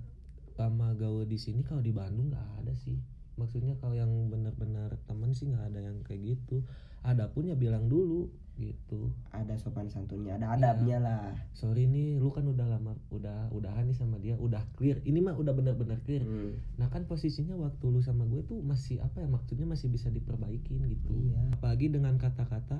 lama 0.55 0.95
gaul 0.95 1.26
di 1.26 1.34
sini 1.34 1.66
kalau 1.66 1.82
di 1.82 1.90
Bandung 1.90 2.30
nggak 2.30 2.47
ada 2.62 2.74
sih. 2.78 2.99
Maksudnya 3.35 3.74
kalau 3.82 3.99
yang 3.99 4.11
benar-benar 4.30 4.95
teman 5.11 5.35
sih 5.35 5.51
nggak 5.51 5.74
ada 5.74 5.80
yang 5.82 5.99
kayak 6.07 6.22
gitu. 6.37 6.62
Ada 7.05 7.28
pun 7.35 7.51
ya 7.51 7.57
bilang 7.59 7.91
dulu 7.91 8.30
gitu. 8.55 9.11
ada 9.35 9.59
sopan 9.59 9.91
santunnya 9.91 10.39
ada 10.39 10.55
adabnya 10.55 11.03
lah 11.03 11.35
Sorry 11.59 11.91
nih, 11.91 12.22
lu 12.22 12.30
kan 12.30 12.47
udah 12.47 12.70
lama 12.70 12.95
udah 13.11 13.51
udahan 13.51 13.82
nih 13.91 13.99
sama 13.99 14.22
dia, 14.22 14.39
udah 14.39 14.62
clear. 14.78 15.03
Ini 15.03 15.18
mah 15.18 15.35
udah 15.35 15.51
benar-benar 15.51 15.99
clear. 16.07 16.22
Hmm, 16.22 16.55
Nah 16.78 16.87
kan 16.87 17.03
posisinya 17.11 17.59
waktu 17.59 17.82
lu 17.91 17.99
sama 17.99 18.22
gue 18.30 18.47
tuh 18.47 18.62
masih 18.62 19.03
apa 19.03 19.26
ya 19.26 19.26
maksudnya 19.26 19.66
masih 19.66 19.91
bisa 19.91 20.07
diperbaikin 20.07 20.87
gitu. 20.87 21.11
Iya. 21.11 21.59
Apalagi 21.59 21.91
dengan 21.91 22.14
kata-kata 22.14 22.78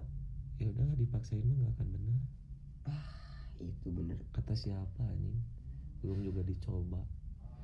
ya 0.63 0.71
udahlah 0.71 0.95
dipaksain 0.95 1.43
mah 1.43 1.59
nggak 1.59 1.75
akan 1.75 1.89
benar. 1.91 2.19
itu 3.59 3.89
bener 3.91 4.19
Kata 4.31 4.55
siapa 4.55 5.03
anjing? 5.03 5.41
Belum 6.07 6.23
juga 6.23 6.47
dicoba. 6.47 7.03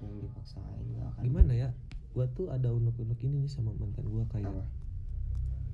yang 0.01 0.17
dipaksain 0.17 0.87
gak 0.97 1.07
akan 1.15 1.23
Gimana 1.29 1.53
ya? 1.55 1.71
Gua 2.11 2.27
tuh 2.31 2.51
ada 2.51 2.75
unek-unek 2.75 3.19
ini 3.23 3.47
nih 3.47 3.51
sama 3.51 3.71
mantan 3.77 4.11
gua 4.11 4.27
kayak 4.31 4.51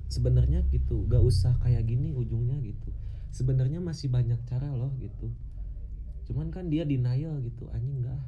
sebenarnya 0.07 0.63
gitu, 0.71 1.03
gak 1.07 1.19
usah 1.19 1.59
kayak 1.59 1.83
gini 1.83 2.15
ujungnya 2.15 2.57
gitu. 2.63 2.89
Sebenarnya 3.31 3.83
masih 3.83 4.07
banyak 4.07 4.39
cara 4.47 4.71
loh 4.71 4.95
gitu. 5.03 5.29
Cuman 6.27 6.51
kan 6.51 6.71
dia 6.71 6.87
denial 6.87 7.39
gitu, 7.43 7.67
anjing 7.71 8.03
enggak. 8.03 8.19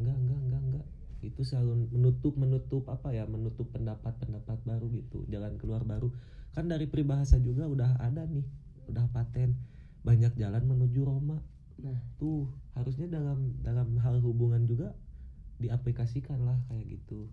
Enggak, 0.00 0.16
enggak, 0.16 0.40
enggak, 0.40 0.62
enggak. 0.64 0.86
Itu 1.20 1.40
selalu 1.44 1.92
menutup 1.92 2.34
menutup 2.36 2.88
apa 2.88 3.12
ya? 3.12 3.24
Menutup 3.28 3.68
pendapat-pendapat 3.72 4.64
baru 4.64 4.86
gitu, 4.92 5.24
jalan 5.28 5.56
keluar 5.60 5.84
baru. 5.84 6.08
Kan 6.52 6.68
dari 6.68 6.88
peribahasa 6.88 7.40
juga 7.40 7.68
udah 7.68 8.00
ada 8.00 8.24
nih, 8.28 8.44
udah 8.88 9.08
paten 9.12 9.56
banyak 10.00 10.32
jalan 10.36 10.64
menuju 10.64 11.00
Roma. 11.04 11.40
nah 11.80 11.96
Tuh, 12.20 12.48
harusnya 12.76 13.08
dalam 13.08 13.56
dalam 13.64 13.96
hal 14.00 14.20
hubungan 14.20 14.68
juga 14.68 14.92
diaplikasikan 15.60 16.40
lah 16.42 16.58
kayak 16.66 16.88
gitu. 16.98 17.28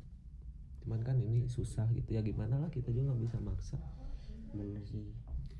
Cuman 0.84 1.02
kan 1.02 1.18
ini 1.20 1.48
susah 1.48 1.88
gitu 1.92 2.14
ya 2.14 2.22
gimana 2.22 2.60
lah 2.60 2.70
kita 2.70 2.92
juga 2.92 3.12
nggak 3.12 3.22
bisa 3.28 3.38
maksa. 3.42 3.78
bener 4.48 4.80
sih 4.88 5.04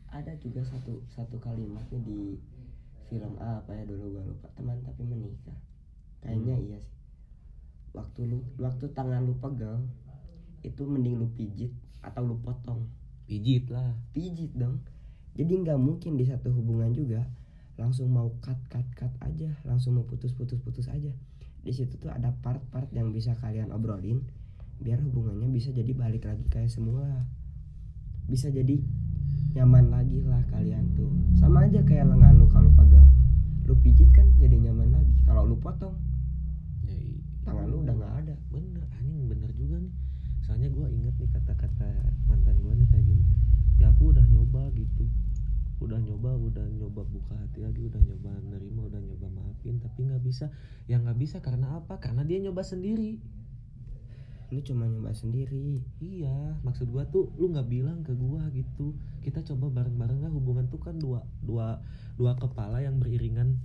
ada 0.08 0.32
juga 0.40 0.64
satu 0.64 1.04
satu 1.12 1.36
kalimat 1.44 1.84
nih 1.92 2.00
di 2.02 2.20
film 3.12 3.36
apa 3.36 3.76
ya 3.76 3.84
dulu 3.84 4.16
gua 4.16 4.24
lupa 4.24 4.48
teman 4.56 4.80
tapi 4.80 5.04
menikah 5.04 5.54
kayaknya 6.24 6.56
Hmm. 6.56 6.66
iya 6.72 6.80
sih 6.80 6.96
waktu 7.92 8.32
lu 8.32 8.40
waktu 8.58 8.88
tangan 8.96 9.28
lu 9.28 9.36
pegang 9.38 9.84
itu 10.64 10.82
mending 10.88 11.20
lu 11.20 11.28
pijit 11.36 11.76
atau 12.00 12.24
lu 12.24 12.40
potong 12.40 12.88
Pijit 13.28 13.68
lah. 13.68 13.92
pijit 14.16 14.56
dong 14.56 14.80
jadi 15.36 15.52
nggak 15.52 15.78
mungkin 15.78 16.16
di 16.16 16.24
satu 16.24 16.50
hubungan 16.56 16.96
juga 16.96 17.28
langsung 17.76 18.08
mau 18.10 18.32
cut 18.40 18.58
cut 18.72 18.88
cut 18.96 19.12
aja 19.20 19.52
langsung 19.68 20.00
mau 20.00 20.08
putus 20.08 20.32
putus 20.32 20.64
putus 20.64 20.88
aja 20.88 21.12
di 21.68 21.76
situ 21.76 22.00
tuh 22.00 22.08
ada 22.08 22.32
part-part 22.40 22.88
yang 22.96 23.12
bisa 23.12 23.36
kalian 23.44 23.76
obrolin 23.76 24.24
biar 24.80 25.04
hubungannya 25.04 25.52
bisa 25.52 25.76
jadi 25.76 25.92
balik 25.92 26.24
lagi 26.24 26.48
kayak 26.48 26.72
semula 26.72 27.28
bisa 28.32 28.48
jadi 28.48 28.80
nyaman 29.52 29.92
lagi 29.92 30.24
lah 30.24 30.40
kalian 30.48 30.96
tuh 30.96 31.12
sama 31.36 31.68
aja 31.68 31.84
kayak 31.84 32.08
lengan 32.08 32.40
lu 32.40 32.48
kalau 32.48 32.72
pagal 32.72 33.04
lu 33.68 33.76
pijit 33.84 34.08
kan 34.16 34.32
jadi 34.40 34.56
nyaman 34.72 34.96
lagi 34.96 35.12
kalau 35.28 35.44
lu 35.44 35.60
potong 35.60 36.00
Ya, 36.88 36.96
tangan 37.44 37.68
lu 37.68 37.84
udah 37.84 37.96
nggak 38.00 38.14
ada 38.24 38.36
bener 38.48 38.84
anjing 39.00 39.28
bener 39.28 39.52
juga 39.56 39.84
nih. 39.84 39.94
Soalnya 40.44 40.72
gua 40.72 40.88
inget 40.88 41.16
nih 41.20 41.30
kata-kata 41.36 41.88
mantan 42.28 42.56
gua 42.64 42.72
nih 42.76 42.88
kayak 42.88 43.04
gini. 43.04 43.24
Ya 43.76 43.92
aku 43.92 44.16
udah 44.16 44.24
nyoba 44.24 44.72
gitu. 44.72 45.08
Udah 45.84 46.00
nyoba, 46.00 46.32
udah 46.36 46.66
nyoba 46.80 47.04
buka 47.06 47.36
hati 47.36 47.60
lagi, 47.62 47.86
udah 47.92 48.02
tapi 49.98 50.14
nggak 50.14 50.22
bisa. 50.22 50.54
Ya 50.86 51.02
nggak 51.02 51.18
bisa 51.18 51.42
karena 51.42 51.82
apa? 51.82 51.98
Karena 51.98 52.22
dia 52.22 52.38
nyoba 52.38 52.62
sendiri. 52.62 53.18
lu 54.48 54.64
cuma 54.64 54.88
nyoba 54.88 55.12
sendiri 55.12 55.84
Iya, 56.00 56.56
maksud 56.64 56.88
gua 56.88 57.04
tuh 57.12 57.36
lu 57.36 57.52
nggak 57.52 57.68
bilang 57.68 58.00
ke 58.06 58.14
gua 58.16 58.46
gitu. 58.54 58.94
Kita 59.20 59.42
coba 59.44 59.82
bareng-bareng 59.82 60.22
lah 60.24 60.32
hubungan 60.32 60.70
tuh 60.70 60.80
kan 60.80 60.96
dua 61.02 61.26
dua 61.44 61.82
dua 62.16 62.38
kepala 62.38 62.80
yang 62.80 63.02
beriringan 63.02 63.58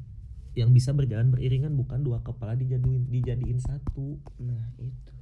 yang 0.57 0.73
bisa 0.75 0.91
berjalan 0.91 1.29
beriringan 1.31 1.77
bukan 1.77 2.01
dua 2.03 2.25
kepala 2.25 2.57
dijadiin 2.57 3.13
dijadiin 3.13 3.61
satu. 3.61 4.19
nah 4.43 4.73
itu 4.81 5.13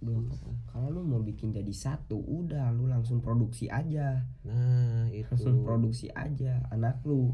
belum 0.00 0.28
Susah. 0.32 0.52
kalau 0.72 0.88
lu 0.88 1.00
mau 1.04 1.20
bikin 1.20 1.52
jadi 1.52 1.72
satu 1.72 2.16
udah 2.20 2.72
lu 2.76 2.88
langsung 2.88 3.20
produksi 3.24 3.68
aja 3.72 4.24
Nah, 4.44 5.08
itu. 5.12 5.24
langsung 5.32 5.64
produksi 5.64 6.12
aja 6.12 6.60
anak 6.68 7.00
lu 7.08 7.32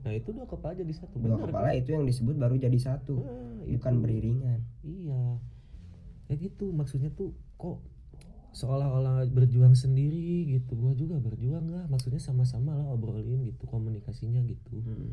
Nah, 0.00 0.12
itu 0.12 0.28
dua 0.30 0.44
kepala 0.44 0.72
jadi 0.72 0.92
satu. 0.92 1.16
dua 1.16 1.36
Bener 1.36 1.44
kepala 1.46 1.68
kan? 1.68 1.76
itu 1.76 1.90
yang 1.90 2.04
disebut 2.04 2.34
baru 2.34 2.56
jadi 2.56 2.78
satu 2.78 3.20
Nah, 3.20 3.68
bukan 3.68 3.92
itu. 3.92 4.00
beriringan 4.00 4.60
Iya. 4.80 5.22
Ya 6.26 6.34
gitu, 6.36 6.70
maksudnya 6.70 7.10
tuh 7.10 7.30
kok 7.54 7.82
seolah-olah 8.50 9.28
berjuang 9.28 9.74
sendiri 9.74 10.20
gitu. 10.48 10.74
Gua 10.74 10.90
juga 10.92 11.18
berjuang 11.18 11.68
lah, 11.68 11.84
maksudnya 11.86 12.18
sama-sama 12.18 12.74
lah 12.74 12.86
obrolin 12.86 13.44
gitu 13.44 13.62
komunikasinya 13.64 14.40
gitu. 14.42 14.80
Hmm. 14.80 15.12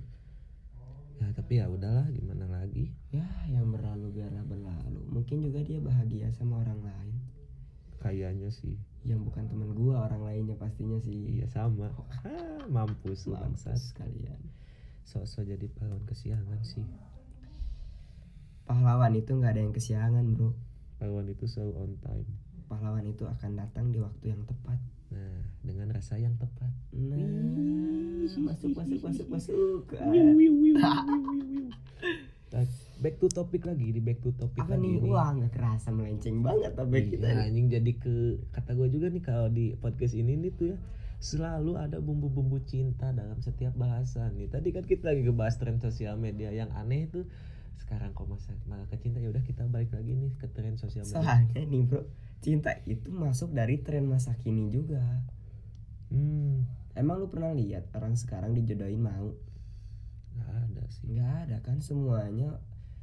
Ya, 1.17 1.33
tapi 1.33 1.57
ya 1.57 1.65
udahlah 1.65 2.05
gimana 2.07 2.45
lagi. 2.45 2.93
ya 3.09 3.25
yang 3.47 3.67
berlalu 3.67 4.13
biarlah 4.13 4.45
berlalu 4.45 5.01
mungkin 5.09 5.41
juga 5.41 5.65
dia 5.65 5.81
bahagia 5.81 6.29
sama 6.29 6.61
orang 6.61 6.77
lain 6.79 7.17
Kayaknya 7.97 8.53
sih. 8.53 8.77
yang 9.01 9.25
bukan 9.25 9.49
teman 9.49 9.73
gua 9.73 10.05
orang 10.05 10.21
lainnya 10.21 10.53
pastinya 10.53 11.01
sih 11.01 11.41
Iya 11.41 11.49
sama. 11.49 11.89
Ah, 12.21 12.61
mampus 12.69 13.25
bangsat. 13.25 13.73
mampus 13.73 13.97
kalian 13.97 14.37
Sok-sok 15.07 15.47
jadi 15.47 15.65
pahlawan 15.71 16.03
kesiangan 16.03 16.59
sih. 16.61 16.83
pahlawan 18.67 19.15
itu 19.15 19.31
nggak 19.31 19.55
ada 19.55 19.61
yang 19.63 19.71
kesiangan 19.71 20.35
bro 20.35 20.51
Pahlawan 20.99 21.31
itu 21.31 21.47
selalu 21.47 21.73
on 21.79 21.91
time. 22.03 22.27
pahlawan 22.67 23.07
itu 23.07 23.23
akan 23.23 23.55
datang 23.55 23.95
di 23.95 24.03
waktu 24.03 24.35
yang 24.35 24.43
tepat 24.43 24.75
Nah, 25.07 25.39
dengan 25.63 25.95
rasa 25.95 26.19
yang 26.19 26.35
tepat. 26.35 26.67
nah 26.91 27.15
masuk 28.27 28.75
masuk 28.75 28.99
masuk 28.99 29.27
masuk 29.31 29.87
back 32.97 33.15
to 33.21 33.29
topic 33.29 33.63
lagi 33.63 33.93
di 33.93 34.01
back 34.01 34.19
to 34.19 34.33
topic 34.35 34.65
apa 34.65 34.73
lagi 34.73 34.99
nih 34.99 35.05
wah 35.05 35.29
nggak 35.31 35.53
kerasa 35.53 35.93
melenceng 35.93 36.41
banget 36.41 36.73
topik 36.73 37.07
kita 37.07 37.23
Iya, 37.23 37.35
nih. 37.37 37.45
anjing 37.47 37.67
jadi 37.69 37.91
ke 37.95 38.15
kata 38.51 38.71
gue 38.73 38.87
juga 38.89 39.07
nih 39.07 39.23
kalau 39.23 39.47
di 39.47 39.77
podcast 39.77 40.17
ini 40.17 40.33
nih 40.35 40.51
tuh 40.51 40.67
ya 40.73 40.77
selalu 41.17 41.75
ada 41.75 41.97
bumbu-bumbu 41.97 42.61
cinta 42.63 43.09
dalam 43.09 43.41
setiap 43.41 43.73
bahasan 43.73 44.37
nih. 44.37 44.47
Tadi 44.47 44.69
kan 44.69 44.85
kita 44.85 45.09
lagi 45.09 45.25
ngebahas 45.25 45.57
tren 45.57 45.77
sosial 45.77 46.15
media 46.15 46.49
yang 46.49 46.69
aneh 46.71 47.09
tuh 47.09 47.25
sekarang 47.77 48.11
kok 48.11 48.27
masa 48.27 48.51
malah 48.65 48.83
ke 48.85 48.97
cinta 48.97 49.17
ya 49.17 49.29
udah 49.29 49.41
kita 49.41 49.63
balik 49.65 49.93
lagi 49.93 50.11
nih 50.11 50.33
ke 50.35 50.49
tren 50.49 50.75
sosial 50.75 51.05
media. 51.05 51.23
soalnya 51.23 51.61
nih 51.63 51.81
bro 51.85 52.01
cinta 52.41 52.73
itu 52.83 53.07
masuk 53.09 53.53
dari 53.53 53.79
tren 53.79 54.03
masa 54.03 54.35
kini 54.35 54.67
juga 54.67 54.99
Hmm, 56.07 56.63
emang 56.93 57.19
lu 57.19 57.27
pernah 57.27 57.51
lihat 57.51 57.91
orang 57.91 58.15
sekarang 58.15 58.55
dijodohin 58.55 58.99
mau 58.99 59.35
nggak 60.35 60.51
ada 60.67 60.83
sih. 60.89 61.05
nggak 61.11 61.31
ada 61.47 61.57
kan 61.61 61.77
semuanya 61.79 62.59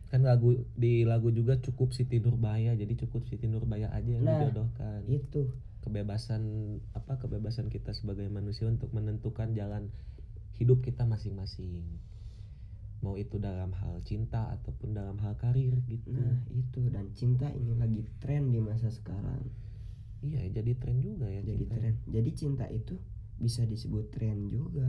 Kan 0.09 0.23
lagu 0.23 0.63
di 0.75 1.03
lagu 1.03 1.29
juga 1.29 1.59
cukup 1.59 1.91
Siti 1.91 2.19
Nurbaya 2.19 2.73
jadi 2.73 2.95
cukup 2.95 3.27
Siti 3.27 3.45
Nurbaya 3.45 3.91
aja 3.91 4.07
yang 4.07 4.23
Nah. 4.23 4.37
dijodohkan. 4.39 5.01
itu 5.07 5.51
kebebasan 5.85 6.43
apa 6.97 7.21
kebebasan 7.21 7.69
kita 7.69 7.93
sebagai 7.93 8.25
manusia 8.33 8.65
untuk 8.65 8.89
menentukan 8.97 9.53
jalan 9.53 9.93
hidup 10.57 10.81
kita 10.81 11.05
masing-masing. 11.05 11.85
Mau 13.05 13.21
itu 13.21 13.37
dalam 13.37 13.77
hal 13.77 14.01
cinta 14.09 14.49
ataupun 14.57 14.97
dalam 14.97 15.21
hal 15.21 15.37
karir 15.37 15.77
gitu. 15.85 16.09
Nah 16.09 16.41
itu. 16.57 16.89
Dan 16.89 17.13
cinta 17.13 17.53
ini 17.53 17.77
lagi 17.77 18.01
tren 18.17 18.49
di 18.49 18.65
masa 18.65 18.89
sekarang. 18.89 19.45
Iya 20.25 20.49
jadi 20.49 20.73
tren 20.81 21.05
juga 21.05 21.29
ya 21.29 21.45
jadi 21.45 21.69
cinta. 21.69 21.77
tren. 21.77 21.95
Jadi 22.09 22.31
cinta 22.33 22.65
itu 22.73 22.97
bisa 23.37 23.69
disebut 23.69 24.09
tren 24.09 24.49
juga. 24.49 24.89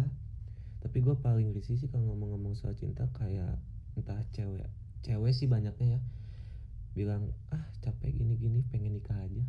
Tapi 0.80 1.04
gue 1.04 1.18
paling 1.20 1.52
risih 1.52 1.76
sih 1.76 1.92
kalau 1.92 2.16
ngomong-ngomong 2.16 2.56
soal 2.56 2.72
cinta 2.80 3.04
kayak 3.20 3.60
entah 4.00 4.22
cewek 4.32 4.72
cewek 5.04 5.34
sih 5.36 5.52
banyaknya 5.52 6.00
ya. 6.00 6.02
Bilang 6.96 7.36
ah 7.52 7.68
capek 7.84 8.16
gini-gini 8.16 8.64
pengen 8.72 8.96
nikah 8.96 9.20
aja 9.20 9.44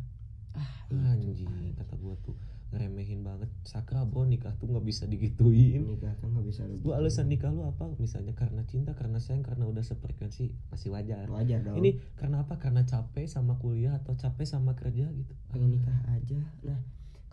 ah 0.57 0.69
anjing 1.13 1.77
kata 1.77 1.93
gue 2.01 2.15
tuh 2.25 2.35
ngeremehin 2.67 3.23
banget 3.23 3.47
sakra 3.63 4.03
bro 4.03 4.27
nikah 4.27 4.51
tuh 4.59 4.67
nggak 4.67 4.83
bisa 4.83 5.07
digituin 5.07 5.87
nikah 5.87 6.11
kan 6.19 6.27
nggak 6.33 6.47
bisa 6.51 6.67
Gue 6.67 6.91
alasan 6.91 7.31
nikah 7.31 7.47
lu 7.47 7.63
apa? 7.63 7.87
Misalnya 7.95 8.35
karena 8.35 8.67
cinta, 8.67 8.91
karena 8.91 9.23
sayang, 9.23 9.39
karena 9.39 9.63
udah 9.71 9.87
sefrekuensi 9.87 10.51
masih 10.67 10.91
wajar. 10.91 11.31
wajar 11.31 11.63
dong 11.63 11.79
Ini 11.79 11.95
karena 12.19 12.43
apa? 12.43 12.59
Karena 12.59 12.83
capek 12.83 13.23
sama 13.23 13.55
kuliah 13.55 13.95
atau 13.95 14.19
capek 14.19 14.43
sama 14.43 14.75
kerja 14.75 15.07
gitu. 15.07 15.33
pengen 15.47 15.79
nikah 15.79 15.95
aja 16.11 16.43
nah 16.67 16.79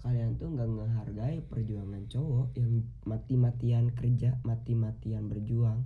kalian 0.04 0.36
tuh 0.36 0.52
nggak 0.52 0.68
ngehargai 0.68 1.40
perjuangan 1.48 2.04
cowok 2.12 2.52
yang 2.60 2.84
mati-matian 3.08 3.88
kerja 3.96 4.36
mati-matian 4.44 5.32
berjuang 5.32 5.80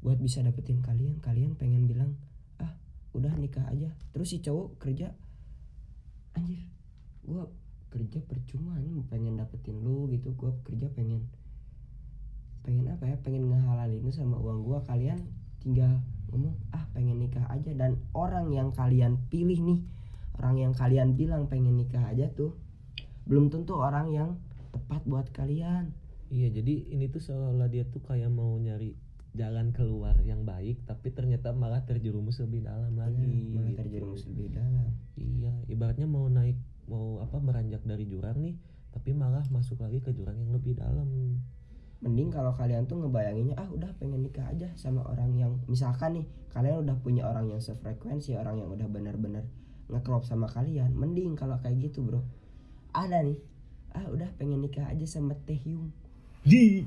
buat 0.00 0.16
bisa 0.16 0.40
dapetin 0.40 0.80
kalian 0.80 1.20
kalian 1.20 1.52
pengen 1.52 1.84
bilang 1.84 2.16
ah 2.56 2.72
udah 3.12 3.36
nikah 3.36 3.68
aja 3.68 3.92
terus 4.16 4.32
si 4.32 4.40
cowok 4.40 4.80
kerja 4.80 5.12
anjir 6.38 6.62
gua 7.26 7.50
kerja 7.90 8.22
percuma 8.22 8.78
nih 8.78 9.02
pengen 9.10 9.34
dapetin 9.40 9.80
lu 9.82 10.06
gitu. 10.12 10.32
Gue 10.36 10.52
kerja 10.64 10.86
pengen 10.92 11.26
pengen 12.62 12.86
apa 12.92 13.08
ya 13.08 13.16
pengen 13.24 13.48
ngehalalin 13.48 14.00
lu 14.04 14.12
sama 14.14 14.38
uang 14.38 14.62
gua. 14.62 14.84
Kalian 14.86 15.18
tinggal 15.58 15.98
ngomong 16.30 16.54
ah 16.70 16.84
pengen 16.94 17.18
nikah 17.18 17.44
aja. 17.50 17.74
Dan 17.74 17.98
orang 18.14 18.52
yang 18.54 18.70
kalian 18.70 19.18
pilih 19.32 19.58
nih 19.58 19.80
orang 20.38 20.56
yang 20.56 20.72
kalian 20.76 21.18
bilang 21.18 21.50
pengen 21.50 21.74
nikah 21.74 22.06
aja 22.06 22.30
tuh 22.30 22.54
belum 23.26 23.50
tentu 23.50 23.74
orang 23.74 24.14
yang 24.14 24.30
tepat 24.70 25.02
buat 25.04 25.26
kalian. 25.34 25.90
Iya 26.28 26.52
jadi 26.52 26.92
ini 26.92 27.08
tuh 27.08 27.24
seolah 27.24 27.72
dia 27.72 27.88
tuh 27.88 28.04
kayak 28.04 28.28
mau 28.28 28.52
nyari 28.60 28.92
jalan 29.38 29.70
keluar 29.70 30.18
yang 30.26 30.42
baik 30.42 30.82
tapi 30.82 31.14
ternyata 31.14 31.54
malah 31.54 31.86
terjerumus 31.86 32.42
lebih 32.42 32.66
dalam 32.66 32.98
lagi. 32.98 33.22
Nah, 33.22 33.62
malah 33.62 33.70
gitu. 33.72 33.80
terjerumus 33.86 34.22
lebih 34.26 34.48
dalam 34.58 34.90
Iya, 35.18 35.54
ibaratnya 35.70 36.06
mau 36.10 36.26
naik 36.26 36.58
mau 36.90 37.22
apa 37.22 37.38
meranjak 37.38 37.84
dari 37.84 38.08
jurang 38.08 38.38
nih, 38.42 38.56
tapi 38.90 39.12
malah 39.12 39.44
masuk 39.50 39.82
lagi 39.82 40.00
ke 40.02 40.10
jurang 40.14 40.38
yang 40.38 40.50
lebih 40.50 40.74
dalam. 40.78 41.38
mending 41.98 42.30
kalau 42.30 42.54
kalian 42.54 42.86
tuh 42.86 43.02
ngebayanginnya 43.02 43.58
ah 43.58 43.66
udah 43.74 43.90
pengen 43.98 44.22
nikah 44.22 44.46
aja 44.54 44.70
sama 44.78 45.02
orang 45.02 45.34
yang 45.34 45.58
misalkan 45.66 46.22
nih 46.22 46.26
kalian 46.54 46.86
udah 46.86 46.94
punya 47.02 47.26
orang 47.26 47.50
yang 47.50 47.58
sefrekuensi 47.58 48.38
orang 48.38 48.62
yang 48.62 48.70
udah 48.70 48.86
benar-benar 48.86 49.42
ngeklop 49.90 50.22
sama 50.22 50.46
kalian 50.46 50.94
mending 50.94 51.34
kalau 51.34 51.58
kayak 51.58 51.74
gitu 51.82 52.06
bro 52.06 52.22
ada 52.94 53.18
nih 53.18 53.34
ah 53.98 54.06
udah 54.14 54.30
pengen 54.38 54.62
nikah 54.62 54.86
aja 54.86 55.02
sama 55.10 55.34
Taehyung 55.42 55.90
Di 56.46 56.86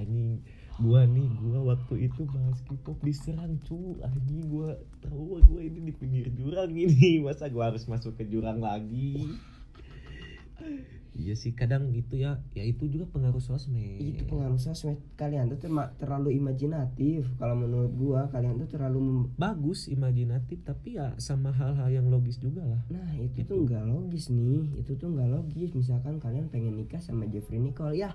anjing 0.00 0.40
gua 0.76 1.06
nih 1.06 1.28
gua 1.38 1.74
waktu 1.74 2.10
itu 2.10 2.26
bahas 2.26 2.58
K-pop 2.66 2.98
diserang 3.00 3.58
cu. 3.62 3.94
Anjing 4.02 4.50
gua 4.50 4.74
tahu 4.98 5.38
gua 5.42 5.60
ini 5.62 5.78
di 5.80 5.92
pinggir 5.94 6.26
jurang 6.34 6.74
ini. 6.74 7.18
Masa 7.24 7.46
gua 7.46 7.70
harus 7.70 7.86
masuk 7.86 8.18
ke 8.18 8.26
jurang 8.26 8.58
lagi? 8.58 9.38
Iya 11.14 11.38
sih 11.38 11.54
kadang 11.54 11.94
gitu 11.94 12.18
ya. 12.18 12.42
Ya 12.58 12.66
itu 12.66 12.90
juga 12.90 13.06
pengaruh 13.06 13.38
sosmed. 13.38 14.02
Itu 14.02 14.26
pengaruh 14.26 14.58
sosmed. 14.58 14.98
Kalian 15.14 15.46
tuh 15.46 15.62
terlalu 15.94 16.34
imajinatif 16.34 17.30
kalau 17.38 17.54
menurut 17.54 17.94
gua. 17.94 18.20
Kalian 18.34 18.58
tuh 18.58 18.66
terlalu 18.66 19.30
bagus 19.38 19.86
imajinatif 19.86 20.66
tapi 20.66 20.98
ya 20.98 21.14
sama 21.22 21.54
hal-hal 21.54 21.86
yang 21.86 22.10
logis 22.10 22.42
juga 22.42 22.66
lah. 22.66 22.82
Nah 22.90 23.14
itu 23.14 23.46
Gitu. 23.46 23.46
tuh 23.46 23.58
nggak 23.62 23.86
logis 23.86 24.26
nih. 24.26 24.74
Itu 24.74 24.98
tuh 24.98 25.14
nggak 25.14 25.30
logis. 25.30 25.70
Misalkan 25.70 26.18
kalian 26.18 26.50
pengen 26.50 26.74
nikah 26.74 26.98
sama 26.98 27.30
Jeffrey 27.30 27.62
Nicole 27.62 27.94
ya 27.94 28.10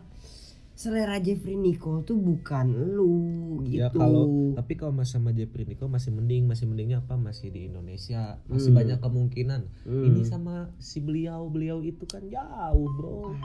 selera 0.79 1.19
Jeffrey 1.19 1.59
Nicole 1.59 2.07
tuh 2.07 2.15
bukan 2.15 2.71
lu 2.71 3.19
gitu 3.67 3.83
Ya 3.83 3.91
kalau 3.91 4.55
tapi 4.55 4.79
kalau 4.79 4.95
mas 4.95 5.11
sama 5.11 5.35
Jeffrey 5.35 5.67
Nico 5.67 5.91
masih 5.91 6.15
mending, 6.15 6.47
masih 6.47 6.65
mendingnya 6.65 7.03
apa? 7.03 7.19
Masih 7.19 7.51
di 7.51 7.67
Indonesia, 7.67 8.39
masih 8.47 8.71
Hmm. 8.71 8.79
banyak 8.79 8.99
kemungkinan. 8.99 9.61
Hmm. 9.83 10.03
Ini 10.07 10.23
sama 10.23 10.71
si 10.79 11.03
beliau 11.03 11.51
beliau 11.51 11.83
itu 11.83 12.07
kan 12.07 12.23
jauh 12.23 12.87
bro, 12.95 13.35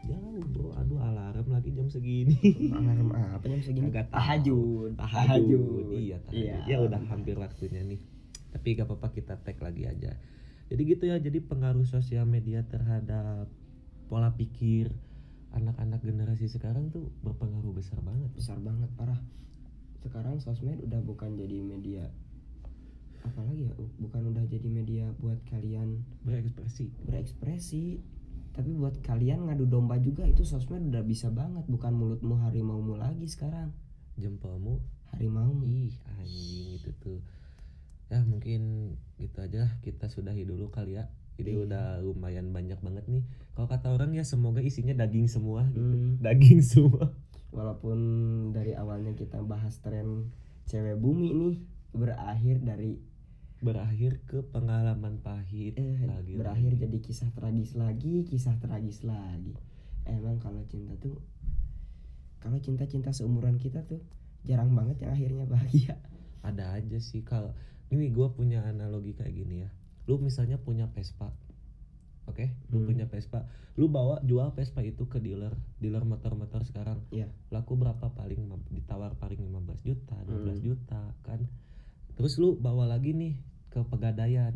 jauh 0.00 0.40
bro. 0.48 0.72
Aduh 0.74 0.96
alarm 0.98 1.44
lagi 1.50 1.70
jam 1.70 1.92
segini. 1.92 2.40
alarm 2.72 3.12
apa 3.12 3.44
jam 3.44 3.60
segini 3.60 3.92
Agak 3.92 4.08
tahu. 4.08 4.16
tahajud 4.16 4.90
Tahajud. 4.96 5.84
Iya, 5.92 6.16
tahajud. 6.24 6.40
Iya. 6.40 6.56
Ya 6.64 6.76
udah 6.80 7.00
hampir 7.04 7.36
waktunya 7.36 7.84
nih. 7.84 8.00
Tapi 8.50 8.74
gak 8.74 8.88
apa-apa 8.88 9.12
kita 9.12 9.36
tag 9.38 9.60
lagi 9.60 9.84
aja. 9.84 10.16
Jadi 10.66 10.82
gitu 10.88 11.04
ya. 11.04 11.20
Jadi 11.20 11.38
pengaruh 11.38 11.84
sosial 11.84 12.24
media 12.24 12.64
terhadap 12.64 13.46
pola 14.08 14.32
pikir 14.32 14.88
anak-anak 15.56 16.00
generasi 16.02 16.46
sekarang 16.46 16.90
tuh 16.94 17.10
berpengaruh 17.26 17.74
besar 17.74 17.98
banget. 18.02 18.30
besar 18.34 18.58
banget 18.62 18.90
parah. 18.94 19.20
Sekarang 20.00 20.40
sosmed 20.40 20.80
udah 20.80 21.00
bukan 21.04 21.36
jadi 21.36 21.60
media 21.60 22.08
apalagi 23.20 23.68
ya 23.68 23.72
bukan 24.00 24.32
udah 24.32 24.44
jadi 24.48 24.68
media 24.72 25.12
buat 25.20 25.36
kalian 25.52 26.00
Berekspresi. 26.24 26.88
berekspresi 27.04 28.00
tapi 28.50 28.74
buat 28.74 28.98
kalian 29.04 29.46
ngadu 29.46 29.68
domba 29.68 30.00
juga 30.00 30.26
itu 30.26 30.42
sosmed 30.42 30.90
udah 30.90 31.06
bisa 31.06 31.30
banget. 31.30 31.62
Bukan 31.70 31.94
mulutmu 31.94 32.34
harimaumu 32.42 32.98
lagi 32.98 33.30
sekarang. 33.30 33.70
Jempolmu? 34.18 34.82
Harimaumu. 35.14 35.64
Ih 35.70 35.94
anjing 36.18 36.80
itu 36.82 36.90
tuh. 36.98 37.22
Ya 38.10 38.26
mungkin 38.26 38.94
gitu 39.22 39.38
aja 39.38 39.70
kita 39.86 40.10
sudahi 40.10 40.42
dulu 40.42 40.66
kali 40.74 40.98
ya 40.98 41.06
Ini 41.40 41.50
Iya. 41.50 41.60
udah 41.64 41.86
lumayan 42.00 42.52
banyak 42.52 42.78
banget 42.78 43.04
nih. 43.06 43.24
Kalau 43.52 43.66
kata 43.66 43.90
orang 43.90 44.12
ya 44.12 44.22
semoga 44.22 44.60
isinya 44.60 44.92
daging 44.92 45.26
semua 45.26 45.64
gitu. 45.72 45.80
Hmm. 45.80 46.20
Daging 46.24 46.60
semua. 46.60 47.12
Walaupun 47.50 47.98
dari 48.52 48.72
awalnya 48.72 49.12
kita 49.12 49.42
bahas 49.42 49.80
tren 49.80 50.30
cewek 50.64 50.96
bumi 50.96 51.34
nih 51.34 51.56
berakhir 51.90 52.60
dari 52.60 53.00
Berakhir 53.60 54.24
ke 54.24 54.40
pengalaman 54.40 55.20
pahit. 55.20 55.76
Eh, 55.76 56.00
lagi 56.08 56.32
berakhir 56.32 56.80
jadi 56.80 56.96
kisah 56.96 57.28
tragis 57.36 57.76
lagi 57.76 58.24
kisah 58.24 58.56
tragis 58.56 59.04
lagi. 59.04 59.52
Emang 60.08 60.40
kalau 60.40 60.64
cinta 60.64 60.96
tuh 60.96 61.20
kalau 62.40 62.56
cinta-cinta 62.56 63.12
seumuran 63.12 63.60
kita 63.60 63.84
tuh 63.84 64.00
jarang 64.48 64.72
banget 64.72 65.04
yang 65.04 65.12
akhirnya 65.12 65.44
bahagia. 65.44 66.00
Ada 66.40 66.80
aja 66.80 66.96
sih. 66.96 67.20
Kalau 67.20 67.52
Ini 67.90 68.14
gue 68.14 68.28
punya 68.30 68.62
analogi 68.64 69.12
kayak 69.12 69.34
gini 69.34 69.66
ya 69.66 69.70
Lu 70.04 70.16
misalnya 70.16 70.56
punya 70.56 70.86
Vespa 70.88 71.32
Oke, 72.28 72.54
lu 72.70 72.80
Hmm. 72.80 72.86
punya 72.86 73.06
Vespa 73.06 73.42
Lu 73.74 73.88
bawa 73.88 74.20
jual 74.22 74.52
Vespa 74.52 74.80
itu 74.80 75.06
ke 75.06 75.18
dealer 75.18 75.56
Dealer 75.78 76.04
motor-motor 76.04 76.62
sekarang. 76.62 77.00
Iya. 77.10 77.26
laku 77.48 77.74
berapa? 77.74 78.12
Paling 78.12 78.44
ditawar 78.70 79.16
paling 79.16 79.40
15 79.40 79.80
juta 79.80 80.16
12 80.24 80.60
Hmm. 80.60 80.66
juta 80.66 81.02
kan? 81.22 81.40
Terus 82.14 82.36
lu 82.36 82.54
bawa 82.54 82.84
lagi 82.86 83.10
nih 83.12 83.34
ke 83.68 83.80
pegadaian. 83.82 84.52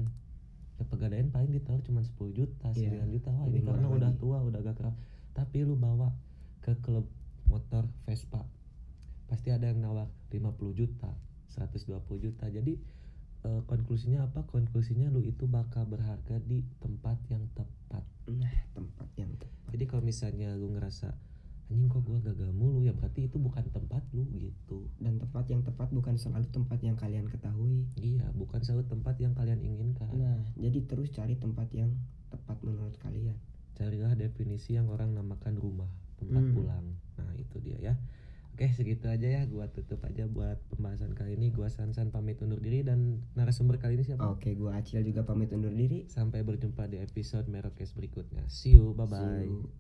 Ke 0.74 0.82
pegadaian 0.84 1.30
paling 1.30 1.50
ditawar 1.50 1.80
cuma 1.80 2.02
10 2.02 2.30
juta 2.30 2.68
Iya, 2.74 2.90
9 3.00 3.10
juta. 3.10 3.30
Wah 3.32 3.46
ini 3.46 3.58
lebih 3.58 3.66
karena 3.66 3.88
udah 3.88 4.10
lagi. 4.10 4.20
tua 4.20 4.38
udah 4.42 4.60
gak 4.60 4.76
kerap 4.76 4.94
tapi 5.32 5.58
lu 5.66 5.74
bawa 5.74 6.14
ke 6.60 6.78
klub 6.78 7.06
motor 7.48 7.86
Vespa. 8.04 8.46
Pasti 9.26 9.50
ada 9.50 9.66
yang 9.66 9.80
nawar 9.80 10.06
50 10.30 10.70
juta 10.70 11.10
120 11.50 12.18
juta. 12.20 12.46
Jadi 12.46 12.78
eh, 13.44 13.62
konklusinya 13.68 14.26
apa 14.26 14.44
konklusinya 14.48 15.08
lu 15.12 15.20
itu 15.20 15.44
bakal 15.44 15.84
berharga 15.86 16.40
di 16.44 16.64
tempat 16.80 17.16
yang 17.28 17.44
tepat 17.52 18.04
nah 18.28 18.54
tempat 18.72 19.08
yang 19.20 19.30
tepat 19.36 19.68
jadi 19.76 19.84
kalau 19.84 20.02
misalnya 20.02 20.56
lu 20.56 20.72
ngerasa 20.72 21.12
anjing 21.72 21.88
kok 21.88 22.04
gua 22.04 22.20
gagal 22.20 22.52
mulu 22.52 22.84
ya 22.84 22.92
berarti 22.92 23.24
itu 23.24 23.40
bukan 23.40 23.64
tempat 23.72 24.04
lu 24.12 24.28
gitu. 24.36 24.84
dan 25.00 25.16
tempat 25.16 25.48
yang 25.48 25.64
tepat 25.64 25.88
bukan 25.92 26.14
selalu 26.20 26.44
tempat 26.52 26.76
yang 26.84 26.92
kalian 26.94 27.24
ketahui 27.24 27.88
Iya, 27.96 28.28
bukan 28.36 28.60
selalu 28.60 28.84
tempat 28.84 29.16
yang 29.16 29.32
kalian 29.32 29.64
inginkan. 29.64 30.12
nah 30.12 30.36
jadi 30.60 30.84
terus 30.84 31.08
cari 31.16 31.40
tempat 31.40 31.72
yang 31.72 31.96
tepat 32.28 32.60
menurut 32.60 32.94
kalian 33.00 33.36
Carilah 33.74 34.14
definisi 34.14 34.78
yang 34.78 34.86
orang 34.86 35.18
namakan 35.18 35.58
rumah, 35.58 35.90
tempat 36.14 36.46
Hmm. 36.46 36.54
pulang. 36.54 36.86
Nah, 37.18 37.34
itu 37.34 37.58
dia 37.58 37.74
ya. 37.82 37.94
Oke, 38.54 38.70
segitu 38.70 39.10
aja 39.10 39.26
ya. 39.26 39.42
Gua 39.50 39.66
tutup 39.66 39.98
aja 40.06 40.30
buat 40.30 40.62
pembahasan 40.70 41.10
kali 41.18 41.34
ini. 41.34 41.50
Gua 41.50 41.66
Sansan 41.66 42.14
pamit 42.14 42.38
undur 42.38 42.62
diri 42.62 42.86
dan 42.86 43.26
narasumber 43.34 43.82
kali 43.82 43.98
ini 43.98 44.06
siapa? 44.06 44.22
oke 44.22 44.54
gua 44.54 44.78
Acil 44.78 45.02
juga 45.02 45.26
pamit 45.26 45.50
undur 45.50 45.74
diri 45.74 46.06
Sampai 46.06 46.46
berjumpa 46.46 46.86
di 46.86 47.02
episode 47.02 47.50
Merokes 47.50 47.98
berikutnya. 47.98 48.46
See 48.46 48.78
you, 48.78 48.94
bye 48.94 49.10
bye. 49.10 49.50